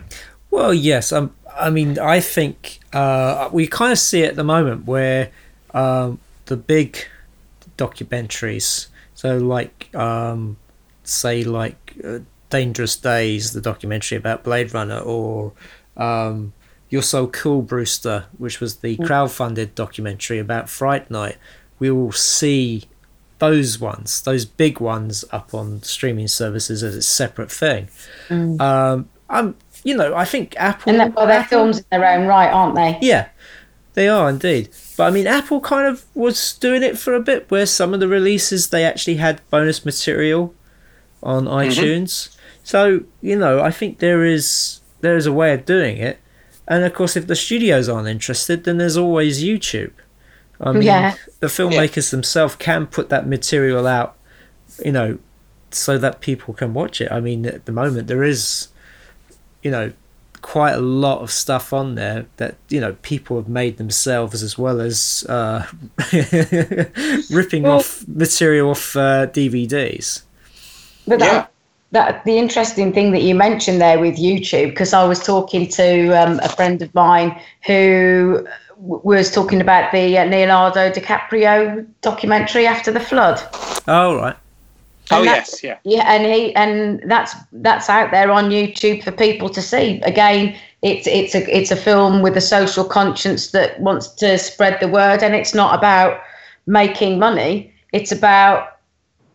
Well, 0.50 0.74
yes. 0.74 1.12
Um, 1.12 1.32
I 1.58 1.70
mean, 1.70 1.98
I 1.98 2.20
think 2.20 2.80
uh, 2.92 3.48
we 3.52 3.66
kind 3.66 3.92
of 3.92 3.98
see 3.98 4.22
it 4.22 4.30
at 4.30 4.36
the 4.36 4.44
moment 4.44 4.84
where 4.86 5.30
um, 5.72 6.18
the 6.46 6.56
big 6.56 6.98
documentaries 7.78 8.88
so, 9.16 9.38
like, 9.38 9.88
um, 9.94 10.58
say, 11.02 11.42
like 11.42 11.94
uh, 12.04 12.18
Dangerous 12.50 12.96
Days, 12.96 13.54
the 13.54 13.62
documentary 13.62 14.18
about 14.18 14.44
Blade 14.44 14.74
Runner, 14.74 14.98
or 14.98 15.52
um, 15.96 16.52
You're 16.90 17.00
So 17.02 17.26
Cool, 17.26 17.62
Brewster, 17.62 18.26
which 18.36 18.60
was 18.60 18.76
the 18.76 18.98
mm. 18.98 19.06
crowd-funded 19.06 19.74
documentary 19.74 20.38
about 20.38 20.68
Fright 20.68 21.10
Night. 21.10 21.38
We 21.78 21.90
will 21.90 22.12
see 22.12 22.84
those 23.38 23.80
ones, 23.80 24.20
those 24.20 24.44
big 24.44 24.80
ones, 24.80 25.24
up 25.32 25.54
on 25.54 25.82
streaming 25.82 26.28
services 26.28 26.82
as 26.82 26.94
a 26.94 27.02
separate 27.02 27.50
thing. 27.50 27.88
Mm. 28.28 28.60
Um, 28.60 29.08
I'm, 29.30 29.56
you 29.82 29.96
know, 29.96 30.14
I 30.14 30.26
think 30.26 30.54
Apple. 30.58 30.92
And 30.92 31.14
well, 31.14 31.26
they're 31.26 31.40
Apple, 31.40 31.48
films 31.48 31.78
in 31.78 31.84
their 31.90 32.06
own 32.06 32.26
right, 32.26 32.50
aren't 32.50 32.74
they? 32.74 32.98
Yeah, 33.00 33.28
they 33.94 34.08
are 34.08 34.28
indeed. 34.28 34.68
But 34.96 35.04
I 35.04 35.10
mean, 35.10 35.26
Apple 35.26 35.60
kind 35.60 35.86
of 35.86 36.04
was 36.14 36.54
doing 36.54 36.82
it 36.82 36.98
for 36.98 37.14
a 37.14 37.20
bit, 37.20 37.50
where 37.50 37.66
some 37.66 37.92
of 37.92 38.00
the 38.00 38.08
releases 38.08 38.70
they 38.70 38.84
actually 38.84 39.16
had 39.16 39.42
bonus 39.50 39.84
material 39.84 40.54
on 41.22 41.44
mm-hmm. 41.44 41.70
iTunes. 41.70 42.34
So 42.62 43.04
you 43.20 43.36
know, 43.36 43.60
I 43.60 43.70
think 43.70 43.98
there 43.98 44.24
is 44.24 44.80
there 45.00 45.16
is 45.16 45.26
a 45.26 45.32
way 45.32 45.52
of 45.52 45.64
doing 45.64 45.98
it, 45.98 46.18
and 46.66 46.84
of 46.84 46.94
course, 46.94 47.16
if 47.16 47.26
the 47.26 47.36
studios 47.36 47.88
aren't 47.88 48.08
interested, 48.08 48.64
then 48.64 48.78
there's 48.78 48.96
always 48.96 49.44
YouTube. 49.44 49.92
I 50.60 50.72
mean, 50.72 50.82
yeah. 50.82 51.16
the 51.40 51.48
filmmakers 51.48 52.10
yeah. 52.10 52.16
themselves 52.16 52.56
can 52.56 52.86
put 52.86 53.10
that 53.10 53.26
material 53.26 53.86
out, 53.86 54.16
you 54.82 54.92
know, 54.92 55.18
so 55.70 55.98
that 55.98 56.20
people 56.20 56.54
can 56.54 56.72
watch 56.72 57.00
it. 57.00 57.12
I 57.12 57.20
mean, 57.20 57.44
at 57.46 57.66
the 57.66 57.72
moment 57.72 58.08
there 58.08 58.24
is, 58.24 58.68
you 59.62 59.70
know, 59.70 59.92
quite 60.46 60.74
a 60.74 60.80
lot 60.80 61.22
of 61.22 61.30
stuff 61.32 61.72
on 61.72 61.96
there 61.96 62.24
that 62.36 62.54
you 62.68 62.80
know 62.80 62.94
people 63.02 63.36
have 63.36 63.48
made 63.48 63.78
themselves 63.78 64.44
as 64.44 64.56
well 64.56 64.80
as 64.80 65.26
uh, 65.28 65.66
ripping 67.30 67.64
well, 67.64 67.78
off 67.78 68.06
material 68.06 68.70
off 68.70 68.94
uh, 68.94 69.26
DVDs. 69.26 70.22
But 71.04 71.18
that, 71.18 71.32
yeah. 71.32 71.46
that 71.90 72.24
the 72.24 72.38
interesting 72.38 72.92
thing 72.92 73.10
that 73.10 73.22
you 73.22 73.34
mentioned 73.34 73.80
there 73.80 73.98
with 73.98 74.18
YouTube, 74.18 74.70
because 74.70 74.92
I 74.92 75.04
was 75.04 75.18
talking 75.18 75.68
to 75.70 76.10
um, 76.12 76.38
a 76.44 76.48
friend 76.48 76.80
of 76.80 76.94
mine 76.94 77.36
who 77.66 78.46
was 78.76 79.32
talking 79.32 79.60
about 79.60 79.90
the 79.90 80.16
uh, 80.16 80.26
Leonardo 80.26 80.92
DiCaprio 80.92 81.84
documentary 82.02 82.68
after 82.68 82.92
the 82.92 83.00
flood. 83.00 83.40
Oh 83.88 84.14
right 84.14 84.36
oh 85.10 85.22
yes, 85.22 85.62
yeah. 85.62 85.78
Yeah, 85.84 86.04
and 86.06 86.26
he 86.26 86.54
and 86.54 87.02
that's 87.10 87.34
that's 87.52 87.88
out 87.88 88.10
there 88.10 88.30
on 88.30 88.50
YouTube 88.50 89.02
for 89.02 89.12
people 89.12 89.48
to 89.50 89.62
see. 89.62 90.00
Again, 90.02 90.56
it's 90.82 91.06
it's 91.06 91.34
a 91.34 91.56
it's 91.56 91.70
a 91.70 91.76
film 91.76 92.22
with 92.22 92.36
a 92.36 92.40
social 92.40 92.84
conscience 92.84 93.50
that 93.50 93.80
wants 93.80 94.08
to 94.08 94.38
spread 94.38 94.78
the 94.80 94.88
word, 94.88 95.22
and 95.22 95.34
it's 95.34 95.54
not 95.54 95.76
about 95.78 96.20
making 96.66 97.18
money. 97.18 97.72
It's 97.92 98.12
about 98.12 98.78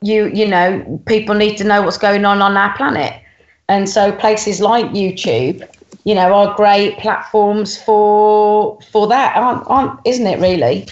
you 0.01 0.27
you 0.27 0.47
know 0.47 1.01
people 1.05 1.35
need 1.35 1.57
to 1.57 1.63
know 1.63 1.81
what's 1.81 1.97
going 1.97 2.25
on 2.25 2.41
on 2.41 2.57
our 2.57 2.75
planet, 2.75 3.21
and 3.69 3.89
so 3.89 4.11
places 4.11 4.61
like 4.61 4.85
YouTube, 4.87 5.67
you 6.03 6.15
know, 6.15 6.33
are 6.33 6.55
great 6.55 6.97
platforms 6.99 7.81
for 7.81 8.79
for 8.91 9.07
that, 9.07 9.35
aren't 9.35 9.63
aren't 9.67 9.99
isn't 10.05 10.27
it 10.27 10.39
really? 10.39 10.87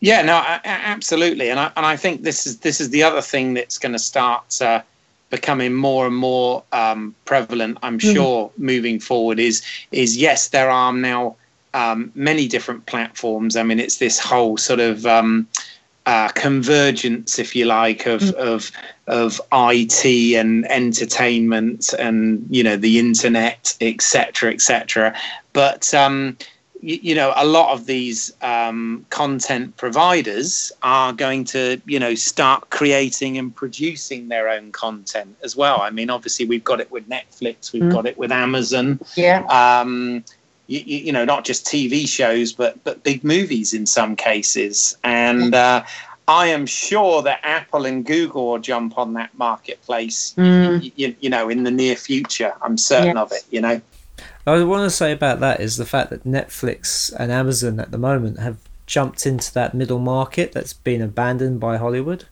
Yeah, 0.00 0.22
no, 0.22 0.42
absolutely, 0.64 1.50
and 1.50 1.58
I 1.58 1.72
and 1.76 1.84
I 1.84 1.96
think 1.96 2.22
this 2.22 2.46
is 2.46 2.60
this 2.60 2.80
is 2.80 2.90
the 2.90 3.02
other 3.02 3.20
thing 3.20 3.54
that's 3.54 3.78
going 3.78 3.92
to 3.92 3.98
start 3.98 4.62
uh, 4.62 4.82
becoming 5.30 5.74
more 5.74 6.06
and 6.06 6.16
more 6.16 6.62
um, 6.72 7.14
prevalent. 7.24 7.78
I'm 7.82 7.98
mm. 7.98 8.14
sure 8.14 8.52
moving 8.56 9.00
forward 9.00 9.40
is 9.40 9.62
is 9.90 10.16
yes, 10.16 10.48
there 10.48 10.70
are 10.70 10.92
now 10.92 11.36
um, 11.74 12.12
many 12.14 12.46
different 12.46 12.86
platforms. 12.86 13.56
I 13.56 13.64
mean, 13.64 13.80
it's 13.80 13.98
this 13.98 14.20
whole 14.20 14.56
sort 14.56 14.80
of 14.80 15.04
um, 15.04 15.48
uh, 16.06 16.28
convergence, 16.28 17.38
if 17.38 17.54
you 17.56 17.64
like, 17.64 18.06
of 18.06 18.20
mm. 18.20 18.34
of 18.34 18.70
of 19.08 19.40
IT 19.52 20.04
and 20.36 20.64
entertainment 20.70 21.92
and 21.98 22.46
you 22.50 22.62
know 22.62 22.76
the 22.76 23.00
internet, 23.00 23.76
etc., 23.80 24.52
etc. 24.52 25.14
But 25.52 25.92
um, 25.92 26.36
you, 26.80 26.98
you, 27.02 27.14
know, 27.14 27.32
a 27.36 27.44
lot 27.44 27.72
of 27.72 27.86
these 27.86 28.32
um, 28.42 29.04
content 29.10 29.76
providers 29.76 30.72
are 30.82 31.12
going 31.12 31.44
to, 31.44 31.80
you 31.86 31.98
know, 31.98 32.14
start 32.14 32.70
creating 32.70 33.38
and 33.38 33.54
producing 33.54 34.28
their 34.28 34.48
own 34.48 34.72
content 34.72 35.36
as 35.42 35.56
well. 35.56 35.80
I 35.80 35.90
mean, 35.90 36.10
obviously, 36.10 36.46
we've 36.46 36.64
got 36.64 36.80
it 36.80 36.90
with 36.90 37.08
Netflix, 37.08 37.72
we've 37.72 37.82
mm. 37.82 37.92
got 37.92 38.06
it 38.06 38.16
with 38.18 38.30
Amazon. 38.30 39.00
Yeah. 39.16 39.44
Um, 39.46 40.24
you, 40.66 40.80
you, 40.80 41.12
know, 41.12 41.24
not 41.24 41.44
just 41.44 41.66
TV 41.66 42.06
shows, 42.06 42.52
but 42.52 42.82
but 42.84 43.02
big 43.02 43.24
movies 43.24 43.72
in 43.72 43.86
some 43.86 44.14
cases. 44.14 44.96
And 45.02 45.54
uh, 45.54 45.82
I 46.28 46.48
am 46.48 46.66
sure 46.66 47.22
that 47.22 47.40
Apple 47.42 47.86
and 47.86 48.04
Google 48.04 48.48
will 48.48 48.58
jump 48.58 48.98
on 48.98 49.14
that 49.14 49.36
marketplace. 49.36 50.34
Mm. 50.36 50.92
You, 50.94 51.16
you, 51.18 51.30
know, 51.30 51.48
in 51.48 51.64
the 51.64 51.70
near 51.70 51.96
future. 51.96 52.52
I'm 52.60 52.76
certain 52.76 53.16
yes. 53.16 53.22
of 53.22 53.32
it. 53.32 53.44
You 53.50 53.62
know. 53.62 53.80
I 54.54 54.62
want 54.64 54.84
to 54.84 54.90
say 54.90 55.12
about 55.12 55.40
that 55.40 55.60
is 55.60 55.76
the 55.76 55.86
fact 55.86 56.10
that 56.10 56.24
Netflix 56.24 57.12
and 57.18 57.30
Amazon 57.30 57.80
at 57.80 57.90
the 57.90 57.98
moment 57.98 58.38
have 58.38 58.58
jumped 58.86 59.26
into 59.26 59.52
that 59.54 59.74
middle 59.74 59.98
market 59.98 60.52
that's 60.52 60.72
been 60.72 61.02
abandoned 61.02 61.60
by 61.60 61.76
Hollywood. 61.76 62.24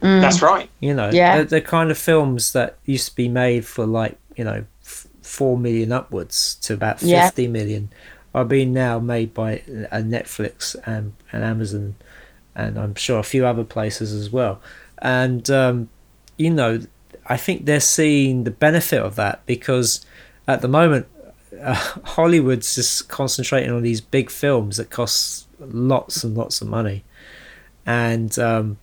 Mm. 0.00 0.20
That's 0.20 0.40
right. 0.40 0.70
You 0.80 0.94
know, 0.94 1.10
yeah. 1.10 1.42
the, 1.42 1.60
kind 1.60 1.90
of 1.90 1.98
films 1.98 2.52
that 2.52 2.78
used 2.84 3.08
to 3.08 3.14
be 3.14 3.28
made 3.28 3.66
for 3.66 3.86
like 3.86 4.16
you 4.36 4.44
know 4.44 4.64
f- 4.82 5.06
four 5.22 5.58
million 5.58 5.92
upwards 5.92 6.54
to 6.62 6.74
about 6.74 7.00
fifty 7.00 7.42
yeah. 7.42 7.48
million 7.48 7.90
are 8.34 8.44
being 8.44 8.72
now 8.72 8.98
made 8.98 9.34
by 9.34 9.52
a 9.90 10.00
Netflix 10.00 10.76
and, 10.86 11.12
and 11.32 11.42
Amazon, 11.44 11.96
and 12.54 12.78
I'm 12.78 12.94
sure 12.94 13.18
a 13.18 13.24
few 13.24 13.44
other 13.44 13.64
places 13.64 14.12
as 14.12 14.30
well. 14.30 14.62
And 14.98 15.50
um, 15.50 15.90
you 16.36 16.50
know, 16.50 16.80
I 17.26 17.36
think 17.36 17.66
they're 17.66 17.80
seeing 17.80 18.44
the 18.44 18.50
benefit 18.50 19.02
of 19.02 19.16
that 19.16 19.44
because 19.46 20.04
at 20.46 20.62
the 20.62 20.68
moment 20.68 21.06
uh, 21.60 21.74
Hollywood's 22.04 22.74
just 22.74 23.08
concentrating 23.08 23.70
on 23.70 23.82
these 23.82 24.00
big 24.00 24.30
films 24.30 24.76
that 24.76 24.90
cost 24.90 25.46
lots 25.58 26.24
and 26.24 26.36
lots 26.36 26.60
of 26.60 26.68
money, 26.68 27.04
and 27.86 28.38
um, 28.38 28.78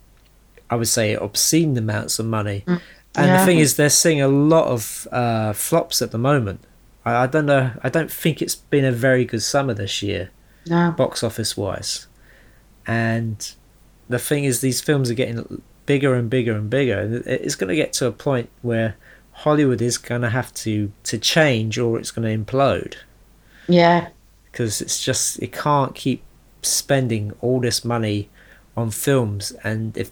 I 0.70 0.76
would 0.76 0.88
say 0.88 1.16
obscene 1.16 1.78
amounts 1.78 2.20
of 2.20 2.26
money. 2.26 2.64
Mm. 2.68 2.82
And 3.16 3.26
yeah. 3.28 3.40
the 3.40 3.46
thing 3.46 3.58
is, 3.58 3.78
they're 3.78 3.90
seeing 3.90 4.22
a 4.22 4.28
lot 4.28 4.68
of 4.68 5.08
uh, 5.12 5.54
flops 5.54 6.02
at 6.02 6.12
the 6.12 6.20
moment. 6.20 6.60
I, 7.04 7.24
I, 7.24 7.28
don't 7.28 7.48
know. 7.48 7.72
I 7.82 7.90
don't 7.90 8.12
think 8.12 8.42
it's 8.42 8.56
been 8.56 8.86
a 8.86 8.92
very 8.92 9.26
good 9.26 9.42
summer 9.42 9.74
this 9.74 10.04
year, 10.04 10.30
no. 10.68 10.92
box 10.92 11.24
office 11.24 11.58
wise. 11.58 12.08
And 12.86 13.52
the 14.08 14.20
thing 14.20 14.44
is, 14.44 14.62
these 14.62 14.82
films 14.82 15.10
are 15.10 15.16
getting 15.16 15.64
bigger 15.88 16.14
and 16.14 16.30
bigger 16.30 16.54
and 16.54 16.70
bigger. 16.70 17.00
And 17.00 17.16
it's 17.26 17.56
going 17.56 17.70
to 17.70 17.76
get 17.76 17.92
to 17.94 18.06
a 18.06 18.12
point 18.12 18.50
where 18.62 18.96
Hollywood 19.38 19.84
is 19.84 20.00
going 20.00 20.22
to 20.22 20.30
have 20.30 20.52
to 20.56 20.92
to 21.04 21.18
change, 21.20 21.78
or 21.78 22.00
it's 22.00 22.10
going 22.10 22.28
to 22.28 22.44
implode. 22.46 22.96
Yeah. 23.68 24.10
Because 24.52 24.82
it's 24.82 25.04
just 25.04 25.40
it 25.40 25.54
can't 25.54 25.94
keep 25.94 26.24
spending 26.64 27.34
all 27.40 27.60
this 27.60 27.86
money 27.86 28.30
on 28.76 28.90
films, 28.90 29.52
and 29.64 29.96
if 29.96 30.10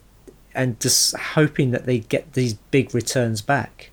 and 0.54 0.80
just 0.80 1.18
hoping 1.18 1.72
that 1.72 1.88
they 1.88 2.00
get 2.00 2.34
these 2.34 2.54
big 2.54 2.94
returns 2.94 3.42
back. 3.42 3.90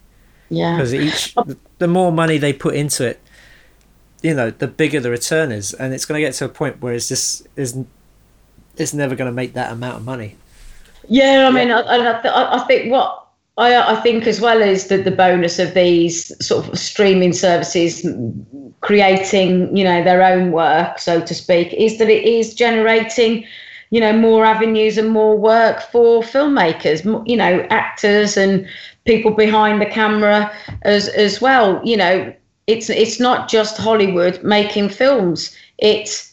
Yeah. 0.50 0.76
Because 0.76 0.94
each 0.94 1.34
the 1.78 1.88
more 1.88 2.12
money 2.12 2.36
they 2.36 2.52
put 2.52 2.74
into 2.74 3.06
it, 3.06 3.18
you 4.22 4.34
know, 4.34 4.50
the 4.50 4.68
bigger 4.68 5.00
the 5.00 5.10
return 5.10 5.50
is, 5.50 5.72
and 5.72 5.94
it's 5.94 6.04
going 6.04 6.20
to 6.20 6.26
get 6.26 6.34
to 6.34 6.44
a 6.44 6.50
point 6.50 6.82
where 6.82 6.92
it's 6.92 7.08
just 7.08 7.48
is 7.56 7.78
it's 8.76 8.92
never 8.92 9.16
going 9.16 9.30
to 9.30 9.34
make 9.34 9.54
that 9.54 9.72
amount 9.72 9.96
of 9.96 10.04
money. 10.04 10.36
Yeah, 11.08 11.48
I 11.48 11.50
mean, 11.50 11.70
I, 11.70 11.80
I, 11.80 12.62
I 12.62 12.66
think 12.66 12.92
what 12.92 13.21
I, 13.58 13.92
I 13.92 14.00
think 14.00 14.26
as 14.26 14.40
well 14.40 14.62
as 14.62 14.88
that 14.88 15.04
the 15.04 15.10
bonus 15.10 15.58
of 15.58 15.74
these 15.74 16.32
sort 16.44 16.68
of 16.68 16.78
streaming 16.78 17.32
services 17.32 18.06
creating, 18.80 19.76
you 19.76 19.84
know, 19.84 20.02
their 20.02 20.22
own 20.22 20.52
work, 20.52 20.98
so 20.98 21.20
to 21.20 21.34
speak, 21.34 21.72
is 21.74 21.98
that 21.98 22.08
it 22.08 22.24
is 22.24 22.54
generating, 22.54 23.44
you 23.90 24.00
know, 24.00 24.12
more 24.12 24.44
avenues 24.44 24.96
and 24.96 25.10
more 25.10 25.36
work 25.36 25.82
for 25.82 26.22
filmmakers, 26.22 27.04
you 27.28 27.36
know, 27.36 27.66
actors 27.70 28.36
and 28.36 28.66
people 29.04 29.32
behind 29.32 29.80
the 29.80 29.86
camera 29.86 30.50
as 30.82 31.08
as 31.08 31.40
well. 31.40 31.80
You 31.84 31.98
know, 31.98 32.34
it's 32.66 32.88
it's 32.88 33.20
not 33.20 33.50
just 33.50 33.76
Hollywood 33.76 34.42
making 34.42 34.88
films. 34.88 35.54
It's 35.76 36.32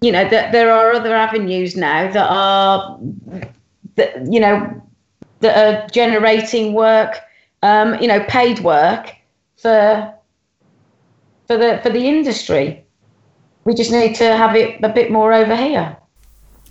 you 0.00 0.12
know 0.12 0.28
that 0.28 0.52
there 0.52 0.70
are 0.70 0.92
other 0.92 1.14
avenues 1.14 1.76
now 1.76 2.10
that 2.12 2.30
are 2.30 3.00
that 3.96 4.32
you 4.32 4.38
know 4.38 4.85
that 5.46 5.84
are 5.84 5.88
generating 5.88 6.74
work, 6.74 7.20
um, 7.62 7.94
you 8.00 8.08
know, 8.08 8.22
paid 8.24 8.60
work 8.60 9.14
for 9.56 10.12
for 11.46 11.56
the 11.56 11.80
for 11.82 11.90
the 11.90 12.08
industry. 12.08 12.84
We 13.64 13.74
just 13.74 13.90
need 13.90 14.14
to 14.16 14.36
have 14.36 14.54
it 14.56 14.82
a 14.82 14.88
bit 14.88 15.10
more 15.10 15.32
over 15.32 15.56
here. 15.56 15.96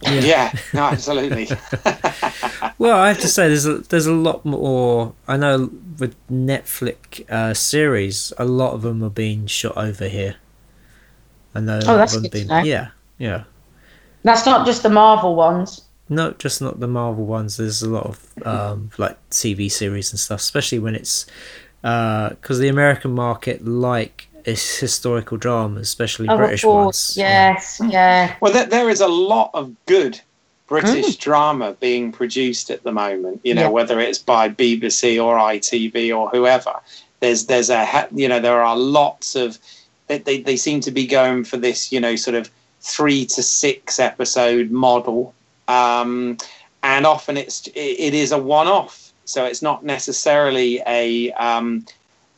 Yeah, 0.02 0.20
yeah 0.20 0.52
no, 0.74 0.84
absolutely. 0.84 1.48
well, 2.78 2.98
I 2.98 3.10
have 3.10 3.20
to 3.20 3.28
say, 3.28 3.48
there's 3.48 3.66
a, 3.66 3.80
there's 3.80 4.08
a 4.08 4.14
lot 4.14 4.46
more. 4.46 5.14
I 5.28 5.38
know 5.38 5.70
with 6.00 6.16
Netflix 6.30 7.30
uh, 7.30 7.54
series, 7.54 8.34
a 8.38 8.46
lot 8.46 8.74
of 8.74 8.82
them 8.82 9.04
are 9.04 9.10
being 9.10 9.48
shot 9.48 9.78
over 9.78 10.08
here. 10.08 10.36
I 11.54 11.62
know. 11.62 11.80
Oh, 11.86 11.98
that's 11.98 12.18
good 12.18 12.32
been, 12.32 12.66
Yeah, 12.66 12.90
yeah. 13.18 13.46
That's 14.24 14.46
not 14.46 14.66
just 14.66 14.84
the 14.84 14.90
Marvel 14.90 15.36
ones. 15.36 15.85
No, 16.08 16.32
just 16.32 16.62
not 16.62 16.80
the 16.80 16.88
Marvel 16.88 17.26
ones. 17.26 17.58
There's 17.58 17.82
a 17.82 17.90
lot 17.90 18.06
of 18.06 18.46
um, 18.46 18.92
like 18.98 19.18
TV 19.30 19.72
series 19.72 20.12
and 20.12 20.20
stuff, 20.20 20.40
especially 20.40 20.80
when 20.80 20.96
it's 20.96 21.26
because 21.82 22.60
uh, 22.60 22.62
the 22.62 22.68
American 22.68 23.12
market 23.12 23.66
like 23.66 24.28
is 24.46 24.78
historical 24.78 25.38
dramas, 25.38 25.88
especially 25.88 26.28
oh, 26.30 26.38
British 26.38 26.64
ones. 26.64 27.16
Yes, 27.18 27.80
yeah. 27.82 27.90
yeah. 27.90 28.36
Well, 28.40 28.54
there, 28.54 28.66
there 28.68 28.90
is 28.90 29.02
a 29.02 29.08
lot 29.08 29.50
of 29.54 29.76
good 29.88 30.22
British 30.68 31.18
mm. 31.18 31.20
drama 31.20 31.76
being 31.80 32.12
produced 32.12 32.70
at 32.70 32.84
the 32.84 32.92
moment. 32.92 33.42
You 33.44 33.54
know, 33.56 33.64
yeah. 33.64 33.70
whether 33.70 34.00
it's 34.00 34.20
by 34.20 34.50
BBC 34.50 35.24
or 35.24 35.38
ITV 35.38 36.16
or 36.16 36.30
whoever. 36.30 36.74
There's 37.20 37.48
there's 37.48 37.70
a 37.70 38.08
you 38.12 38.28
know 38.28 38.40
there 38.40 38.62
are 38.62 38.78
lots 38.78 39.36
of 39.36 39.58
they, 40.08 40.20
they, 40.20 40.42
they 40.42 40.58
seem 40.58 40.82
to 40.82 40.92
be 40.92 41.08
going 41.08 41.44
for 41.44 41.58
this 41.58 41.92
you 41.92 42.00
know 42.00 42.16
sort 42.16 42.36
of 42.36 42.52
three 42.82 43.26
to 43.26 43.42
six 43.42 44.00
episode 44.00 44.70
model 44.70 45.34
um, 45.68 46.38
and 46.84 47.06
often 47.06 47.38
it's 47.38 47.68
it 47.74 48.14
is 48.14 48.32
a 48.32 48.38
one-off, 48.38 49.12
so 49.26 49.46
it's 49.46 49.62
not 49.62 49.84
necessarily 49.84 50.82
a 50.86 51.32
um, 51.34 51.86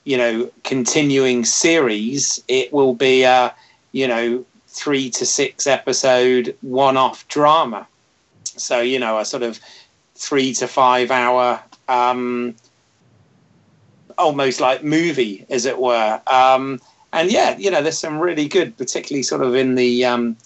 you 0.04 0.18
know 0.18 0.50
continuing 0.64 1.46
series. 1.46 2.44
It 2.48 2.72
will 2.72 2.94
be 2.94 3.24
a 3.24 3.54
you 3.92 4.08
know 4.08 4.46
three 4.68 5.10
to 5.12 5.26
six 5.26 5.68
episode 5.68 6.56
one-off 6.62 7.28
drama. 7.28 7.88
So 8.44 8.80
you 8.82 9.00
know 9.00 9.20
a 9.20 9.26
sort 9.26 9.44
of 9.44 9.60
three 10.16 10.54
to 10.56 10.68
five 10.68 11.12
hour 11.12 11.62
um, 11.88 12.56
almost 14.18 14.60
like 14.60 14.84
movie, 14.84 15.46
as 15.50 15.66
it 15.66 15.80
were. 15.80 16.22
Um, 16.28 16.80
and 17.14 17.32
yeah, 17.32 17.58
you 17.58 17.72
know, 17.72 17.82
there's 17.82 18.00
some 18.00 18.20
really 18.20 18.48
good, 18.48 18.78
particularly 18.78 19.24
sort 19.24 19.42
of 19.42 19.56
in 19.56 19.76
the 19.76 20.06
um, 20.06 20.38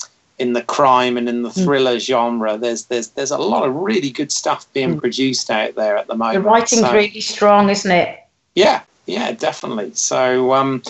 in 0.42 0.54
the 0.54 0.64
crime 0.64 1.18
and 1.18 1.30
in 1.30 1.44
the 1.44 1.50
hmm. 1.50 1.64
thriller 1.64 1.96
mm. 1.98 2.00
genre. 2.00 2.58
There's 2.58 2.86
there's 2.86 3.10
there's 3.10 3.32
a 3.32 3.38
lot 3.38 3.68
of 3.68 3.76
really 3.76 4.10
good 4.10 4.32
stuff 4.32 4.66
being 4.74 4.96
mm. 4.96 5.00
produced 5.00 5.52
out 5.52 5.76
there 5.76 5.96
at 5.96 6.08
the 6.08 6.16
moment. 6.16 6.44
The 6.44 6.50
writing's 6.50 6.82
so, 6.82 6.92
really 6.92 7.22
strong, 7.22 7.70
isn't 7.70 7.92
it? 7.92 8.20
Yeah, 8.56 8.82
yeah, 9.06 9.32
definitely. 9.32 9.94
So. 9.94 10.54
Um, 10.54 10.82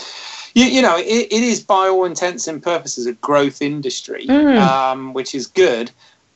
you, 0.53 0.65
you 0.65 0.81
know, 0.81 0.97
it, 0.97 1.27
it 1.31 1.43
is 1.43 1.61
by 1.61 1.87
all 1.87 2.03
intents 2.03 2.45
and 2.45 2.61
purposes 2.61 3.05
a 3.05 3.13
growth 3.13 3.61
industry, 3.61 4.25
mm. 4.27 4.57
um, 4.59 5.13
which 5.13 5.33
is 5.33 5.47
good. 5.47 5.91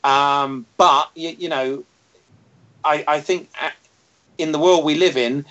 Um, 0.05 0.65
but 0.77 1.11
you, 1.15 1.35
you 1.37 1.49
know, 1.49 1.83
I, 2.85 3.03
I 3.09 3.19
think 3.19 3.49
in 4.37 4.53
the 4.53 4.59
world 4.59 4.85
we 4.85 4.95
live 4.95 5.17
in, 5.17 5.43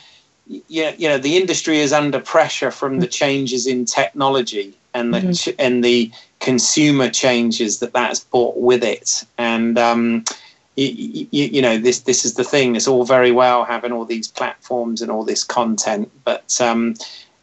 you, 0.46 0.90
you 0.96 1.08
know, 1.08 1.18
the 1.18 1.36
industry 1.36 1.80
is 1.80 1.92
under 1.92 2.20
pressure 2.20 2.70
from 2.70 3.00
the 3.00 3.06
changes 3.06 3.66
in 3.66 3.84
technology 3.84 4.74
and 4.94 5.12
the 5.12 5.20
mm-hmm. 5.20 5.50
and 5.58 5.84
the 5.84 6.10
consumer 6.44 7.08
changes 7.08 7.80
that 7.80 7.94
that's 7.94 8.20
brought 8.20 8.58
with 8.58 8.84
it. 8.84 9.24
And 9.38 9.78
um, 9.78 10.24
you, 10.76 10.88
you, 10.88 11.26
you, 11.30 11.62
know, 11.62 11.78
this 11.78 12.00
this 12.00 12.24
is 12.24 12.34
the 12.34 12.44
thing. 12.44 12.76
It's 12.76 12.86
all 12.86 13.04
very 13.04 13.32
well 13.32 13.64
having 13.64 13.92
all 13.92 14.04
these 14.04 14.28
platforms 14.28 15.00
and 15.00 15.10
all 15.10 15.24
this 15.24 15.42
content, 15.42 16.10
but 16.24 16.60
um, 16.60 16.94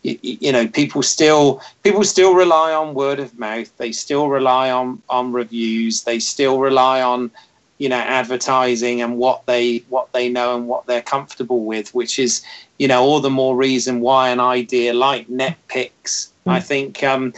you, 0.04 0.20
you, 0.22 0.52
know, 0.52 0.68
people 0.68 1.02
still 1.02 1.62
people 1.84 2.04
still 2.04 2.36
rely 2.36 2.74
on 2.74 2.94
word 2.94 3.20
of 3.20 3.38
mouth. 3.40 3.76
They 3.78 3.92
still 3.92 4.30
rely 4.30 4.70
on 4.70 5.02
on 5.10 5.32
reviews. 5.32 6.04
They 6.04 6.20
still 6.20 6.60
rely 6.60 7.02
on 7.02 7.32
you 7.80 7.90
know 7.90 7.98
advertising 7.98 9.02
and 9.02 9.18
what 9.18 9.44
they 9.48 9.78
what 9.90 10.14
they 10.14 10.30
know 10.30 10.56
and 10.56 10.68
what 10.68 10.86
they're 10.86 11.02
comfortable 11.02 11.66
with 11.66 11.92
which 11.96 12.20
is 12.20 12.44
you 12.78 12.88
know 12.88 13.02
all 13.02 13.20
the 13.20 13.30
more 13.32 13.56
reason 13.56 14.02
why 14.02 14.30
an 14.30 14.40
idea 14.40 14.94
like 14.94 15.28
NetPix 15.28 15.90
mm. 16.04 16.30
i 16.46 16.60
think 16.60 17.02
um, 17.02 17.34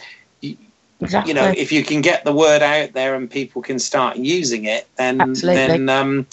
Exactly. 1.04 1.32
You 1.32 1.36
know, 1.36 1.54
if 1.56 1.72
you 1.72 1.84
can 1.84 2.02
get 2.02 2.24
the 2.24 2.34
word 2.34 2.62
out 2.62 2.94
there 2.94 3.16
and 3.16 3.30
people 3.30 3.62
can 3.62 3.80
start 3.80 4.18
using 4.18 4.66
it, 4.66 4.88
then 4.96 5.22
Absolutely. 5.22 5.56
then 5.56 5.90
um, 5.90 6.28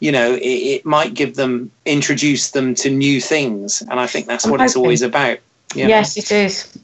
you 0.00 0.12
know 0.12 0.34
it, 0.34 0.40
it, 0.40 0.86
might 0.86 1.14
give 1.14 1.36
them 1.36 1.70
introduce 1.84 2.50
them 2.50 2.74
to 2.76 2.90
new 2.90 3.20
things, 3.20 3.82
and 3.82 3.98
I 4.00 4.06
think 4.06 4.26
that's 4.26 4.44
I'm 4.44 4.50
what 4.50 4.60
hoping. 4.60 4.66
it's 4.66 4.76
always 4.76 5.02
about. 5.02 5.38
Yes, 5.74 6.16
it 6.16 6.32
is. 6.32 6.78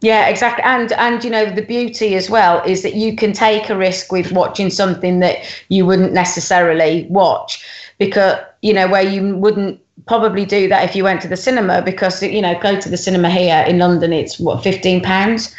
Yeah, 0.00 0.28
exactly. 0.28 0.64
And 0.64 0.92
and 0.92 1.22
you 1.22 1.30
know 1.30 1.50
the 1.50 1.62
beauty 1.62 2.14
as 2.14 2.30
well 2.30 2.62
is 2.64 2.82
that 2.82 2.94
you 2.94 3.16
can 3.16 3.32
take 3.32 3.68
a 3.68 3.76
risk 3.76 4.10
with 4.10 4.32
watching 4.32 4.70
something 4.70 5.20
that 5.20 5.38
you 5.68 5.84
wouldn't 5.84 6.12
necessarily 6.12 7.06
watch 7.10 7.64
because 7.98 8.38
you 8.62 8.72
know 8.72 8.88
where 8.88 9.02
you 9.02 9.36
wouldn't 9.36 9.80
probably 10.06 10.46
do 10.46 10.68
that 10.68 10.88
if 10.88 10.96
you 10.96 11.04
went 11.04 11.20
to 11.20 11.28
the 11.28 11.36
cinema 11.36 11.82
because 11.82 12.22
you 12.22 12.40
know 12.40 12.58
go 12.60 12.80
to 12.80 12.88
the 12.88 12.96
cinema 12.96 13.28
here 13.28 13.62
in 13.68 13.78
London 13.78 14.12
it's 14.12 14.40
what 14.40 14.64
15 14.64 15.02
pounds 15.02 15.54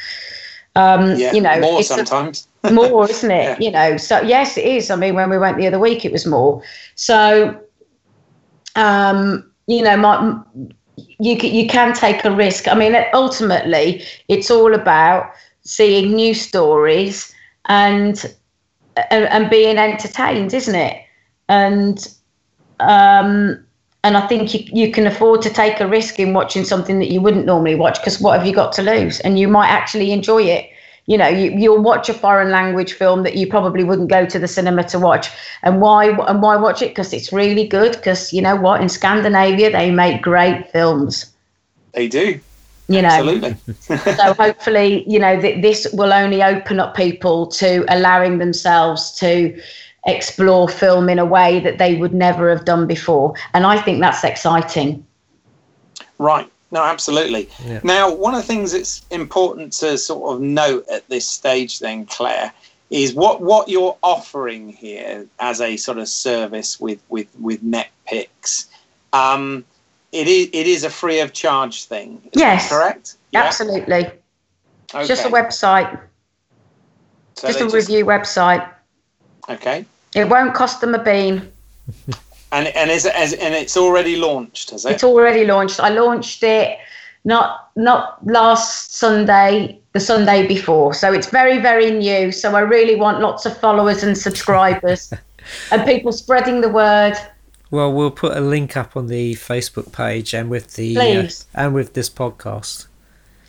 um, 0.76 1.16
yeah, 1.18 1.34
you 1.34 1.42
know, 1.42 1.60
more 1.60 1.84
sometimes. 1.84 2.48
more, 2.72 3.10
isn't 3.10 3.32
it? 3.32 3.60
Yeah. 3.60 3.66
You 3.66 3.72
know, 3.72 3.98
so 3.98 4.22
yes, 4.22 4.58
it 4.58 4.66
is. 4.66 4.90
I 4.90 4.96
mean, 4.96 5.16
when 5.16 5.30
we 5.30 5.38
went 5.38 5.58
the 5.58 5.68
other 5.68 5.80
week, 5.80 6.06
it 6.06 6.12
was 6.12 6.26
more. 6.26 6.62
So, 6.96 7.60
um, 8.76 9.50
you 9.68 9.82
know, 9.84 9.98
my, 9.98 10.40
you 10.96 11.36
you 11.36 11.68
can 11.68 11.94
take 11.94 12.24
a 12.26 12.32
risk. 12.32 12.68
I 12.68 12.76
mean, 12.76 12.96
ultimately, 13.14 14.04
it's 14.28 14.50
all 14.50 14.74
about 14.74 15.32
seeing 15.64 16.14
new 16.14 16.34
stories 16.34 17.34
and 17.66 18.24
and, 19.10 19.26
and 19.26 19.50
being 19.50 19.78
entertained, 19.78 20.54
isn't 20.54 20.76
it? 20.76 21.02
And 21.48 22.08
um, 22.80 23.66
and 24.04 24.18
I 24.18 24.28
think 24.28 24.54
you, 24.54 24.66
you 24.74 24.92
can 24.92 25.06
afford 25.06 25.42
to 25.44 25.50
take 25.50 25.80
a 25.80 25.88
risk 25.88 26.20
in 26.20 26.34
watching 26.34 26.64
something 26.64 27.00
that 27.00 27.12
you 27.12 27.22
wouldn't 27.22 27.46
normally 27.46 27.76
watch 27.76 28.00
because 28.00 28.20
what 28.20 28.38
have 28.38 28.48
you 28.48 28.54
got 28.54 28.72
to 28.74 28.82
lose? 28.82 29.20
And 29.20 29.38
you 29.38 29.48
might 29.48 29.68
actually 29.68 30.12
enjoy 30.12 30.44
it. 30.44 30.70
You 31.06 31.18
know, 31.18 31.28
you, 31.28 31.52
you'll 31.52 31.82
watch 31.82 32.10
a 32.10 32.14
foreign 32.14 32.52
language 32.52 32.94
film 32.94 33.24
that 33.24 33.36
you 33.36 33.48
probably 33.48 33.84
wouldn't 33.84 34.10
go 34.10 34.26
to 34.26 34.40
the 34.40 34.48
cinema 34.48 34.84
to 34.86 35.00
watch. 35.00 35.30
And 35.62 35.82
why 35.82 36.10
and 36.10 36.42
why 36.42 36.56
watch 36.56 36.82
it? 36.82 36.90
Because 36.90 37.14
it's 37.14 37.32
really 37.32 37.68
good. 37.68 37.94
Because 37.94 38.34
you 38.34 38.42
know 38.42 38.56
what? 38.56 38.82
In 38.82 38.90
Scandinavia, 38.90 39.72
they 39.72 39.92
make 39.92 40.22
great 40.22 40.72
films. 40.72 41.32
They 41.94 42.08
do. 42.08 42.40
You 42.88 43.02
know, 43.02 43.08
Absolutely. 43.08 43.56
so 44.16 44.34
hopefully, 44.34 45.04
you 45.08 45.20
know, 45.20 45.40
th- 45.40 45.62
this 45.62 45.88
will 45.94 46.12
only 46.12 46.44
open 46.44 46.80
up 46.80 46.96
people 46.96 47.48
to 47.48 47.86
allowing 47.88 48.40
themselves 48.40 49.12
to 49.14 49.60
explore 50.06 50.68
film 50.68 51.10
in 51.10 51.20
a 51.20 51.26
way 51.26 51.60
that 51.60 51.78
they 51.78 51.96
would 51.96 52.14
never 52.14 52.50
have 52.50 52.66
done 52.66 52.88
before, 52.88 53.36
and 53.54 53.66
I 53.66 53.80
think 53.82 54.00
that's 54.00 54.24
exciting. 54.24 55.06
Right. 56.18 56.50
No, 56.72 56.84
absolutely. 56.84 57.50
Yeah. 57.66 57.82
Now, 57.84 58.14
one 58.14 58.34
of 58.34 58.42
the 58.42 58.48
things 58.48 58.72
that's 58.72 59.06
important 59.12 59.74
to 59.74 59.98
sort 59.98 60.34
of 60.36 60.42
note 60.42 60.88
at 60.88 61.08
this 61.10 61.28
stage, 61.28 61.80
then, 61.80 62.06
Claire, 62.06 62.54
is 62.90 63.14
what 63.14 63.42
what 63.42 63.68
you're 63.68 63.98
offering 64.04 64.70
here 64.70 65.26
as 65.40 65.60
a 65.62 65.76
sort 65.78 65.98
of 65.98 66.08
service 66.08 66.80
with 66.80 67.02
with 67.10 67.28
with 67.40 67.62
NetPix. 67.64 68.68
Um, 69.14 69.66
it 70.12 70.28
is 70.28 70.50
it 70.54 70.68
is 70.68 70.84
a 70.84 70.90
free 70.90 71.20
of 71.20 71.34
charge 71.34 71.86
thing. 71.86 72.22
is 72.26 72.32
that 72.32 72.40
Yes. 72.40 72.70
correct. 72.70 73.16
Absolutely, 73.34 74.10
Okay. 74.94 75.08
just 75.08 75.26
a 75.26 75.30
website, 75.30 76.00
So 77.36 77.48
just 77.48 77.60
they 77.60 77.66
a 77.66 77.70
review 77.70 78.06
website. 78.06 78.70
Okay. 79.50 79.86
It 80.16 80.28
won't 80.30 80.54
cost 80.54 80.82
them 80.82 80.94
a 80.96 81.04
bean. 81.04 81.52
And 82.52 82.68
and 82.68 82.92
is 82.92 83.06
it 83.06 83.16
and 83.16 83.54
it's 83.56 83.78
already 83.78 84.18
launched, 84.18 84.72
has 84.72 84.86
it? 84.86 84.92
It's 84.92 85.04
already 85.04 85.46
launched. 85.46 85.80
I 85.80 85.90
launched 85.90 86.44
it 86.44 86.78
not 87.24 87.70
not 87.76 88.26
last 88.26 88.96
Sunday, 88.96 89.80
the 89.94 90.00
Sunday 90.00 90.48
before. 90.48 90.94
So 90.94 91.14
it's 91.14 91.30
very 91.30 91.60
very 91.60 91.92
new. 91.92 92.32
So 92.32 92.56
I 92.56 92.60
really 92.60 92.96
want 92.96 93.22
lots 93.22 93.46
of 93.46 93.58
followers 93.58 94.04
and 94.04 94.18
subscribers 94.18 95.14
and 95.72 95.86
people 95.86 96.12
spreading 96.12 96.62
the 96.62 96.70
word. 96.70 97.14
Well, 97.70 97.94
we'll 97.94 98.12
put 98.12 98.36
a 98.36 98.42
link 98.42 98.76
up 98.76 98.98
on 98.98 99.08
the 99.08 99.36
Facebook 99.36 99.94
page 99.94 100.34
and 100.34 100.50
with 100.50 100.76
the 100.76 100.98
uh, 100.98 101.30
and 101.56 101.74
with 101.74 101.94
this 101.94 102.10
podcast. 102.10 102.88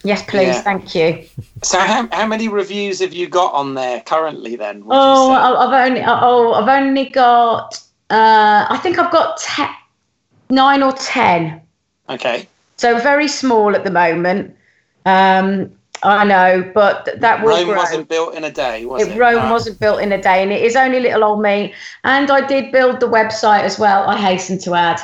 Yes, 0.05 0.23
please. 0.25 0.49
Yeah. 0.49 0.63
Thank 0.63 0.95
you. 0.95 1.25
So 1.63 1.79
how, 1.79 2.09
how 2.11 2.27
many 2.27 2.49
reviews 2.49 2.99
have 3.01 3.13
you 3.13 3.29
got 3.29 3.53
on 3.55 3.75
there 3.75 4.01
currently 4.01 4.57
then? 4.57 4.83
Oh. 4.89 5.33
I've 5.33 5.89
only 5.89 6.03
oh 6.05 6.55
I've 6.55 6.69
only 6.69 7.09
got 7.09 7.81
uh, 8.11 8.67
I 8.69 8.79
think 8.83 8.99
I've 8.99 9.13
got 9.13 9.39
te- 9.39 9.77
nine 10.51 10.83
or 10.83 10.93
ten. 10.93 11.61
okay. 12.09 12.49
So 12.77 12.99
very 12.99 13.29
small 13.29 13.77
at 13.77 13.85
the 13.85 13.93
moment. 13.93 14.57
Um, 15.07 15.71
I 16.03 16.25
know, 16.25 16.69
but 16.75 17.09
that 17.21 17.43
will 17.43 17.51
Rome 17.51 17.67
grow. 17.67 17.77
wasn't 17.77 18.09
built 18.09 18.35
in 18.35 18.43
a 18.43 18.51
day, 18.51 18.85
was 18.87 19.03
it? 19.07 19.13
It, 19.13 19.19
Rome 19.19 19.45
No. 19.45 19.53
wasn't 19.53 19.79
built 19.79 20.01
in 20.01 20.11
a 20.11 20.21
day, 20.21 20.43
and 20.43 20.51
it 20.51 20.63
is 20.63 20.75
only 20.75 20.99
little 20.99 21.23
old 21.23 21.41
me. 21.41 21.73
And 22.03 22.29
I 22.29 22.45
did 22.45 22.73
build 22.73 22.99
the 22.99 23.07
website 23.07 23.61
as 23.63 23.79
well. 23.79 24.09
I 24.09 24.17
hasten 24.17 24.59
to 24.61 24.75
add. 24.75 25.01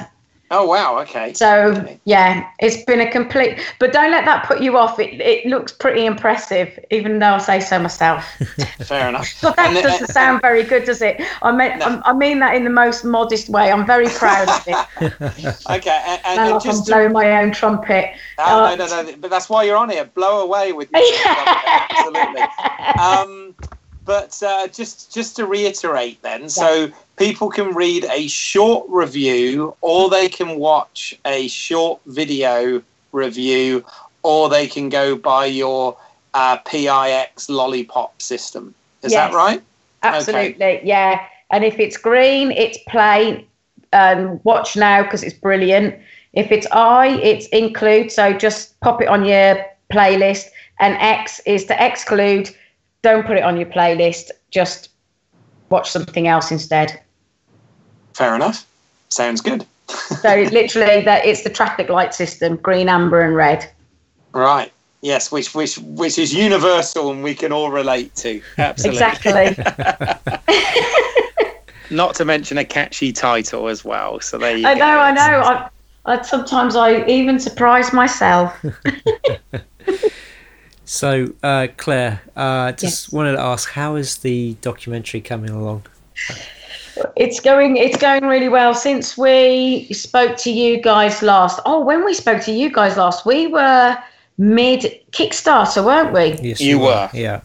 Oh 0.50 0.66
wow, 0.66 0.98
okay. 1.00 1.34
So 1.34 1.72
Okay. 1.76 2.00
yeah, 2.04 2.48
it's 2.58 2.82
been 2.84 3.00
a 3.00 3.10
complete. 3.10 3.58
But 3.78 3.92
don't 3.92 4.10
let 4.10 4.24
that 4.24 4.46
put 4.46 4.60
you 4.62 4.78
off. 4.78 4.98
It 4.98 5.20
it 5.20 5.44
looks 5.46 5.72
pretty 5.72 6.06
impressive, 6.06 6.78
even 6.90 7.18
though 7.18 7.34
I 7.34 7.38
say 7.38 7.60
so 7.60 7.78
myself. 7.78 8.24
Fair 8.80 9.08
enough. 9.10 9.28
But 9.42 9.56
that 9.56 9.66
And 9.68 9.76
the- 9.76 9.82
doesn't 9.82 10.06
sound 10.08 10.40
very 10.40 10.62
good, 10.62 10.84
does 10.84 11.02
it? 11.02 11.20
I 11.42 11.52
mean, 11.52 11.78
No. 11.78 12.00
I 12.04 12.12
mean 12.14 12.38
that 12.40 12.54
in 12.54 12.64
the 12.64 12.70
most 12.70 13.04
modest 13.04 13.50
way. 13.50 13.70
I'm 13.70 13.84
very 13.86 14.08
proud 14.08 14.48
of 14.48 14.64
it. 14.66 15.54
Okay, 15.70 16.02
and, 16.06 16.20
and, 16.24 16.40
and 16.40 16.50
like 16.50 16.54
I'm 16.54 16.60
just 16.60 16.86
to, 16.86 16.92
blowing 16.92 17.12
my 17.12 17.42
own 17.42 17.52
trumpet. 17.52 18.10
oh, 18.38 18.74
no, 18.78 18.86
no, 18.86 19.02
no, 19.02 19.16
but 19.18 19.30
that's 19.30 19.48
why 19.50 19.64
you're 19.64 19.76
on 19.76 19.90
here. 19.90 20.04
Blow 20.06 20.40
away 20.42 20.72
with 20.72 20.90
me. 20.92 21.02
Absolutely. 21.26 22.42
Um, 22.98 23.54
but 24.08 24.42
uh, 24.42 24.66
just 24.68 25.12
just 25.12 25.36
to 25.36 25.44
reiterate, 25.44 26.20
then, 26.22 26.48
so 26.48 26.90
people 27.18 27.50
can 27.50 27.74
read 27.74 28.06
a 28.06 28.26
short 28.26 28.88
review, 28.88 29.76
or 29.82 30.08
they 30.08 30.30
can 30.30 30.58
watch 30.58 31.14
a 31.26 31.46
short 31.48 32.00
video 32.06 32.82
review, 33.12 33.84
or 34.22 34.48
they 34.48 34.66
can 34.66 34.88
go 34.88 35.14
buy 35.14 35.44
your 35.44 35.94
uh, 36.32 36.56
PIX 36.56 37.50
lollipop 37.50 38.22
system. 38.22 38.74
Is 39.02 39.12
Yes. 39.12 39.30
that 39.30 39.36
right? 39.36 39.62
Absolutely, 40.02 40.80
yeah. 40.82 41.20
And 41.50 41.62
if 41.62 41.78
it's 41.78 41.98
green, 41.98 42.50
it's 42.50 42.78
play. 42.88 43.46
Um, 43.92 44.40
watch 44.44 44.74
now 44.74 45.02
because 45.02 45.22
it's 45.22 45.38
brilliant. 45.38 45.94
If 46.32 46.50
it's 46.50 46.66
I, 46.72 47.08
it's 47.22 47.46
include. 47.48 48.10
So 48.10 48.32
just 48.32 48.80
pop 48.80 49.02
it 49.02 49.08
on 49.08 49.26
your 49.26 49.62
playlist. 49.92 50.46
And 50.80 50.96
X 50.98 51.40
is 51.44 51.66
to 51.66 51.86
exclude. 51.86 52.54
Don't 53.02 53.26
put 53.26 53.36
it 53.36 53.42
on 53.42 53.56
your 53.56 53.66
playlist. 53.66 54.30
Just 54.50 54.90
watch 55.70 55.90
something 55.90 56.26
else 56.26 56.50
instead. 56.50 57.00
Fair 58.14 58.34
enough. 58.34 58.66
Sounds 59.08 59.40
good. 59.40 59.64
So 60.20 60.34
literally, 60.52 61.02
that 61.02 61.24
it's 61.24 61.44
the 61.44 61.50
traffic 61.50 61.88
light 61.88 62.12
system: 62.12 62.56
green, 62.56 62.88
amber, 62.88 63.22
and 63.22 63.34
red. 63.34 63.70
Right. 64.32 64.70
Yes, 65.00 65.30
which 65.30 65.54
which 65.54 65.78
which 65.78 66.18
is 66.18 66.34
universal 66.34 67.10
and 67.10 67.22
we 67.22 67.34
can 67.34 67.52
all 67.52 67.70
relate 67.70 68.14
to. 68.16 68.42
Absolutely. 68.58 69.00
Exactly. 69.00 69.56
Not 71.90 72.14
to 72.16 72.24
mention 72.24 72.58
a 72.58 72.64
catchy 72.64 73.12
title 73.12 73.68
as 73.68 73.84
well. 73.84 74.20
So 74.20 74.38
there 74.38 74.56
you 74.56 74.66
I 74.66 74.74
go. 74.74 74.80
know. 74.80 74.98
I 74.98 75.12
know. 75.12 75.40
I, 75.40 75.68
I 76.04 76.22
sometimes 76.22 76.74
I 76.74 77.04
even 77.06 77.38
surprise 77.38 77.92
myself. 77.92 78.54
So, 80.90 81.28
uh, 81.42 81.66
Claire, 81.76 82.22
uh, 82.34 82.72
just 82.72 83.08
Yes. 83.08 83.12
wanted 83.12 83.32
to 83.32 83.40
ask, 83.40 83.70
how 83.70 83.96
is 83.96 84.16
the 84.18 84.56
documentary 84.62 85.20
coming 85.20 85.50
along? 85.50 85.82
It's 87.14 87.40
going 87.40 87.76
it's 87.76 87.98
going 87.98 88.24
really 88.24 88.48
well 88.48 88.72
since 88.74 89.16
we 89.18 89.86
spoke 89.92 90.36
to 90.38 90.50
you 90.50 90.80
guys 90.80 91.22
last. 91.22 91.60
Oh, 91.66 91.80
when 91.80 92.04
we 92.06 92.14
spoke 92.14 92.40
to 92.44 92.52
you 92.52 92.72
guys 92.72 92.96
last, 92.96 93.26
we 93.26 93.46
were 93.48 93.96
mid 94.38 94.80
Kickstarter, 95.12 95.84
weren't 95.84 96.12
we? 96.14 96.38
Yes, 96.48 96.60
You 96.60 96.82
are. 96.86 97.10
were. 97.12 97.18
Yeah. 97.18 97.40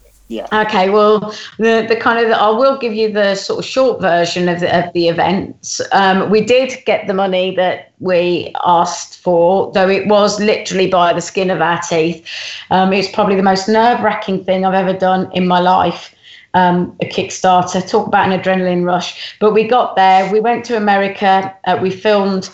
Okay, 0.51 0.89
well, 0.89 1.35
the 1.57 1.85
the 1.87 1.95
kind 1.95 2.25
of 2.25 2.31
I 2.31 2.49
will 2.49 2.77
give 2.77 2.93
you 2.93 3.11
the 3.11 3.35
sort 3.35 3.59
of 3.59 3.65
short 3.65 4.01
version 4.01 4.49
of 4.49 4.59
the, 4.59 4.85
of 4.85 4.93
the 4.93 5.07
events. 5.07 5.81
Um, 5.91 6.29
we 6.29 6.41
did 6.41 6.83
get 6.85 7.07
the 7.07 7.13
money 7.13 7.55
that 7.55 7.91
we 7.99 8.53
asked 8.65 9.19
for, 9.19 9.71
though 9.73 9.89
it 9.89 10.07
was 10.07 10.39
literally 10.39 10.87
by 10.87 11.13
the 11.13 11.21
skin 11.21 11.49
of 11.49 11.61
our 11.61 11.79
teeth. 11.81 12.25
Um, 12.71 12.93
it's 12.93 13.09
probably 13.09 13.35
the 13.35 13.43
most 13.43 13.67
nerve 13.67 14.01
wracking 14.01 14.43
thing 14.43 14.65
I've 14.65 14.73
ever 14.73 14.97
done 14.97 15.31
in 15.33 15.47
my 15.47 15.59
life. 15.59 16.13
Um, 16.55 16.95
a 17.01 17.05
Kickstarter. 17.05 17.87
Talk 17.89 18.07
about 18.07 18.31
an 18.31 18.39
adrenaline 18.39 18.85
rush. 18.85 19.35
But 19.39 19.53
we 19.53 19.67
got 19.67 19.95
there. 19.95 20.31
We 20.31 20.39
went 20.39 20.65
to 20.65 20.77
America. 20.77 21.55
Uh, 21.65 21.79
we 21.81 21.89
filmed 21.89 22.49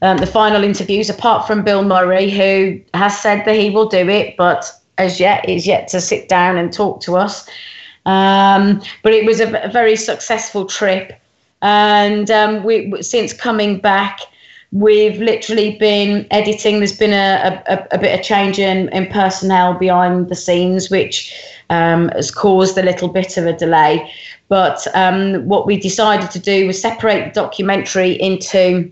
um, 0.00 0.18
the 0.18 0.26
final 0.26 0.64
interviews. 0.64 1.10
Apart 1.10 1.46
from 1.46 1.62
Bill 1.62 1.84
Murray, 1.84 2.30
who 2.30 2.80
has 2.94 3.18
said 3.18 3.44
that 3.44 3.56
he 3.56 3.68
will 3.68 3.88
do 3.88 4.08
it, 4.08 4.36
but 4.38 4.72
as 4.98 5.20
yet 5.20 5.48
is 5.48 5.66
yet 5.66 5.88
to 5.88 6.00
sit 6.00 6.28
down 6.28 6.56
and 6.56 6.72
talk 6.72 7.00
to 7.02 7.16
us. 7.16 7.48
Um, 8.06 8.82
but 9.02 9.12
it 9.12 9.24
was 9.24 9.40
a, 9.40 9.52
a 9.62 9.68
very 9.68 9.96
successful 9.96 10.66
trip, 10.66 11.12
and 11.60 12.30
um, 12.30 12.64
we 12.64 13.02
since 13.02 13.32
coming 13.32 13.78
back. 13.78 14.20
We've 14.74 15.20
literally 15.20 15.76
been 15.76 16.26
editing. 16.30 16.78
There's 16.78 16.96
been 16.96 17.12
a, 17.12 17.62
a, 17.66 17.86
a 17.92 17.98
bit 17.98 18.18
of 18.18 18.24
change 18.24 18.58
in, 18.58 18.88
in 18.88 19.06
personnel 19.08 19.74
behind 19.74 20.30
the 20.30 20.34
scenes, 20.34 20.88
which 20.88 21.30
um, 21.68 22.08
has 22.14 22.30
caused 22.30 22.78
a 22.78 22.82
little 22.82 23.08
bit 23.08 23.36
of 23.36 23.44
a 23.44 23.52
delay. 23.52 24.10
But 24.48 24.86
um, 24.94 25.44
what 25.46 25.66
we 25.66 25.76
decided 25.78 26.30
to 26.30 26.38
do 26.38 26.66
was 26.66 26.80
separate 26.80 27.34
the 27.34 27.40
documentary 27.40 28.12
into 28.12 28.90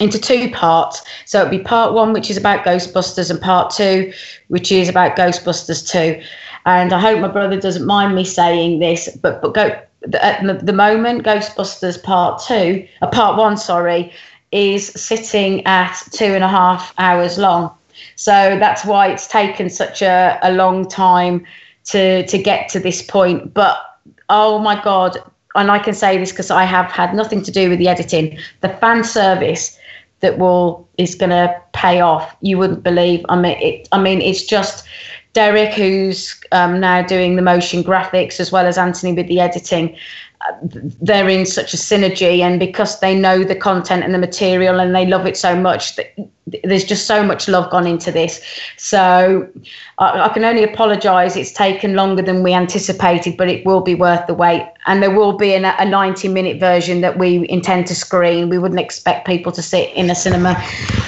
into 0.00 0.18
two 0.18 0.50
parts. 0.50 1.02
So 1.24 1.40
it'd 1.40 1.50
be 1.50 1.58
part 1.58 1.92
one, 1.92 2.12
which 2.12 2.30
is 2.30 2.36
about 2.36 2.64
Ghostbusters, 2.64 3.30
and 3.30 3.40
part 3.40 3.70
two, 3.70 4.12
which 4.48 4.70
is 4.70 4.88
about 4.88 5.16
Ghostbusters 5.16 5.88
2. 5.90 6.22
And 6.66 6.92
I 6.92 7.00
hope 7.00 7.20
my 7.20 7.28
brother 7.28 7.58
doesn't 7.60 7.86
mind 7.86 8.14
me 8.14 8.24
saying 8.24 8.80
this, 8.80 9.08
but 9.22 9.40
but 9.40 9.54
go 9.54 9.80
at 10.14 10.66
the, 10.66 10.72
moment, 10.72 11.24
Ghostbusters 11.24 12.02
Part 12.02 12.42
Two, 12.46 12.86
uh, 13.02 13.06
Part 13.08 13.36
One, 13.36 13.56
sorry, 13.56 14.12
is 14.52 14.88
sitting 14.88 15.64
at 15.66 16.00
two 16.12 16.26
and 16.26 16.44
a 16.44 16.48
half 16.48 16.92
hours 16.98 17.38
long. 17.38 17.72
So 18.16 18.56
that's 18.58 18.84
why 18.84 19.08
it's 19.08 19.26
taken 19.26 19.70
such 19.70 20.02
a, 20.02 20.38
a 20.42 20.52
long 20.52 20.88
time 20.88 21.44
to 21.86 22.26
to 22.26 22.38
get 22.38 22.68
to 22.70 22.80
this 22.80 23.02
point. 23.02 23.54
But 23.54 23.78
oh 24.28 24.58
my 24.58 24.82
god, 24.82 25.18
and 25.54 25.70
I 25.70 25.78
can 25.78 25.94
say 25.94 26.18
this 26.18 26.30
because 26.30 26.50
I 26.50 26.64
have 26.64 26.90
had 26.90 27.14
nothing 27.14 27.42
to 27.42 27.50
do 27.50 27.70
with 27.70 27.78
the 27.78 27.88
editing. 27.88 28.38
The 28.60 28.68
fan 28.68 29.04
service 29.04 29.78
that 30.20 30.38
will 30.38 30.88
is 30.98 31.14
going 31.14 31.30
to 31.30 31.54
pay 31.72 32.00
off. 32.00 32.34
You 32.40 32.58
wouldn't 32.58 32.82
believe. 32.82 33.24
I 33.28 33.36
mean, 33.36 33.58
it, 33.60 33.88
I 33.92 34.00
mean, 34.00 34.20
it's 34.20 34.44
just 34.44 34.86
Derek 35.34 35.74
who's 35.74 36.34
um, 36.52 36.80
now 36.80 37.02
doing 37.02 37.36
the 37.36 37.42
motion 37.42 37.84
graphics 37.84 38.40
as 38.40 38.50
well 38.50 38.66
as 38.66 38.78
Anthony 38.78 39.12
with 39.12 39.28
the 39.28 39.40
editing. 39.40 39.94
They're 40.62 41.28
in 41.28 41.46
such 41.46 41.74
a 41.74 41.76
synergy 41.76 42.40
and 42.40 42.58
because 42.58 43.00
they 43.00 43.18
know 43.18 43.44
the 43.44 43.54
content 43.54 44.04
and 44.04 44.14
the 44.14 44.18
material 44.18 44.80
and 44.80 44.94
they 44.94 45.06
love 45.06 45.26
it 45.26 45.36
so 45.36 45.56
much 45.56 45.96
that 45.96 46.14
there's 46.62 46.84
just 46.84 47.06
so 47.06 47.24
much 47.24 47.48
love 47.48 47.68
gone 47.70 47.86
into 47.86 48.12
this. 48.12 48.40
So 48.76 49.48
i, 49.98 50.20
I 50.20 50.28
can 50.28 50.44
only 50.44 50.62
apologize 50.62 51.36
it's 51.36 51.52
taken 51.52 51.94
longer 51.94 52.22
than 52.22 52.42
we 52.42 52.52
anticipated 52.52 53.36
but 53.36 53.48
it 53.48 53.66
will 53.66 53.80
be 53.80 53.94
worth 53.94 54.26
the 54.26 54.34
wait. 54.34 54.66
And 54.86 55.02
there 55.02 55.14
will 55.14 55.32
be 55.32 55.54
an, 55.54 55.64
a 55.64 55.84
90 55.84 56.28
minute 56.28 56.60
version 56.60 57.00
that 57.00 57.18
we 57.18 57.48
intend 57.48 57.86
to 57.88 57.94
screen. 57.94 58.48
We 58.48 58.58
wouldn't 58.58 58.80
expect 58.80 59.26
people 59.26 59.52
to 59.52 59.62
sit 59.62 59.92
in 59.94 60.10
a 60.10 60.14
cinema 60.14 60.54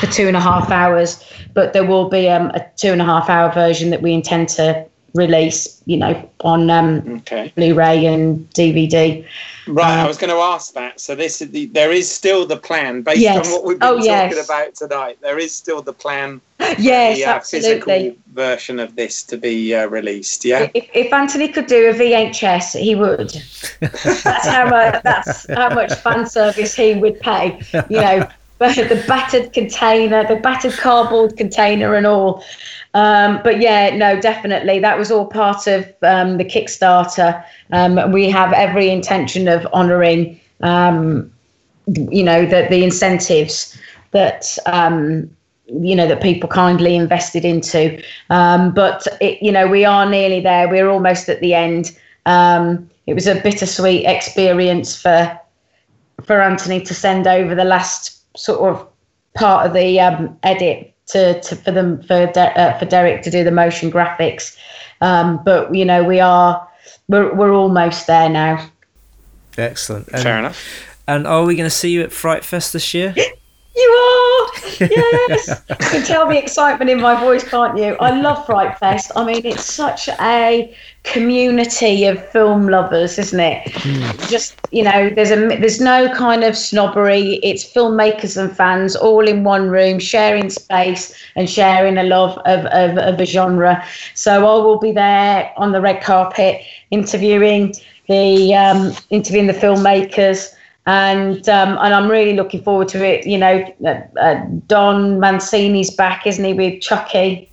for 0.01 0.07
two 0.07 0.27
and 0.27 0.37
a 0.37 0.41
half 0.41 0.71
hours 0.71 1.23
but 1.55 1.73
there 1.73 1.85
will 1.85 2.09
be 2.09 2.29
um, 2.29 2.51
a 2.55 2.65
two 2.77 2.93
and 2.93 3.03
a 3.03 3.05
half 3.05 3.29
hour 3.29 3.53
version 3.53 3.91
that 3.91 4.01
we 4.01 4.13
intend 4.13 4.49
to 4.49 4.88
release, 5.15 5.83
you 5.87 5.97
know, 5.97 6.29
on 6.41 6.71
um, 6.71 7.03
Okay. 7.19 7.53
Blu-ray 7.57 8.07
and 8.07 8.49
DVD. 8.51 9.25
Right, 9.67 9.99
Uh, 10.01 10.05
I 10.05 10.07
was 10.07 10.17
going 10.17 10.31
to 10.31 10.37
ask 10.41 10.73
that. 10.75 11.01
So 11.01 11.15
this 11.15 11.43
is 11.43 11.51
the, 11.51 11.67
there 11.67 11.93
is 11.93 12.11
still 12.11 12.47
the 12.47 12.57
plan 12.57 13.03
based 13.03 13.19
Yes. 13.19 13.47
on 13.47 13.53
what 13.53 13.65
we've 13.65 13.79
been 13.79 13.89
Oh, 13.89 13.97
talking 13.97 14.05
yes. 14.07 14.45
about 14.49 14.75
tonight. 14.75 15.19
There 15.21 15.39
is 15.39 15.55
still 15.55 15.83
the 15.83 15.93
plan 15.93 16.41
Yes, 16.79 17.19
the 17.19 17.25
uh, 17.25 17.31
absolutely. 17.35 17.81
physical 17.81 18.17
version 18.33 18.79
of 18.81 18.97
this 18.97 19.23
to 19.25 19.37
be 19.37 19.75
uh, 19.75 19.87
released. 19.87 20.45
Yeah. 20.45 20.69
If, 20.75 20.89
if 20.95 21.13
Anthony 21.13 21.49
could 21.49 21.67
do 21.67 21.91
a 21.91 21.95
VHS, 21.95 22.79
he 22.79 22.95
would. 22.95 23.31
That's 23.81 24.47
how 24.47 24.69
much. 24.69 25.03
That's 25.03 25.47
how 25.53 25.75
much 25.75 25.93
fan 25.95 26.27
service 26.27 26.75
he 26.75 26.95
would 26.95 27.21
pay. 27.21 27.61
You 27.89 28.01
know, 28.01 28.29
the 28.59 29.05
battered 29.07 29.53
container, 29.53 30.27
the 30.27 30.37
battered 30.37 30.77
cardboard 30.79 31.37
container, 31.37 31.95
and 31.95 32.07
all. 32.07 32.45
Um, 32.95 33.41
but 33.45 33.61
yeah, 33.61 33.95
no, 33.97 34.21
definitely, 34.21 34.79
that 34.81 34.99
was 34.99 35.11
all 35.11 35.27
part 35.27 35.67
of 35.67 35.87
um, 36.03 36.39
the 36.39 36.45
Kickstarter. 36.45 37.45
Um, 37.73 38.13
we 38.13 38.29
have 38.31 38.53
every 38.53 38.91
intention 38.91 39.47
of 39.47 39.67
honouring, 39.67 40.41
um, 40.61 41.33
you 41.87 42.23
know, 42.23 42.45
the 42.45 42.67
the 42.69 42.83
incentives 42.83 43.79
that 44.11 44.59
um, 44.67 45.31
you 45.67 45.95
know 45.95 46.09
that 46.09 46.23
people 46.23 46.49
kindly 46.49 46.97
invested 46.97 47.45
into. 47.45 48.03
Um, 48.31 48.73
but 48.75 49.07
it, 49.21 49.43
you 49.43 49.53
know, 49.53 49.67
we 49.67 49.85
are 49.85 50.09
nearly 50.09 50.41
there. 50.41 50.69
We're 50.69 50.89
almost 50.89 51.29
at 51.29 51.41
the 51.41 51.55
end. 51.55 51.97
It 52.27 53.15
was 53.15 53.27
a 53.27 53.41
bittersweet 53.41 54.05
experience 54.05 55.01
for 55.01 55.39
for 56.23 56.43
Anthony 56.43 56.83
to 56.83 56.95
send 56.95 57.27
over 57.27 57.55
the 57.55 57.65
last 57.65 58.18
sort 58.39 58.75
of 58.75 58.87
part 59.35 59.67
of 59.67 59.73
the 59.75 60.01
um, 60.01 60.39
edit 60.43 60.95
to, 61.09 61.41
to 61.41 61.57
for 61.57 61.71
them 61.71 62.03
for 62.03 62.27
De- 62.27 62.61
uh, 62.61 62.79
for 62.79 62.85
Derek 62.85 63.23
to 63.23 63.31
do 63.31 63.45
the 63.45 63.51
motion 63.51 63.91
graphics. 63.91 64.57
Um, 65.01 65.41
but 65.45 65.75
you 65.75 65.85
know, 65.85 66.05
we 66.05 66.21
are 66.21 66.67
we're 67.09 67.35
we're 67.35 67.53
almost 67.53 68.07
there 68.07 68.29
now. 68.29 68.69
Excellent. 69.57 70.09
And, 70.09 70.23
Fair 70.23 70.39
enough. 70.39 70.65
and 71.09 71.27
are 71.27 71.45
we 71.45 71.57
going 71.57 71.69
to 71.69 71.75
see 71.75 71.91
you 71.91 72.03
at 72.03 72.13
Fright 72.13 72.45
Fest 72.45 72.73
this 72.73 72.95
year? 72.95 73.15
You 73.79 73.91
are, 73.91 74.51
yes. 74.81 75.63
you 75.71 75.77
can 75.77 76.05
tell 76.05 76.27
the 76.27 76.37
excitement 76.37 76.91
in 76.91 77.01
my 77.01 77.19
voice, 77.21 77.45
can't 77.45 77.79
you? 77.79 77.97
I 78.01 78.11
love 78.11 78.45
Fright 78.45 78.77
Fest. 78.77 79.13
I 79.15 79.25
mean, 79.25 79.47
it's 79.47 79.65
such 79.65 80.09
a 80.09 80.75
community 81.05 82.05
of 82.07 82.29
film 82.31 82.67
lovers, 82.67 83.21
isn't 83.21 83.39
it? 83.39 83.71
Just 84.29 84.57
you 84.73 84.83
know, 84.83 85.11
there's 85.11 85.31
a 85.31 85.47
there's 85.61 85.81
no 85.81 86.13
kind 86.13 86.43
of 86.43 86.57
snobbery. 86.57 87.39
It's 87.45 87.65
filmmakers 87.73 88.37
and 88.37 88.55
fans 88.55 88.97
all 88.97 89.29
in 89.29 89.45
one 89.45 89.69
room, 89.69 90.01
sharing 90.01 90.51
space 90.51 91.15
and 91.37 91.49
sharing 91.49 91.99
a 91.99 92.03
love 92.03 92.37
of 92.39 92.67
of, 92.67 92.99
of 92.99 93.21
a 93.21 93.27
genre. 93.27 93.85
So 94.15 94.45
I 94.45 94.65
will 94.65 94.81
be 94.81 94.91
there 94.91 95.53
on 95.57 95.71
the 95.71 95.81
red 95.81 96.03
carpet 96.03 96.63
interviewing 96.91 97.75
the 98.09 98.55
um, 98.55 98.93
interviewing 99.11 99.47
the 99.47 99.53
filmmakers 99.53 100.53
and 100.89 101.47
um, 101.51 101.77
and 101.83 101.95
I'm 101.95 102.11
really 102.11 102.33
looking 102.33 102.63
forward 102.63 102.89
to 102.89 103.05
it. 103.05 103.27
You 103.27 103.37
know, 103.37 103.63
uh, 103.85 104.01
uh, 104.19 104.43
Don 104.67 105.21
Mancini's 105.21 105.91
back, 105.91 106.27
isn't 106.27 106.43
he, 106.43 106.55
with 106.55 106.81
Chucky? 106.81 107.53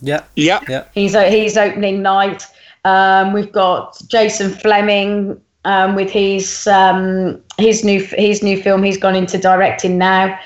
Yeah. 0.00 0.24
Yeah. 0.68 0.84
He's 0.92 1.14
uh, 1.14 1.30
he's 1.30 1.56
opening 1.56 2.02
night. 2.02 2.44
Um, 2.84 3.32
we've 3.32 3.52
got 3.52 3.96
Jason 4.08 4.50
Flemyng 4.50 5.40
um, 5.64 5.94
with 5.94 6.10
his 6.10 6.66
um, 6.66 7.40
his 7.58 7.84
new 7.84 8.02
his 8.02 8.42
new 8.42 8.60
film. 8.60 8.82
He's 8.82 8.98
gone 8.98 9.14
into 9.14 9.38
directing 9.38 9.96
now. 9.96 10.36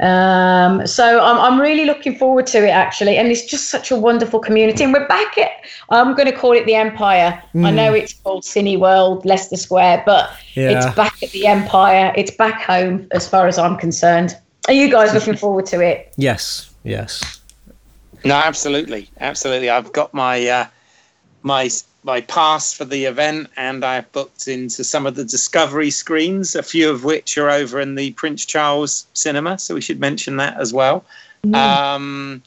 Um, 0.00 0.86
so 0.86 1.20
I'm, 1.20 1.38
I'm 1.38 1.60
really 1.60 1.84
looking 1.84 2.16
forward 2.16 2.46
to 2.48 2.66
it 2.66 2.70
actually, 2.70 3.18
and 3.18 3.28
it's 3.28 3.44
just 3.44 3.68
such 3.68 3.90
a 3.90 3.96
wonderful 3.96 4.40
community. 4.40 4.82
And 4.84 4.92
we're 4.92 5.06
back 5.08 5.36
at 5.36 5.50
I'm 5.90 6.14
going 6.14 6.26
to 6.26 6.36
call 6.36 6.52
it 6.52 6.64
the 6.66 6.74
Empire. 6.74 7.42
I 7.54 7.70
know 7.70 7.92
it's 7.92 8.14
called 8.14 8.44
Cineworld, 8.44 9.24
Leicester 9.24 9.56
Square, 9.56 10.04
but 10.06 10.30
Yeah. 10.54 10.70
it's 10.86 10.96
back 10.96 11.22
at 11.22 11.30
the 11.30 11.46
Empire. 11.46 12.12
It's 12.16 12.30
back 12.30 12.62
home 12.62 13.08
as 13.12 13.28
far 13.28 13.46
as 13.46 13.58
I'm 13.58 13.76
concerned. 13.76 14.36
Are 14.68 14.74
you 14.74 14.90
guys 14.90 15.12
looking 15.12 15.36
forward 15.44 15.66
to 15.66 15.80
it? 15.80 16.12
Yes. 16.16 16.70
Yes. 16.84 17.40
No, 18.24 18.34
absolutely, 18.34 19.10
absolutely. 19.20 19.70
I've 19.70 19.92
got 19.92 20.12
my 20.14 20.46
uh, 20.46 20.66
my 21.42 21.68
my 22.02 22.20
pass 22.22 22.72
for 22.72 22.84
the 22.84 23.04
event, 23.04 23.50
and 23.56 23.84
I've 23.84 24.10
booked 24.12 24.48
into 24.48 24.84
some 24.84 25.06
of 25.06 25.14
the 25.14 25.24
Discovery 25.24 25.90
screens, 25.90 26.54
a 26.54 26.62
few 26.62 26.90
of 26.90 27.04
which 27.04 27.36
are 27.36 27.50
over 27.50 27.80
in 27.80 27.94
the 27.94 28.12
Prince 28.12 28.44
Charles 28.44 29.06
Cinema. 29.12 29.58
So 29.58 29.74
we 29.74 29.80
should 29.80 30.00
mention 30.00 30.36
that 30.38 30.58
as 30.58 30.72
well. 30.72 31.04
Um, 31.54 32.42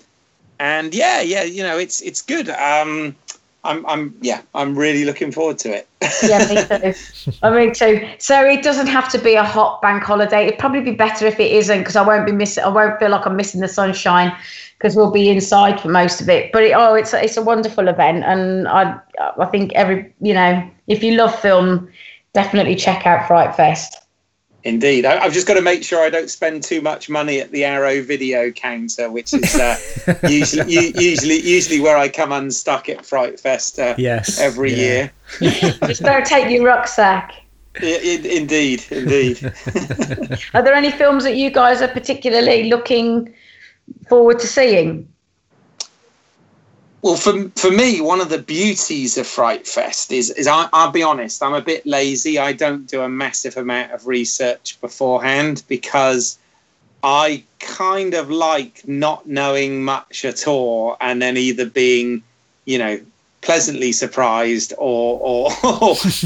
and 0.60 0.94
yeah, 0.94 1.22
yeah, 1.22 1.44
you 1.44 1.64
know, 1.64 1.78
it's 1.78 2.02
it's 2.02 2.22
good. 2.22 2.50
Um, 2.50 3.16
I'm 3.64 3.86
I'm 3.86 4.16
yeah, 4.22 4.42
I'm 4.54 4.78
really 4.78 5.06
looking 5.06 5.32
forward 5.32 5.58
to 5.60 5.74
it. 5.74 5.88
Yeah, 6.24 6.40
me 6.48 6.92
too. 6.92 7.34
I 7.44 7.50
mean, 7.50 7.74
too. 7.74 8.08
So 8.20 8.44
it 8.46 8.64
doesn't 8.64 8.88
have 8.88 9.10
to 9.12 9.18
be 9.18 9.36
a 9.36 9.44
hot 9.44 9.82
bank 9.82 10.04
holiday. 10.04 10.48
It'd 10.48 10.60
probably 10.60 10.82
be 10.82 10.92
better 10.92 11.26
if 11.26 11.40
it 11.40 11.52
isn't, 11.52 11.80
because 11.80 11.96
I 11.96 12.06
won't 12.06 12.26
be 12.26 12.32
missing. 12.32 12.64
I 12.64 12.70
won't 12.70 13.00
feel 13.00 13.10
like 13.10 13.26
I'm 13.26 13.36
missing 13.36 13.62
the 13.62 13.68
sunshine, 13.68 14.36
because 14.84 14.98
we'll 14.98 15.12
be 15.12 15.30
inside 15.30 15.80
for 15.80 15.88
most 15.88 16.20
of 16.20 16.28
it. 16.28 16.52
But 16.52 16.64
it, 16.64 16.74
oh, 16.76 16.94
it's 16.94 17.14
a, 17.14 17.24
it's 17.24 17.38
a 17.38 17.42
wonderful 17.42 17.88
event, 17.88 18.26
and 18.26 18.68
I 18.68 19.00
I 19.40 19.46
think 19.46 19.72
every 19.74 20.14
you 20.20 20.34
know 20.34 20.70
if 20.88 21.02
you 21.02 21.16
love 21.16 21.34
film, 21.40 21.90
definitely 22.34 22.76
check 22.76 23.08
out 23.08 23.26
Fright 23.26 23.56
Fest. 23.56 23.98
Indeed, 24.66 25.06
I, 25.06 25.20
I've 25.20 25.34
just 25.34 25.48
got 25.48 25.54
to 25.56 25.62
make 25.62 25.84
sure 25.84 26.02
I 26.02 26.10
don't 26.10 26.30
spend 26.30 26.64
too 26.64 26.82
much 26.82 27.10
money 27.10 27.40
at 27.40 27.52
the 27.52 27.64
Arrow 27.64 28.02
video 28.02 28.52
counter, 28.52 29.10
which 29.10 29.34
is 29.34 29.56
uh, 29.56 29.78
usually 30.28 30.74
u- 30.74 30.92
usually 30.96 31.40
usually 31.40 31.80
where 31.80 31.98
I 31.98 32.10
come 32.10 32.34
unstuck 32.34 32.90
at 32.90 33.06
Fright 33.06 33.40
Fest 33.40 33.80
uh, 33.80 33.96
Yes. 33.98 34.38
every 34.40 34.72
yeah. 34.72 34.78
year. 34.78 35.12
Just 35.88 36.04
don't 36.04 36.26
take 36.26 36.50
your 36.50 36.66
rucksack. 36.66 37.36
I- 37.82 37.86
in- 37.86 38.26
indeed, 38.26 38.84
indeed. 38.92 39.44
Are 40.54 40.62
there 40.62 40.74
any 40.76 40.92
films 40.92 41.24
that 41.24 41.38
you 41.38 41.52
guys 41.52 41.82
are 41.82 41.88
particularly 41.88 42.70
looking 42.70 43.34
forward 44.08 44.40
to 44.40 44.48
seeing? 44.48 45.08
Well, 47.02 47.18
for 47.18 47.50
for 47.58 47.70
me, 47.70 48.00
one 48.00 48.22
of 48.22 48.30
the 48.30 48.40
beauties 48.40 49.18
of 49.18 49.28
Fright 49.28 49.68
Fest 49.68 50.12
is 50.12 50.30
is 50.32 50.48
I, 50.48 50.70
I'll 50.72 50.92
be 50.92 51.04
honest, 51.04 51.44
I'm 51.44 51.54
a 51.54 51.62
bit 51.62 51.86
lazy. 51.86 52.40
I 52.40 52.54
don't 52.54 52.86
do 52.88 53.02
a 53.02 53.10
massive 53.10 53.58
amount 53.58 53.92
of 53.92 54.08
research 54.08 54.80
beforehand 54.80 55.64
because 55.68 56.38
I 57.04 57.44
kind 57.60 58.14
of 58.14 58.30
like 58.30 58.88
not 58.88 59.28
knowing 59.28 59.84
much 59.84 60.24
at 60.24 60.48
all, 60.48 60.96
and 61.02 61.22
then 61.22 61.36
either 61.36 61.66
being, 61.66 62.24
you 62.64 62.78
know, 62.78 63.02
pleasantly 63.44 63.92
surprised 63.92 64.74
or 64.78 65.20
or 65.22 65.52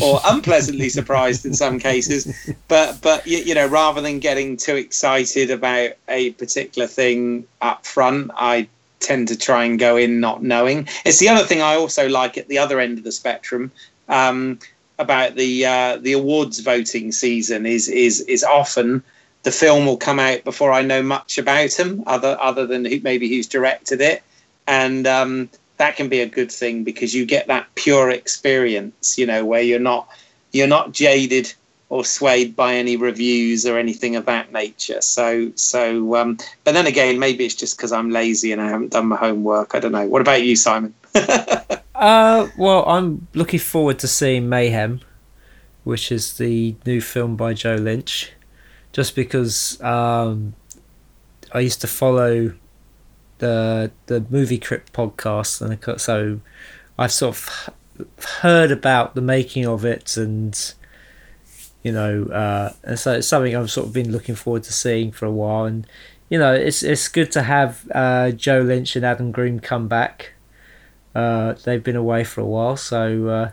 or 0.01 0.19
unpleasantly 0.25 0.89
surprised 0.89 1.45
in 1.45 1.53
some 1.53 1.79
cases. 1.79 2.33
But 2.67 3.01
but 3.01 3.27
you, 3.27 3.39
you 3.39 3.55
know, 3.55 3.67
rather 3.67 4.01
than 4.01 4.19
getting 4.19 4.55
too 4.55 4.75
excited 4.75 5.51
about 5.51 5.91
a 6.07 6.31
particular 6.31 6.87
thing 6.87 7.45
up 7.61 7.85
front, 7.85 8.31
I 8.35 8.67
tend 8.99 9.27
to 9.29 9.37
try 9.37 9.65
and 9.65 9.77
go 9.79 9.97
in 9.97 10.19
not 10.19 10.43
knowing. 10.43 10.87
It's 11.05 11.19
the 11.19 11.29
other 11.29 11.45
thing 11.45 11.61
I 11.61 11.75
also 11.75 12.07
like 12.07 12.37
at 12.37 12.47
the 12.47 12.57
other 12.57 12.79
end 12.79 12.97
of 12.97 13.03
the 13.03 13.11
spectrum 13.11 13.71
um, 14.07 14.59
about 14.99 15.35
the 15.35 15.65
uh, 15.65 15.97
the 15.97 16.13
awards 16.13 16.59
voting 16.59 17.11
season 17.11 17.65
is 17.65 17.89
is 17.89 18.21
is 18.21 18.43
often 18.43 19.03
the 19.43 19.51
film 19.51 19.85
will 19.85 19.97
come 19.97 20.19
out 20.19 20.43
before 20.43 20.71
I 20.71 20.81
know 20.81 21.01
much 21.01 21.37
about 21.37 21.73
him, 21.73 22.03
other 22.05 22.37
other 22.39 22.65
than 22.67 22.85
who, 22.85 22.99
maybe 23.01 23.27
who's 23.27 23.47
directed 23.47 24.01
it, 24.01 24.21
and 24.67 25.07
um, 25.07 25.49
that 25.77 25.95
can 25.95 26.09
be 26.09 26.21
a 26.21 26.27
good 26.27 26.51
thing 26.51 26.83
because 26.83 27.13
you 27.13 27.25
get 27.25 27.47
that 27.47 27.67
pure 27.75 28.09
experience, 28.09 29.17
you 29.17 29.25
know, 29.25 29.45
where 29.45 29.61
you're 29.61 29.79
not 29.79 30.09
you're 30.51 30.67
not 30.67 30.91
jaded 30.91 31.53
or 31.89 32.03
swayed 32.03 32.55
by 32.55 32.75
any 32.75 32.97
reviews 32.97 33.65
or 33.65 33.77
anything 33.77 34.15
of 34.15 34.25
that 34.25 34.51
nature. 34.51 34.99
So, 35.01 35.51
so, 35.55 36.15
um, 36.15 36.37
but 36.65 36.73
then 36.73 36.85
again, 36.85 37.17
maybe 37.17 37.45
it's 37.45 37.55
just 37.55 37.77
because 37.77 37.93
I'm 37.93 38.09
lazy 38.09 38.51
and 38.51 38.61
I 38.61 38.67
haven't 38.67 38.91
done 38.91 39.07
my 39.07 39.15
homework. 39.15 39.73
I 39.73 39.79
don't 39.79 39.93
know. 39.93 40.05
What 40.05 40.21
about 40.21 40.43
you, 40.43 40.55
Simon? 40.55 40.93
Uh, 41.97 42.47
well, 42.55 42.87
I'm 42.87 43.27
looking 43.33 43.59
forward 43.59 43.97
to 43.99 44.07
seeing 44.07 44.47
Mayhem, 44.47 45.01
which 45.83 46.11
is 46.11 46.37
the 46.37 46.75
new 46.85 47.01
film 47.01 47.35
by 47.35 47.55
Joe 47.55 47.73
Lynch, 47.73 48.33
just 48.91 49.15
because 49.15 49.81
um, 49.81 50.53
I 51.51 51.61
used 51.61 51.81
to 51.81 51.87
follow 51.87 52.53
the 53.39 53.91
the 54.07 54.25
Movie 54.29 54.57
Crypt 54.57 54.93
podcast, 54.93 55.61
and 55.61 56.01
so 56.01 56.39
I've 56.97 57.11
sort 57.11 57.37
of 57.37 57.69
heard 58.41 58.71
about 58.71 59.15
the 59.15 59.21
making 59.21 59.65
of 59.65 59.85
it, 59.85 60.17
and 60.17 60.73
you 61.83 61.91
know, 61.91 62.25
uh, 62.25 62.73
and 62.83 62.99
so 62.99 63.13
it's 63.13 63.27
something 63.27 63.55
I've 63.55 63.71
sort 63.71 63.87
of 63.87 63.93
been 63.93 64.11
looking 64.11 64.35
forward 64.35 64.63
to 64.63 64.73
seeing 64.73 65.11
for 65.11 65.25
a 65.25 65.31
while. 65.31 65.65
And 65.65 65.87
you 66.29 66.37
know, 66.37 66.53
it's 66.53 66.83
it's 66.83 67.07
good 67.07 67.31
to 67.33 67.43
have 67.43 67.89
uh, 67.93 68.31
Joe 68.31 68.61
Lynch 68.61 68.95
and 68.95 69.05
Adam 69.05 69.31
Green 69.31 69.59
come 69.59 69.87
back. 69.87 70.33
Uh, 71.15 71.53
they've 71.63 71.83
been 71.83 71.95
away 71.95 72.23
for 72.23 72.41
a 72.41 72.45
while, 72.45 72.77
so 72.77 73.27
uh, 73.27 73.51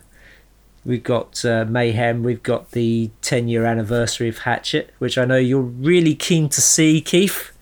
we've 0.85 1.03
got 1.03 1.45
uh, 1.45 1.65
Mayhem. 1.67 2.23
We've 2.23 2.43
got 2.43 2.73
the 2.73 3.11
ten 3.23 3.49
year 3.49 3.65
anniversary 3.65 4.29
of 4.29 4.39
Hatchet, 4.39 4.93
which 4.99 5.17
I 5.17 5.25
know 5.25 5.37
you're 5.37 5.61
really 5.61 6.15
keen 6.15 6.49
to 6.51 6.61
see, 6.61 7.01
Keith. 7.01 7.53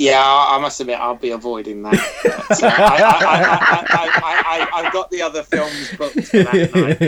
Yeah, 0.00 0.24
I 0.24 0.58
must 0.58 0.80
admit 0.80 0.98
I'll 0.98 1.14
be 1.14 1.32
avoiding 1.32 1.82
that. 1.82 1.92
I, 2.62 4.66
have 4.82 4.92
got 4.94 5.10
the 5.10 5.20
other 5.20 5.42
films 5.42 5.94
booked 5.98 6.26
for 6.26 6.42
that 6.42 6.74
night. 6.74 6.98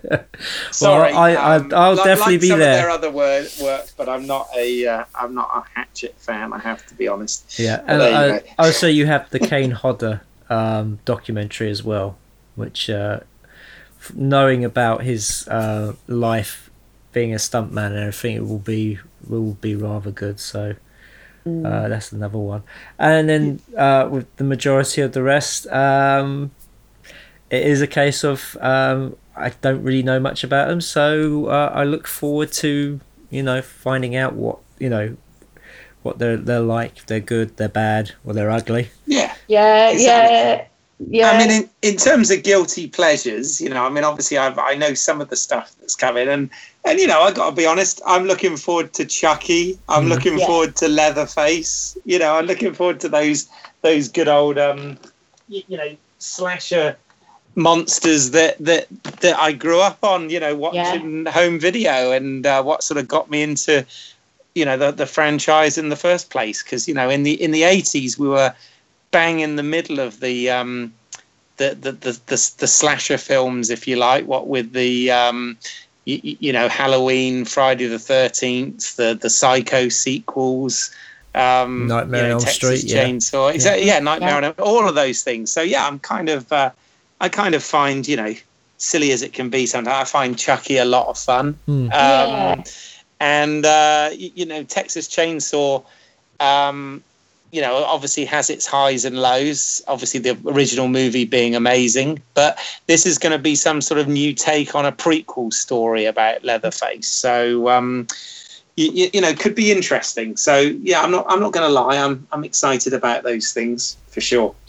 Yeah. 0.00 0.22
Sorry, 0.70 1.12
well, 1.12 1.20
I, 1.20 1.34
I, 1.34 1.56
um, 1.56 1.70
I'll 1.74 1.96
like, 1.96 2.04
definitely 2.06 2.36
like 2.36 2.40
be 2.40 2.48
some 2.48 2.60
there. 2.60 2.72
Of 2.72 2.78
their 2.80 2.90
other 2.90 3.10
word, 3.10 3.50
work, 3.60 3.90
but 3.98 4.08
I'm 4.08 4.26
not 4.26 4.48
a 4.56 4.86
uh, 4.86 5.04
I'm 5.14 5.34
not 5.34 5.50
a 5.54 5.62
Hatchet 5.78 6.14
fan. 6.16 6.54
I 6.54 6.60
have 6.60 6.86
to 6.86 6.94
be 6.94 7.08
honest. 7.08 7.58
Yeah, 7.58 7.82
and 7.86 8.00
uh, 8.00 8.38
also 8.58 8.86
you 8.86 9.04
have 9.04 9.28
the 9.28 9.38
Kane 9.38 9.72
Hodder 9.72 10.22
um, 10.48 10.98
documentary 11.04 11.68
as 11.68 11.84
well, 11.84 12.16
which 12.54 12.88
uh, 12.88 13.20
knowing 14.14 14.64
about 14.64 15.02
his 15.02 15.46
uh, 15.48 15.92
life 16.06 16.70
being 17.12 17.34
a 17.34 17.36
stuntman 17.36 17.88
and 17.88 17.98
everything, 17.98 18.36
it 18.36 18.46
will 18.46 18.58
be 18.58 18.98
will 19.28 19.58
be 19.60 19.76
rather 19.76 20.10
good. 20.10 20.40
So 20.40 20.76
uh, 21.46 21.88
that's 21.88 22.12
another 22.12 22.38
one. 22.38 22.62
And 22.98 23.28
then 23.28 23.60
uh, 23.76 24.08
with 24.10 24.34
the 24.36 24.44
majority 24.44 25.00
of 25.02 25.12
the 25.12 25.22
rest, 25.22 25.66
um, 25.68 26.50
it 27.50 27.66
is 27.66 27.80
a 27.82 27.86
case 27.86 28.24
of 28.24 28.56
um, 28.60 29.16
I 29.36 29.50
don't 29.60 29.82
really 29.82 30.02
know 30.02 30.20
much 30.20 30.44
about 30.44 30.68
them, 30.68 30.80
so 30.80 31.46
uh, 31.46 31.72
I 31.74 31.84
look 31.84 32.06
forward 32.06 32.52
to 32.52 33.00
you 33.30 33.42
know 33.42 33.62
finding 33.62 34.16
out 34.16 34.34
what 34.34 34.58
you 34.78 34.88
know 34.88 35.16
what 36.02 36.18
they're 36.18 36.36
they're 36.36 36.60
like, 36.60 36.96
if 36.98 37.06
they're 37.06 37.20
good, 37.20 37.56
they're 37.56 37.68
bad, 37.68 38.12
or 38.24 38.32
they're 38.34 38.50
ugly. 38.50 38.90
Yeah. 39.06 39.34
Yeah, 39.48 39.90
Exactly. 39.90 40.36
yeah, 40.36 40.64
yeah. 41.08 41.30
I 41.30 41.38
mean, 41.38 41.50
in, 41.50 41.70
in 41.82 41.96
terms 41.96 42.30
of 42.30 42.42
guilty 42.42 42.88
pleasures, 42.88 43.60
you 43.60 43.68
know, 43.68 43.84
I 43.84 43.88
mean, 43.88 44.04
obviously, 44.04 44.36
I've, 44.38 44.58
I 44.58 44.74
know 44.74 44.94
some 44.94 45.20
of 45.20 45.28
the 45.30 45.36
stuff 45.36 45.74
that's 45.80 45.96
coming, 45.96 46.28
and 46.28 46.50
and 46.84 46.98
you 46.98 47.06
know, 47.06 47.22
I 47.22 47.32
got 47.32 47.50
to 47.50 47.56
be 47.56 47.66
honest, 47.66 48.00
I'm 48.06 48.24
looking 48.24 48.56
forward 48.56 48.92
to 48.94 49.04
Chucky. 49.04 49.78
I'm 49.88 50.04
Mhm. 50.04 50.08
looking 50.08 50.38
Yeah. 50.38 50.46
forward 50.46 50.76
to 50.76 50.88
Leatherface. 50.88 51.96
You 52.04 52.18
know, 52.18 52.34
I'm 52.34 52.46
looking 52.46 52.74
forward 52.74 53.00
to 53.00 53.08
those 53.08 53.48
those 53.82 54.08
good 54.08 54.28
old, 54.28 54.58
um, 54.58 54.98
you, 55.48 55.62
you 55.68 55.76
know, 55.76 55.96
slasher 56.18 56.96
monsters 57.54 58.30
that 58.32 58.56
that 58.58 58.86
that 59.20 59.38
I 59.38 59.52
grew 59.52 59.80
up 59.80 60.04
on. 60.04 60.30
You 60.30 60.40
know, 60.40 60.54
watching 60.54 61.26
home 61.26 61.58
video, 61.58 62.12
and 62.12 62.46
uh, 62.46 62.62
what 62.62 62.82
sort 62.82 62.98
of 62.98 63.08
got 63.08 63.30
me 63.30 63.42
into 63.42 63.86
you 64.54 64.64
know 64.64 64.76
the 64.76 64.90
the 64.90 65.06
franchise 65.06 65.78
in 65.78 65.88
the 65.88 65.96
first 65.96 66.30
place 66.30 66.62
because 66.62 66.88
you 66.88 66.94
know 66.94 67.08
in 67.08 67.22
the 67.22 67.40
in 67.42 67.52
the 67.52 67.62
80s 67.62 68.18
we 68.18 68.28
were 68.28 68.52
bang 69.10 69.40
in 69.40 69.56
the 69.56 69.62
middle 69.62 69.98
of 70.00 70.20
the 70.20 70.50
um 70.50 70.92
the 71.56 71.76
the 71.80 71.92
the, 71.92 72.12
the, 72.26 72.52
the 72.58 72.66
slasher 72.66 73.18
films 73.18 73.70
if 73.70 73.86
you 73.88 73.96
like 73.96 74.26
what 74.26 74.46
with 74.48 74.72
the 74.72 75.10
um 75.10 75.56
you, 76.04 76.18
you 76.40 76.52
know 76.52 76.68
Halloween 76.68 77.44
Friday 77.44 77.86
the 77.86 77.96
13th 77.96 78.96
the 78.96 79.18
the 79.20 79.30
Psycho 79.30 79.88
sequels 79.88 80.90
um 81.34 81.86
Nightmare 81.88 82.22
you 82.22 82.28
know, 82.28 82.34
on 82.36 82.40
Elm 82.40 82.44
Texas 82.44 82.80
Street, 82.80 82.84
yeah. 82.94 83.04
Chainsaw 83.04 83.52
exactly 83.54 83.86
yeah, 83.86 83.98
Nightmare 83.98 84.40
Yeah. 84.42 84.48
on 84.48 84.54
all 84.58 84.88
of 84.88 84.94
those 84.94 85.22
things 85.22 85.52
so 85.52 85.60
yeah 85.62 85.86
I'm 85.86 85.98
kind 85.98 86.28
of 86.28 86.50
uh, 86.52 86.70
I 87.20 87.28
kind 87.28 87.54
of 87.54 87.62
find 87.62 88.06
you 88.08 88.16
know 88.16 88.34
silly 88.78 89.12
as 89.12 89.22
it 89.22 89.32
can 89.34 89.50
be 89.50 89.66
sometimes 89.66 89.94
I 89.94 90.04
find 90.04 90.38
Chucky 90.38 90.78
a 90.78 90.84
lot 90.84 91.08
of 91.08 91.18
fun 91.18 91.58
Hmm. 91.66 91.84
um, 91.86 91.90
Yeah. 91.92 92.62
and 93.20 93.66
uh, 93.66 94.08
y- 94.12 94.32
you 94.34 94.46
know 94.46 94.62
Texas 94.64 95.06
Chainsaw, 95.08 95.84
um, 96.40 97.04
you 97.52 97.60
know, 97.60 97.84
obviously 97.84 98.24
has 98.24 98.50
its 98.50 98.66
highs 98.66 99.04
and 99.04 99.18
lows. 99.18 99.82
Obviously, 99.88 100.20
the 100.20 100.38
original 100.46 100.88
movie 100.88 101.24
being 101.24 101.54
amazing, 101.54 102.22
but 102.34 102.58
this 102.86 103.06
is 103.06 103.18
going 103.18 103.32
to 103.32 103.38
be 103.38 103.54
some 103.54 103.80
sort 103.80 104.00
of 104.00 104.08
new 104.08 104.32
take 104.32 104.74
on 104.74 104.86
a 104.86 104.92
prequel 104.92 105.52
story 105.52 106.04
about 106.04 106.44
Leatherface. 106.44 107.08
So. 107.08 107.68
Um, 107.68 108.06
you, 108.76 109.10
you 109.12 109.20
know, 109.20 109.34
could 109.34 109.54
be 109.54 109.70
interesting. 109.70 110.38
So 110.38 110.58
yeah, 110.58 111.02
I'm 111.02 111.10
not. 111.10 111.26
I'm 111.28 111.40
not 111.40 111.52
going 111.52 111.66
to 111.66 111.72
lie. 111.72 111.98
I'm. 111.98 112.26
I'm 112.32 112.44
excited 112.44 112.94
about 112.94 113.24
those 113.24 113.52
things 113.52 113.98
for 114.08 114.22
sure. 114.22 114.54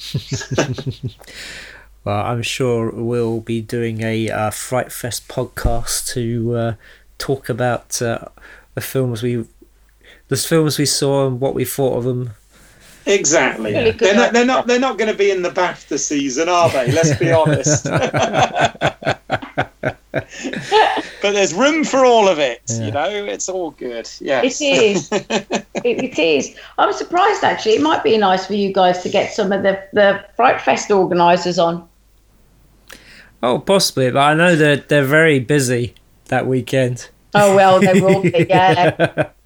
Well, 2.03 2.25
I'm 2.25 2.41
sure 2.41 2.89
we'll 2.91 3.41
be 3.41 3.61
doing 3.61 4.01
a 4.01 4.27
uh, 4.29 4.49
Fright 4.49 4.91
Fest 4.91 5.27
podcast 5.27 6.11
to 6.13 6.55
uh, 6.55 6.73
talk 7.19 7.47
about 7.47 8.01
uh, 8.01 8.25
the 8.73 8.81
films 8.81 9.21
we, 9.21 9.45
the 10.27 10.35
films 10.35 10.79
we 10.79 10.87
saw 10.87 11.27
and 11.27 11.39
what 11.39 11.53
we 11.53 11.63
thought 11.63 11.97
of 11.97 12.05
them. 12.05 12.31
Exactly. 13.11 13.73
Really 13.73 13.91
They're 13.91 14.15
not. 14.15 14.33
They're 14.33 14.45
not. 14.45 14.67
They're 14.67 14.79
not 14.79 14.97
going 14.97 15.11
to 15.11 15.17
be 15.17 15.31
in 15.31 15.41
the 15.41 15.49
BAFTA 15.49 15.99
season, 15.99 16.49
are 16.49 16.69
they? 16.69 16.91
Let's 16.91 17.17
be 17.17 17.31
honest. 17.31 17.83
but 20.11 21.21
there's 21.21 21.53
room 21.53 21.83
for 21.83 22.05
all 22.05 22.27
of 22.27 22.39
it. 22.39 22.61
Yeah. 22.67 22.85
You 22.85 22.91
know, 22.91 23.25
it's 23.25 23.49
all 23.49 23.71
good. 23.71 24.09
Yes. 24.19 24.61
It 24.61 24.65
is. 24.65 25.09
it, 25.11 25.65
it 25.83 26.19
is. 26.19 26.55
I'm 26.77 26.93
surprised 26.93 27.43
actually. 27.43 27.73
It 27.73 27.81
might 27.81 28.03
be 28.03 28.17
nice 28.17 28.45
for 28.45 28.53
you 28.53 28.73
guys 28.73 29.01
to 29.03 29.09
get 29.09 29.33
some 29.33 29.51
of 29.51 29.63
the 29.63 29.83
the 29.93 30.23
Fright 30.35 30.61
Fest 30.61 30.91
organisers 30.91 31.59
on. 31.59 31.87
Oh, 33.43 33.59
possibly, 33.59 34.11
but 34.11 34.19
I 34.19 34.33
know 34.33 34.55
they're 34.55 34.77
they're 34.77 35.05
very 35.05 35.39
busy 35.39 35.95
that 36.25 36.47
weekend. 36.47 37.09
Oh 37.33 37.55
well, 37.55 37.79
they 37.79 37.99
will 37.99 38.21
be. 38.21 38.45
Yeah. 38.49 39.31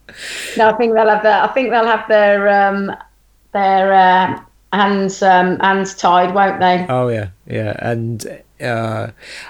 No, 0.56 0.70
I 0.70 0.78
think 0.78 0.94
they'll 0.94 1.10
have 1.10 1.24
their. 1.24 1.42
I 1.42 1.48
think 1.48 1.72
they'll 1.72 1.86
have 1.86 2.08
their 2.08 2.48
um, 2.48 2.96
their 3.56 3.94
uh, 3.94 4.42
hands 4.74 5.24
um, 5.24 5.58
hands 5.60 5.96
tied, 5.96 6.36
won't 6.36 6.60
they? 6.60 6.86
Oh 6.88 7.08
yeah, 7.08 7.30
yeah, 7.48 7.76
and 7.80 8.44
uh, 8.62 9.08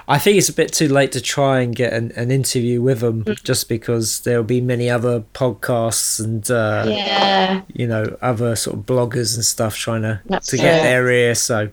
I 0.08 0.18
think 0.18 0.38
it's 0.38 0.48
a 0.48 0.52
bit 0.52 0.72
too 0.72 0.88
late 0.88 1.12
to 1.12 1.20
try 1.20 1.60
and 1.60 1.74
get 1.76 1.92
an, 1.92 2.12
an 2.16 2.30
interview 2.30 2.80
with 2.80 3.00
them, 3.00 3.24
just 3.44 3.68
because 3.68 4.20
there'll 4.20 4.42
be 4.44 4.60
many 4.60 4.88
other 4.88 5.20
podcasts 5.34 6.18
and 6.22 6.48
uh, 6.50 6.84
Yeah. 6.88 7.62
you 7.74 7.86
know 7.86 8.16
other 8.22 8.56
sort 8.56 8.78
of 8.78 8.86
bloggers 8.86 9.34
and 9.34 9.44
stuff 9.44 9.76
trying 9.76 10.02
to 10.02 10.20
That's 10.26 10.48
to 10.48 10.56
get 10.56 10.82
their 10.82 11.08
ear. 11.10 11.34
So 11.34 11.70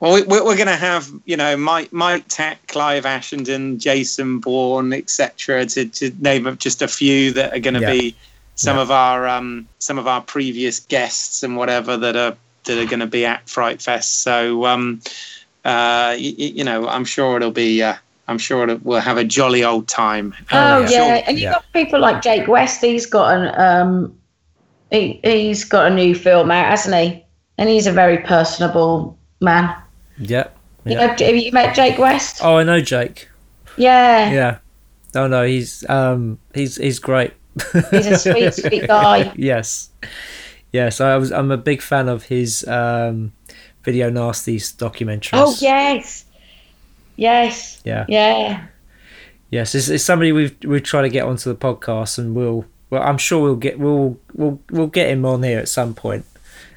Well, 0.00 0.14
we, 0.14 0.22
we're 0.22 0.56
going 0.56 0.66
to 0.68 0.76
have, 0.76 1.10
you 1.24 1.36
know, 1.36 1.56
Mike, 1.56 1.92
Mike 1.92 2.24
Tack, 2.28 2.66
Clive 2.68 3.04
Ashenden, 3.04 3.78
Jason 3.78 4.38
Bourne, 4.38 4.92
etc. 4.92 5.66
To, 5.66 5.86
to 5.86 6.12
name 6.20 6.56
just 6.58 6.82
a 6.82 6.88
few 6.88 7.32
that 7.32 7.52
are 7.54 7.58
going 7.60 7.74
to 7.74 7.80
Yeah. 7.80 7.92
be 7.92 8.16
some 8.58 8.76
Yeah. 8.76 8.82
of 8.82 8.90
our 8.90 9.26
um, 9.28 9.68
some 9.78 9.98
of 9.98 10.06
our 10.08 10.20
previous 10.20 10.80
guests 10.80 11.44
and 11.44 11.56
whatever 11.56 11.96
that 11.96 12.16
are 12.16 12.36
that 12.64 12.76
are 12.76 12.86
going 12.86 13.00
to 13.00 13.06
be 13.06 13.24
at 13.24 13.48
Fright 13.48 13.80
Fest. 13.80 14.22
So, 14.22 14.66
um, 14.66 15.00
uh, 15.64 16.18
y- 16.18 16.34
y- 16.38 16.52
you 16.58 16.64
know, 16.64 16.88
I'm 16.88 17.04
sure 17.04 17.36
it'll 17.36 17.52
be. 17.52 17.82
Uh, 17.82 17.94
I'm 18.26 18.36
sure 18.36 18.64
it'll, 18.64 18.78
we'll 18.82 19.00
have 19.00 19.16
a 19.16 19.24
jolly 19.24 19.62
old 19.64 19.86
time. 19.88 20.34
Oh 20.52 20.80
yeah. 20.80 20.88
yeah, 20.88 20.88
Sure. 20.88 21.22
and 21.28 21.38
you've 21.38 21.42
Yeah. 21.44 21.52
got 21.52 21.64
people 21.72 22.00
like 22.00 22.20
Jake 22.20 22.46
West. 22.48 22.80
He's 22.82 23.06
got 23.06 23.36
an 23.38 23.54
um, 23.60 24.18
he 24.90 25.20
he's 25.22 25.64
got 25.64 25.90
a 25.90 25.94
new 25.94 26.14
film 26.14 26.50
out, 26.50 26.66
hasn't 26.66 26.94
he? 26.96 27.24
And 27.58 27.68
he's 27.70 27.86
a 27.86 27.92
very 27.92 28.18
personable 28.18 29.16
man. 29.40 29.74
yeah, 30.18 30.48
You 30.84 30.96
know, 30.96 31.08
have 31.08 31.20
you 31.20 31.52
met 31.52 31.74
Jake 31.74 31.96
West? 31.98 32.40
Oh, 32.42 32.56
I 32.56 32.64
know 32.64 32.80
Jake. 32.80 33.28
Yeah, 33.76 34.30
Yeah. 34.32 34.58
Oh 35.14 35.26
no, 35.28 35.44
he's 35.44 35.88
um 35.88 36.38
he's 36.54 36.76
he's 36.76 36.98
great. 36.98 37.32
He's 37.90 38.06
a 38.06 38.18
sweet, 38.18 38.54
sweet 38.54 38.86
guy. 38.86 39.32
yes, 39.36 39.90
yes. 40.72 41.00
I 41.00 41.16
was. 41.16 41.32
I'm 41.32 41.50
a 41.50 41.56
big 41.56 41.82
fan 41.82 42.08
of 42.08 42.24
his 42.24 42.66
um, 42.66 43.32
video 43.82 44.10
nasties 44.10 44.74
documentaries. 44.76 45.30
Oh 45.34 45.54
yes, 45.60 46.24
yes, 47.16 47.80
Yeah. 47.84 48.04
yeah. 48.08 48.66
Yes, 49.50 49.74
it's, 49.74 49.88
it's 49.88 50.04
somebody 50.04 50.32
we've 50.32 50.54
we 50.64 50.80
try 50.80 51.02
to 51.02 51.08
get 51.08 51.24
onto 51.24 51.50
the 51.52 51.56
podcast, 51.58 52.18
and 52.18 52.34
we'll. 52.34 52.66
Well, 52.90 53.02
I'm 53.02 53.18
sure 53.18 53.42
we'll 53.42 53.56
get 53.56 53.78
we'll 53.78 54.18
we'll 54.34 54.60
we'll 54.70 54.86
get 54.86 55.10
him 55.10 55.24
on 55.24 55.42
here 55.42 55.58
at 55.58 55.68
some 55.68 55.94
point. 55.94 56.24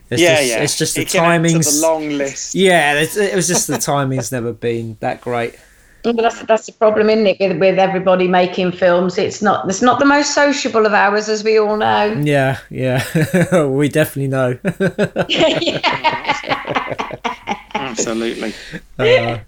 It's 0.10 0.22
yeah, 0.22 0.36
just, 0.38 0.50
yeah. 0.50 0.64
It's 0.64 0.78
just 0.78 0.96
the 0.96 1.02
It 1.04 1.10
can 1.10 1.24
add 1.24 1.44
to 1.48 1.50
timings. 1.56 1.80
The 1.82 1.88
long 1.88 2.10
list. 2.10 2.54
yeah, 2.56 2.96
it's, 3.00 3.16
it 3.16 3.34
was 3.34 3.48
just 3.48 3.68
the 3.68 3.78
timing's 3.78 4.30
never 4.32 4.52
been 4.52 4.98
that 5.00 5.22
great. 5.22 5.56
But 6.04 6.16
that's 6.18 6.42
that's 6.44 6.66
the 6.66 6.72
problem, 6.74 7.10
isn't 7.10 7.28
it? 7.28 7.38
With 7.40 7.58
with 7.60 7.80
everybody 7.80 8.28
making 8.28 8.72
films, 8.72 9.18
it's 9.18 9.42
not 9.42 9.70
it's 9.70 9.82
not 9.82 10.00
the 10.00 10.06
most 10.06 10.34
sociable 10.34 10.86
of 10.86 10.94
hours, 10.94 11.30
as 11.30 11.44
we 11.44 11.58
all 11.60 11.78
know. 11.78 12.22
Yeah, 12.24 12.58
yeah, 12.70 13.66
we 13.66 13.90
definitely 13.90 14.28
know. 14.28 14.58
Absolutely. 17.76 18.54
Uh, 18.98 19.40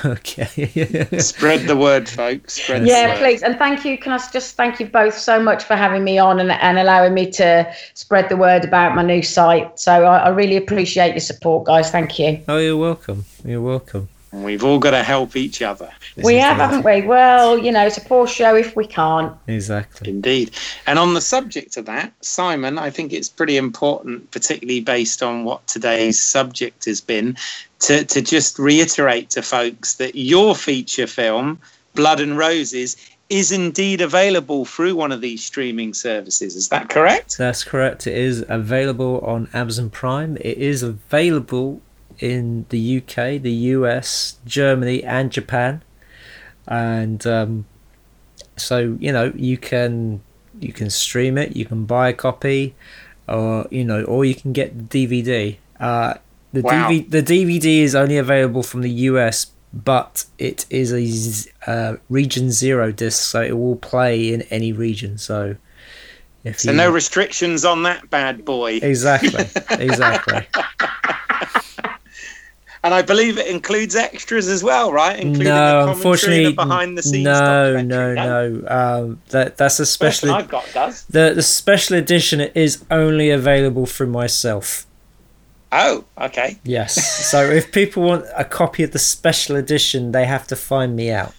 Okay. 0.04 1.18
Spread 1.18 1.66
the 1.66 1.76
word, 1.76 2.08
folks. 2.08 2.54
Spread 2.62 2.82
the 2.82 2.86
Yeah, 2.86 3.08
word. 3.08 3.18
please. 3.18 3.42
And 3.42 3.58
thank 3.58 3.84
you. 3.84 3.98
Can 3.98 4.12
I 4.12 4.18
just 4.32 4.56
thank 4.56 4.78
you 4.80 4.86
both 4.86 5.16
so 5.16 5.40
much 5.42 5.64
for 5.64 5.74
having 5.76 6.04
me 6.04 6.18
on 6.18 6.38
and, 6.40 6.50
and 6.52 6.78
allowing 6.78 7.14
me 7.14 7.30
to 7.32 7.72
spread 7.94 8.28
the 8.28 8.36
word 8.36 8.64
about 8.64 8.94
my 8.94 9.02
new 9.02 9.22
site. 9.22 9.78
So 9.78 10.04
I, 10.04 10.18
I 10.18 10.28
really 10.28 10.56
appreciate 10.56 11.10
your 11.12 11.20
support, 11.20 11.66
guys. 11.66 11.90
Thank 11.90 12.18
you. 12.18 12.40
oh, 12.48 12.58
you're 12.58 12.76
welcome. 12.76 13.24
You're 13.44 13.60
welcome. 13.62 14.08
And 14.36 14.44
We've 14.44 14.62
all 14.62 14.78
got 14.78 14.90
to 14.90 15.02
help 15.02 15.34
each 15.34 15.62
other. 15.62 15.90
This 16.14 16.24
we 16.24 16.36
is 16.36 16.42
have, 16.42 16.58
haven't 16.58 16.84
we? 16.84 17.02
Well, 17.02 17.58
you 17.58 17.72
know, 17.72 17.86
it's 17.86 17.96
a 17.96 18.02
poor 18.02 18.26
show 18.26 18.54
if 18.54 18.76
we 18.76 18.86
can't. 18.86 19.34
Exactly. 19.46 20.10
Indeed. 20.10 20.50
And 20.86 20.98
on 20.98 21.14
the 21.14 21.22
subject 21.22 21.76
of 21.78 21.86
that, 21.86 22.12
Simon, 22.20 22.78
I 22.78 22.90
think 22.90 23.12
it's 23.12 23.30
pretty 23.30 23.56
important, 23.56 24.30
particularly 24.30 24.80
based 24.80 25.22
on 25.22 25.44
what 25.44 25.66
today's 25.66 26.20
subject 26.20 26.84
has 26.84 27.00
been, 27.00 27.36
to, 27.80 28.04
to 28.04 28.20
just 28.20 28.58
reiterate 28.58 29.30
to 29.30 29.42
folks 29.42 29.94
that 29.94 30.14
your 30.14 30.54
feature 30.54 31.06
film, 31.06 31.58
Blood 31.94 32.20
and 32.20 32.36
Roses, 32.36 32.96
is 33.28 33.50
indeed 33.50 34.00
available 34.00 34.64
through 34.64 34.94
one 34.94 35.12
of 35.12 35.20
these 35.20 35.44
streaming 35.44 35.94
services. 35.94 36.54
Is 36.54 36.68
that 36.68 36.90
correct? 36.90 37.38
That's 37.38 37.64
correct. 37.64 38.06
It 38.06 38.16
is 38.16 38.44
available 38.48 39.20
on 39.20 39.48
Amazon 39.52 39.90
Prime. 39.90 40.36
It 40.36 40.58
is 40.58 40.82
available 40.82 41.80
in 42.18 42.66
the 42.70 42.98
UK, 42.98 43.40
the 43.42 43.52
US, 43.74 44.36
Germany, 44.46 45.04
and 45.04 45.30
Japan. 45.30 45.82
And 46.66 47.26
um, 47.26 47.66
so 48.56 48.96
you 48.98 49.12
know 49.12 49.32
you 49.36 49.56
can 49.56 50.20
you 50.60 50.72
can 50.72 50.90
stream 50.90 51.38
it. 51.38 51.56
You 51.56 51.64
can 51.64 51.84
buy 51.84 52.08
a 52.08 52.12
copy, 52.12 52.74
or 53.28 53.66
you 53.70 53.84
know, 53.84 54.02
or 54.04 54.24
you 54.24 54.34
can 54.34 54.52
get 54.52 54.90
the 54.90 55.06
DVD. 55.06 55.56
Uh, 55.78 56.14
the 56.52 56.62
Wow. 56.62 56.88
DV- 56.90 57.10
the 57.10 57.22
DVD 57.22 57.82
is 57.82 57.94
only 57.94 58.16
available 58.16 58.62
from 58.62 58.80
the 58.80 58.90
US, 58.90 59.46
but 59.72 60.24
it 60.38 60.64
is 60.70 60.92
a 61.66 61.70
uh, 61.70 61.96
region 62.08 62.50
zero 62.50 62.92
disc, 62.92 63.22
so 63.22 63.42
it 63.42 63.58
will 63.58 63.76
play 63.76 64.32
in 64.32 64.42
any 64.42 64.72
region. 64.72 65.18
So. 65.18 65.56
If 66.44 66.60
So 66.60 66.70
no 66.72 66.88
restrictions 66.88 67.64
on 67.64 67.82
that 67.82 68.08
bad 68.08 68.44
boy. 68.44 68.78
Exactly. 68.80 69.46
Exactly. 69.80 70.46
And 72.86 72.94
I 72.94 73.02
believe 73.02 73.36
it 73.36 73.48
includes 73.48 73.96
extras 73.96 74.46
as 74.46 74.62
well, 74.62 74.92
right? 74.92 75.18
Including 75.18 75.52
the 75.52 75.84
no, 75.84 75.88
unfortunately, 75.90 76.52
behind 76.52 76.96
the 76.96 77.02
scenes. 77.02 77.24
no, 77.24 77.82
no, 77.82 78.14
no. 78.14 78.64
Um, 78.68 79.20
that 79.30 79.56
that's 79.56 79.80
a 79.80 79.86
special. 79.86 80.30
I've 80.30 80.46
got 80.46 80.70
does. 80.72 81.02
The 81.06 81.32
the 81.34 81.42
special 81.42 81.96
edition 81.96 82.40
is 82.40 82.84
only 82.88 83.30
available 83.30 83.86
through 83.86 84.06
myself. 84.06 84.86
Oh, 85.72 86.04
okay. 86.16 86.60
Yes. 86.62 86.94
so 87.28 87.42
if 87.50 87.72
people 87.72 88.04
want 88.04 88.24
a 88.36 88.44
copy 88.44 88.84
of 88.84 88.92
the 88.92 89.00
special 89.00 89.56
edition, 89.56 90.12
they 90.12 90.24
have 90.24 90.46
to 90.46 90.54
find 90.54 90.94
me 90.94 91.10
out. 91.10 91.34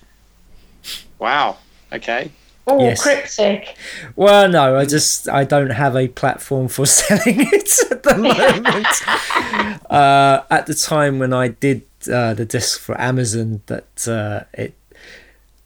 Wow. 1.18 1.60
Okay. 1.94 2.30
Oh, 2.70 2.82
Yes. 2.84 3.02
cryptic. 3.02 3.78
Well, 4.16 4.50
no, 4.50 4.76
I 4.78 4.86
just 4.86 5.30
I 5.30 5.44
don't 5.46 5.70
have 5.70 5.96
a 5.96 6.08
platform 6.10 6.68
for 6.68 6.86
selling 7.00 7.42
it 7.54 7.80
at 7.92 8.04
the 8.04 8.18
moment. 8.18 9.82
uh, 9.90 10.42
at 10.50 10.66
the 10.66 10.74
time 10.76 11.20
when 11.20 11.34
I 11.34 11.48
did 11.50 11.84
uh, 12.12 12.34
the 12.34 12.46
disc 12.46 12.80
for 12.80 13.00
Amazon, 13.00 13.62
that 13.68 14.08
uh, 14.08 14.44
it, 14.54 14.74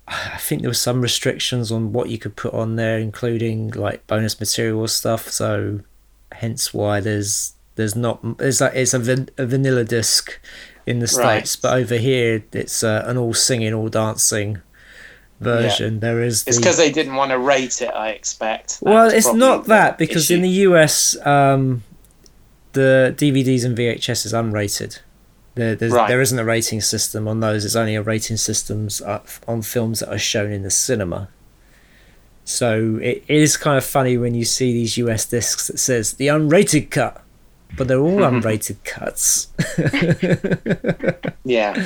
I 0.07 0.37
think 0.39 0.61
there 0.61 0.69
were 0.69 0.73
some 0.75 1.01
restrictions 1.01 1.71
on 1.71 1.93
what 1.93 2.09
you 2.09 2.17
could 2.17 2.35
put 2.35 2.53
on 2.53 2.75
there, 2.75 2.99
including 2.99 3.69
like 3.71 4.05
bonus 4.07 4.39
material 4.39 4.87
stuff. 4.87 5.29
So, 5.29 5.79
hence 6.33 6.73
why 6.73 6.99
there's 6.99 7.53
there's 7.75 7.95
not 7.95 8.37
there's 8.37 8.61
like 8.61 8.73
it's 8.75 8.93
a, 8.93 8.99
van, 8.99 9.29
a 9.37 9.45
vanilla 9.45 9.83
disc 9.85 10.39
in 10.85 10.99
the 10.99 11.05
Right. 11.17 11.47
states, 11.47 11.55
but 11.55 11.73
over 11.77 11.95
here 11.95 12.43
it's 12.51 12.83
uh, 12.83 13.03
an 13.07 13.17
all 13.17 13.33
singing, 13.33 13.73
all 13.73 13.87
dancing 13.89 14.61
version. 15.41 15.99
There 15.99 16.21
is 16.21 16.47
It's 16.47 16.57
because 16.57 16.77
they 16.77 16.91
didn't 16.91 17.15
want 17.15 17.31
to 17.31 17.37
rate 17.39 17.81
it, 17.81 17.91
I 17.93 18.09
expect. 18.09 18.79
That 18.79 18.89
well, 18.89 19.09
it's 19.09 19.33
not 19.33 19.65
that 19.65 19.97
because 19.97 20.31
in 20.31 20.41
the 20.41 20.49
US, 20.69 21.17
um, 21.25 21.83
the 22.73 23.13
DVDs 23.17 23.65
and 23.65 23.77
VHS 23.77 24.25
is 24.25 24.33
unrated. 24.33 24.99
There, 25.55 25.75
there's, 25.75 25.91
Right. 25.91 26.07
there 26.07 26.21
isn't 26.21 26.39
a 26.39 26.45
rating 26.45 26.79
system 26.79 27.27
on 27.27 27.41
those. 27.41 27.65
It's 27.65 27.75
only 27.75 27.95
a 27.95 28.01
rating 28.01 28.37
systems 28.37 29.01
uh, 29.01 29.19
on 29.47 29.61
films 29.61 29.99
that 29.99 30.09
are 30.09 30.17
shown 30.17 30.51
in 30.53 30.63
the 30.63 30.71
cinema. 30.71 31.27
So 32.45 32.97
it 33.01 33.23
is 33.27 33.57
kind 33.57 33.77
of 33.77 33.83
funny 33.83 34.17
when 34.17 34.33
you 34.33 34.45
see 34.45 34.71
these 34.73 34.95
US 34.97 35.25
discs 35.25 35.67
that 35.67 35.77
says 35.79 36.13
the 36.13 36.27
unrated 36.27 36.89
cut, 36.89 37.21
but 37.75 37.87
they're 37.87 37.99
all 37.99 38.19
unrated 38.31 38.77
cuts. 38.83 39.47
Yeah, 41.43 41.85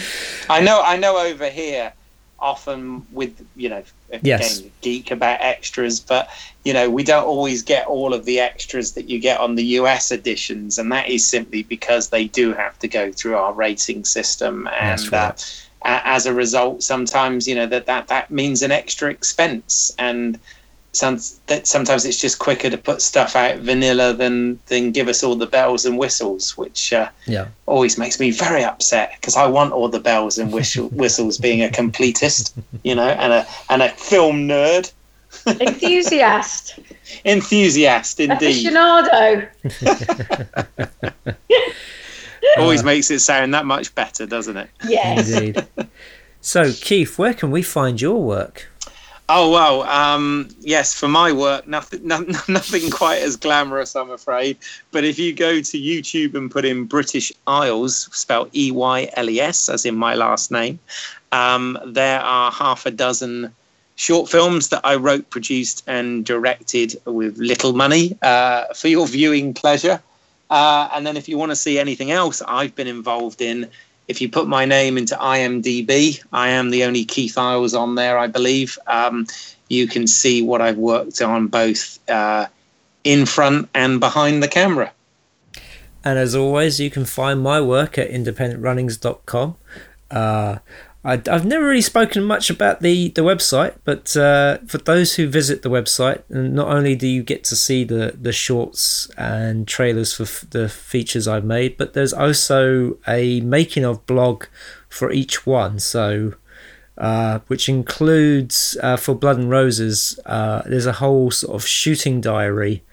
I 0.49 0.59
know. 0.61 0.81
I 0.83 0.97
know. 0.97 1.17
Over 1.17 1.49
here, 1.49 1.93
often 2.39 3.05
with 3.11 3.45
you 3.55 3.69
know, 3.69 3.83
again, 4.11 4.71
geek 4.81 5.11
about 5.11 5.41
extras, 5.41 5.99
but 5.99 6.29
you 6.63 6.73
know, 6.73 6.89
we 6.89 7.03
don't 7.03 7.25
always 7.25 7.63
get 7.63 7.87
all 7.87 8.13
of 8.13 8.25
the 8.25 8.39
extras 8.39 8.93
that 8.93 9.09
you 9.09 9.19
get 9.19 9.39
on 9.39 9.55
the 9.55 9.65
US 9.79 10.11
editions, 10.11 10.77
and 10.77 10.91
that 10.91 11.09
is 11.09 11.25
simply 11.25 11.63
because 11.63 12.09
they 12.09 12.25
do 12.25 12.53
have 12.53 12.77
to 12.79 12.87
go 12.87 13.11
through 13.11 13.35
our 13.35 13.53
rating 13.53 14.05
system, 14.05 14.67
and 14.79 15.01
uh, 15.13 15.17
right. 15.17 15.67
a- 15.83 16.07
as 16.07 16.25
a 16.25 16.33
result, 16.33 16.83
sometimes 16.83 17.47
you 17.47 17.55
know 17.55 17.67
that 17.67 17.85
that 17.85 18.07
that 18.07 18.31
means 18.31 18.61
an 18.61 18.71
extra 18.71 19.09
expense, 19.09 19.93
and 19.97 20.39
some, 20.95 21.19
that 21.47 21.67
sometimes 21.67 22.05
it's 22.05 22.19
just 22.19 22.39
quicker 22.39 22.69
to 22.69 22.77
put 22.77 23.01
stuff 23.01 23.35
out 23.35 23.59
vanilla 23.59 24.13
than 24.13 24.59
than 24.67 24.91
give 24.91 25.07
us 25.07 25.23
all 25.23 25.35
the 25.35 25.47
bells 25.47 25.85
and 25.85 25.97
whistles, 25.97 26.57
which. 26.57 26.93
Uh, 26.93 27.09
yeah. 27.27 27.47
always 27.65 27.97
makes 27.97 28.19
me 28.19 28.29
very 28.29 28.63
upset 28.63 29.13
because 29.19 29.35
I 29.35 29.47
want 29.47 29.73
all 29.73 29.89
the 29.89 29.99
bells 29.99 30.37
and 30.37 30.53
whistle, 30.53 30.89
whistles 31.01 31.37
being 31.37 31.63
a 31.63 31.69
completist, 31.69 32.53
you 32.83 32.95
know, 32.95 33.09
and 33.09 33.33
a 33.33 33.47
and 33.69 33.81
a 33.81 33.89
film 33.89 34.47
nerd, 34.47 34.91
Enthusiast. 35.47 36.79
enthusiast 37.25 38.19
indeed. 38.19 38.65
Aficionado. 38.65 39.47
Always 42.57 42.83
makes 42.83 43.11
it 43.11 43.19
sound 43.19 43.53
that 43.53 43.65
much 43.65 43.93
better, 43.95 44.25
doesn't 44.25 44.57
it? 44.57 44.69
Yes. 44.87 45.29
Indeed. 45.29 45.65
so, 46.41 46.71
Keith, 46.73 47.17
where 47.17 47.33
can 47.33 47.51
we 47.51 47.61
find 47.61 47.99
your 47.99 48.21
work? 48.21 48.69
Oh 49.27 49.49
well, 49.49 49.81
um, 49.83 50.49
yes. 50.59 50.93
For 50.93 51.07
my 51.07 51.31
work, 51.31 51.67
nothing, 51.67 52.07
no, 52.07 52.19
nothing 52.47 52.91
quite 52.91 53.21
as 53.21 53.35
glamorous, 53.35 53.95
I'm 53.95 54.11
afraid. 54.11 54.57
But 54.91 55.03
if 55.03 55.17
you 55.17 55.33
go 55.33 55.61
to 55.61 55.77
YouTube 55.77 56.35
and 56.35 56.51
put 56.51 56.65
in 56.65 56.85
British 56.85 57.31
Isles, 57.47 58.07
spelled 58.11 58.55
E 58.55 58.71
Y 58.71 59.09
L 59.13 59.29
E 59.29 59.39
S, 59.39 59.67
as 59.69 59.85
in 59.85 59.95
my 59.95 60.13
last 60.13 60.51
name, 60.51 60.79
um, 61.31 61.77
there 61.85 62.21
are 62.21 62.51
half 62.51 62.85
a 62.85 62.91
dozen 62.91 63.51
short 63.95 64.29
films 64.29 64.69
that 64.69 64.81
I 64.83 64.95
wrote, 64.95 65.29
produced, 65.29 65.83
and 65.87 66.23
directed 66.23 66.95
with 67.05 67.37
little 67.37 67.73
money 67.73 68.17
uh, 68.21 68.65
for 68.75 68.89
your 68.89 69.07
viewing 69.07 69.53
pleasure. 69.53 70.01
Uh, 70.49 70.89
and 70.93 71.07
then 71.07 71.17
if 71.17 71.27
you 71.27 71.37
want 71.37 71.51
to 71.51 71.55
see 71.55 71.79
anything 71.79 72.11
else 72.11 72.41
I've 72.47 72.75
been 72.75 72.87
involved 72.87 73.41
in, 73.41 73.67
if 74.07 74.21
you 74.21 74.29
put 74.29 74.47
my 74.47 74.65
name 74.65 74.97
into 74.97 75.15
IMDb, 75.15 76.23
I 76.31 76.49
am 76.49 76.69
the 76.69 76.83
only 76.83 77.05
Keith 77.05 77.37
Eyles 77.37 77.73
on 77.73 77.95
there, 77.95 78.17
I 78.17 78.27
believe. 78.27 78.77
Um, 78.87 79.27
you 79.69 79.87
can 79.87 80.07
see 80.07 80.41
what 80.41 80.61
I've 80.61 80.77
worked 80.77 81.21
on 81.21 81.47
both 81.47 81.99
uh, 82.09 82.47
in 83.03 83.25
front 83.25 83.69
and 83.73 83.99
behind 83.99 84.43
the 84.43 84.47
camera. 84.47 84.91
And 86.03 86.19
as 86.19 86.35
always, 86.35 86.79
you 86.79 86.91
can 86.91 87.05
find 87.05 87.41
my 87.41 87.59
work 87.61 87.97
at 87.97 88.09
independentrunnings.com. 88.11 89.55
Uh, 90.11 90.57
I, 91.05 91.21
I've 91.29 91.45
never 91.45 91.67
really 91.67 91.81
spoken 91.81 92.23
much 92.23 92.49
about 92.49 92.81
the, 92.81 93.09
the 93.09 93.21
website, 93.21 93.75
but 93.83 94.17
uh, 94.17 94.57
for 94.65 94.79
those 94.79 95.15
who 95.15 95.27
visit 95.29 95.61
the 95.61 95.69
website, 95.69 96.23
not 96.29 96.67
only 96.67 96.95
do 96.95 97.07
you 97.07 97.21
get 97.21 97.43
to 97.45 97.55
see 97.55 97.83
the, 97.83 98.15
the 98.19 98.31
shorts 98.31 99.07
and 99.15 99.67
trailers 99.67 100.13
for 100.13 100.23
f- 100.23 100.45
the 100.49 100.67
features 100.67 101.27
I've 101.27 101.45
made, 101.45 101.77
but 101.77 101.93
there's 101.93 102.11
also 102.11 102.97
a 103.07 103.39
making 103.41 103.85
of 103.85 104.03
blog 104.07 104.45
for 104.89 105.11
each 105.11 105.45
one. 105.45 105.77
So, 105.77 106.33
uh, 106.97 107.39
which 107.47 107.69
includes 107.69 108.75
uh, 108.81 108.97
for 108.97 109.13
Blood 109.13 109.37
and 109.37 109.49
Roses, 109.49 110.19
uh, 110.25 110.63
there's 110.65 110.87
a 110.87 110.93
whole 110.93 111.29
sort 111.29 111.53
of 111.53 111.67
shooting 111.67 112.19
diary 112.19 112.83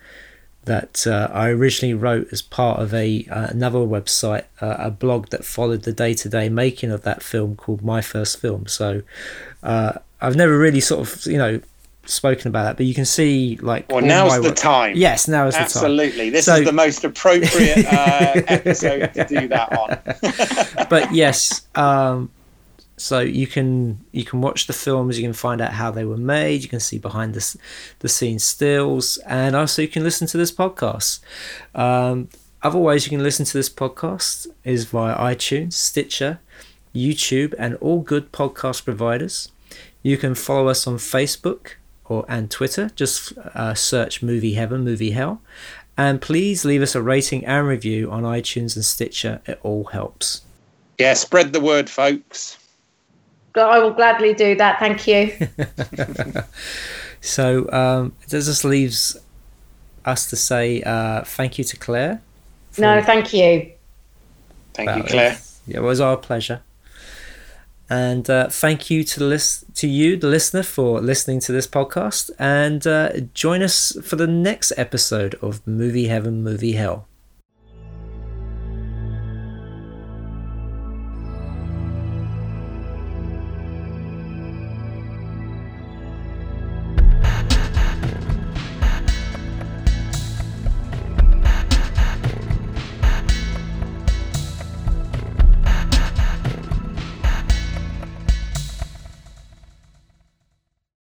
that 0.65 1.07
uh, 1.07 1.29
I 1.33 1.49
originally 1.49 1.95
wrote 1.95 2.29
as 2.33 2.41
part 2.41 2.81
of 2.81 2.95
a 2.95 3.27
uh, 3.31 3.49
another 3.49 3.79
website, 3.79 4.45
uh, 4.61 4.77
a 4.79 4.91
blog 4.91 5.29
that 5.29 5.45
followed 5.45 5.83
the 5.83 5.93
day 5.93 6.15
to 6.15 6.29
day 6.29 6.49
making 6.49 6.91
of 6.91 7.03
that 7.03 7.23
film 7.23 7.57
called 7.57 7.83
My 7.83 8.01
First 8.01 8.41
Film. 8.41 8.67
So 8.67 9.03
uh, 9.63 9.93
I've 10.21 10.37
never 10.37 10.57
really 10.57 10.81
sort 10.81 11.01
of 11.01 11.27
you 11.27 11.39
know 11.39 11.61
spoken 12.05 12.49
about 12.49 12.65
that, 12.65 12.77
but 12.77 12.87
you 12.87 12.95
can 12.95 13.05
see 13.05 13.57
like. 13.61 13.91
Well, 13.91 14.03
now's 14.03 14.41
the 14.41 14.53
time. 14.53 14.97
Yes, 14.97 15.27
now 15.29 15.47
is 15.47 15.55
the 15.55 15.59
time. 15.59 15.67
Absolutely, 15.67 16.31
this 16.31 16.47
so, 16.47 16.57
is 16.57 16.65
the 16.65 16.73
most 16.73 17.05
appropriate 17.05 17.87
uh, 17.87 18.33
episode 18.47 19.15
to 19.15 19.25
do 19.25 19.49
that 19.49 19.73
on. 19.77 20.87
but 20.89 21.13
yes, 21.13 21.67
um, 21.75 22.31
so 23.03 23.18
you 23.18 23.48
can 23.48 24.05
you 24.12 24.24
can 24.24 24.40
watch 24.40 24.66
the 24.66 24.72
films, 24.72 25.18
you 25.18 25.24
can 25.24 25.32
find 25.32 25.61
out 25.61 25.72
how 25.72 25.90
they 25.90 26.05
were 26.05 26.16
made, 26.16 26.62
you 26.62 26.68
can 26.68 26.80
see 26.80 26.98
behind 26.98 27.34
the 27.34 27.59
the 27.98 28.09
scenes 28.09 28.44
stills, 28.44 29.16
and 29.26 29.57
also 29.57 29.82
you 29.82 29.88
can 29.88 30.05
listen 30.05 30.26
to 30.28 30.38
this 30.38 30.53
podcast. 30.53 31.20
Um, 31.74 32.28
other 32.62 32.78
ways 32.78 33.05
you 33.05 33.11
can 33.11 33.24
listen 33.24 33.44
to 33.44 33.59
this 33.59 33.68
podcast 33.68 34.46
is 34.62 34.84
via 34.84 35.16
iTunes, 35.16 35.72
Stitcher, 35.72 36.38
YouTube, 36.94 37.55
and 37.59 37.74
all 37.76 38.00
good 38.00 38.30
podcast 38.30 38.84
providers. 38.84 39.50
You 40.05 40.16
can 40.16 40.36
follow 40.36 40.68
us 40.68 40.86
on 40.86 40.98
Facebook 40.98 41.72
or 42.05 42.24
and 42.28 42.53
Twitter. 42.53 42.90
Just 42.94 43.36
uh, 43.36 43.74
search 43.74 44.22
Movie 44.22 44.55
Heaven, 44.55 44.84
Movie 44.84 45.11
Hell, 45.11 45.42
and 45.96 46.20
please 46.20 46.64
leave 46.64 46.82
us 46.82 46.94
a 46.94 47.03
rating 47.03 47.44
and 47.46 47.66
review 47.66 48.12
on 48.12 48.22
iTunes 48.22 48.76
and 48.76 48.84
Stitcher. 48.84 49.40
It 49.44 49.59
all 49.64 49.84
helps. 49.84 50.42
Yeah, 50.98 51.14
spread 51.14 51.53
the 51.53 51.61
word, 51.61 51.90
folks. 51.90 52.62
I 53.57 53.78
will 53.78 53.92
gladly 53.92 54.34
do 54.34 54.55
that. 54.57 54.78
Thank 54.78 55.07
you. 55.07 55.32
so 57.20 57.70
um, 57.72 58.12
it 58.22 58.28
just 58.28 58.64
leaves 58.64 59.18
us 60.05 60.28
to 60.30 60.36
say 60.36 60.82
uh, 60.82 61.22
thank 61.22 61.59
you 61.59 61.64
to 61.64 61.76
Claire. 61.76 62.22
No, 62.78 63.03
thank 63.03 63.32
you. 63.32 63.72
Thank 64.74 64.96
you, 64.96 65.03
Claire. 65.05 65.38
It, 65.66 65.76
it 65.76 65.80
was 65.80 66.00
our 66.00 66.16
pleasure. 66.16 66.62
And 67.90 68.30
uh, 68.30 68.48
thank 68.48 68.88
you 68.88 69.05
to 69.05 69.18
the 69.20 69.26
list 69.26 69.64
to 69.76 69.86
you, 69.86 70.16
the 70.16 70.26
listener, 70.26 70.62
for 70.62 71.00
listening 71.00 71.40
to 71.40 71.53
this 71.53 71.66
podcast. 71.66 72.30
And 72.38 72.86
uh, 72.86 73.20
join 73.34 73.62
us 73.62 73.94
for 74.03 74.16
the 74.16 74.26
next 74.26 74.72
episode 74.78 75.34
of 75.42 75.66
Movie 75.66 76.07
Heaven, 76.07 76.42
Movie 76.42 76.72
Hell. 76.72 77.07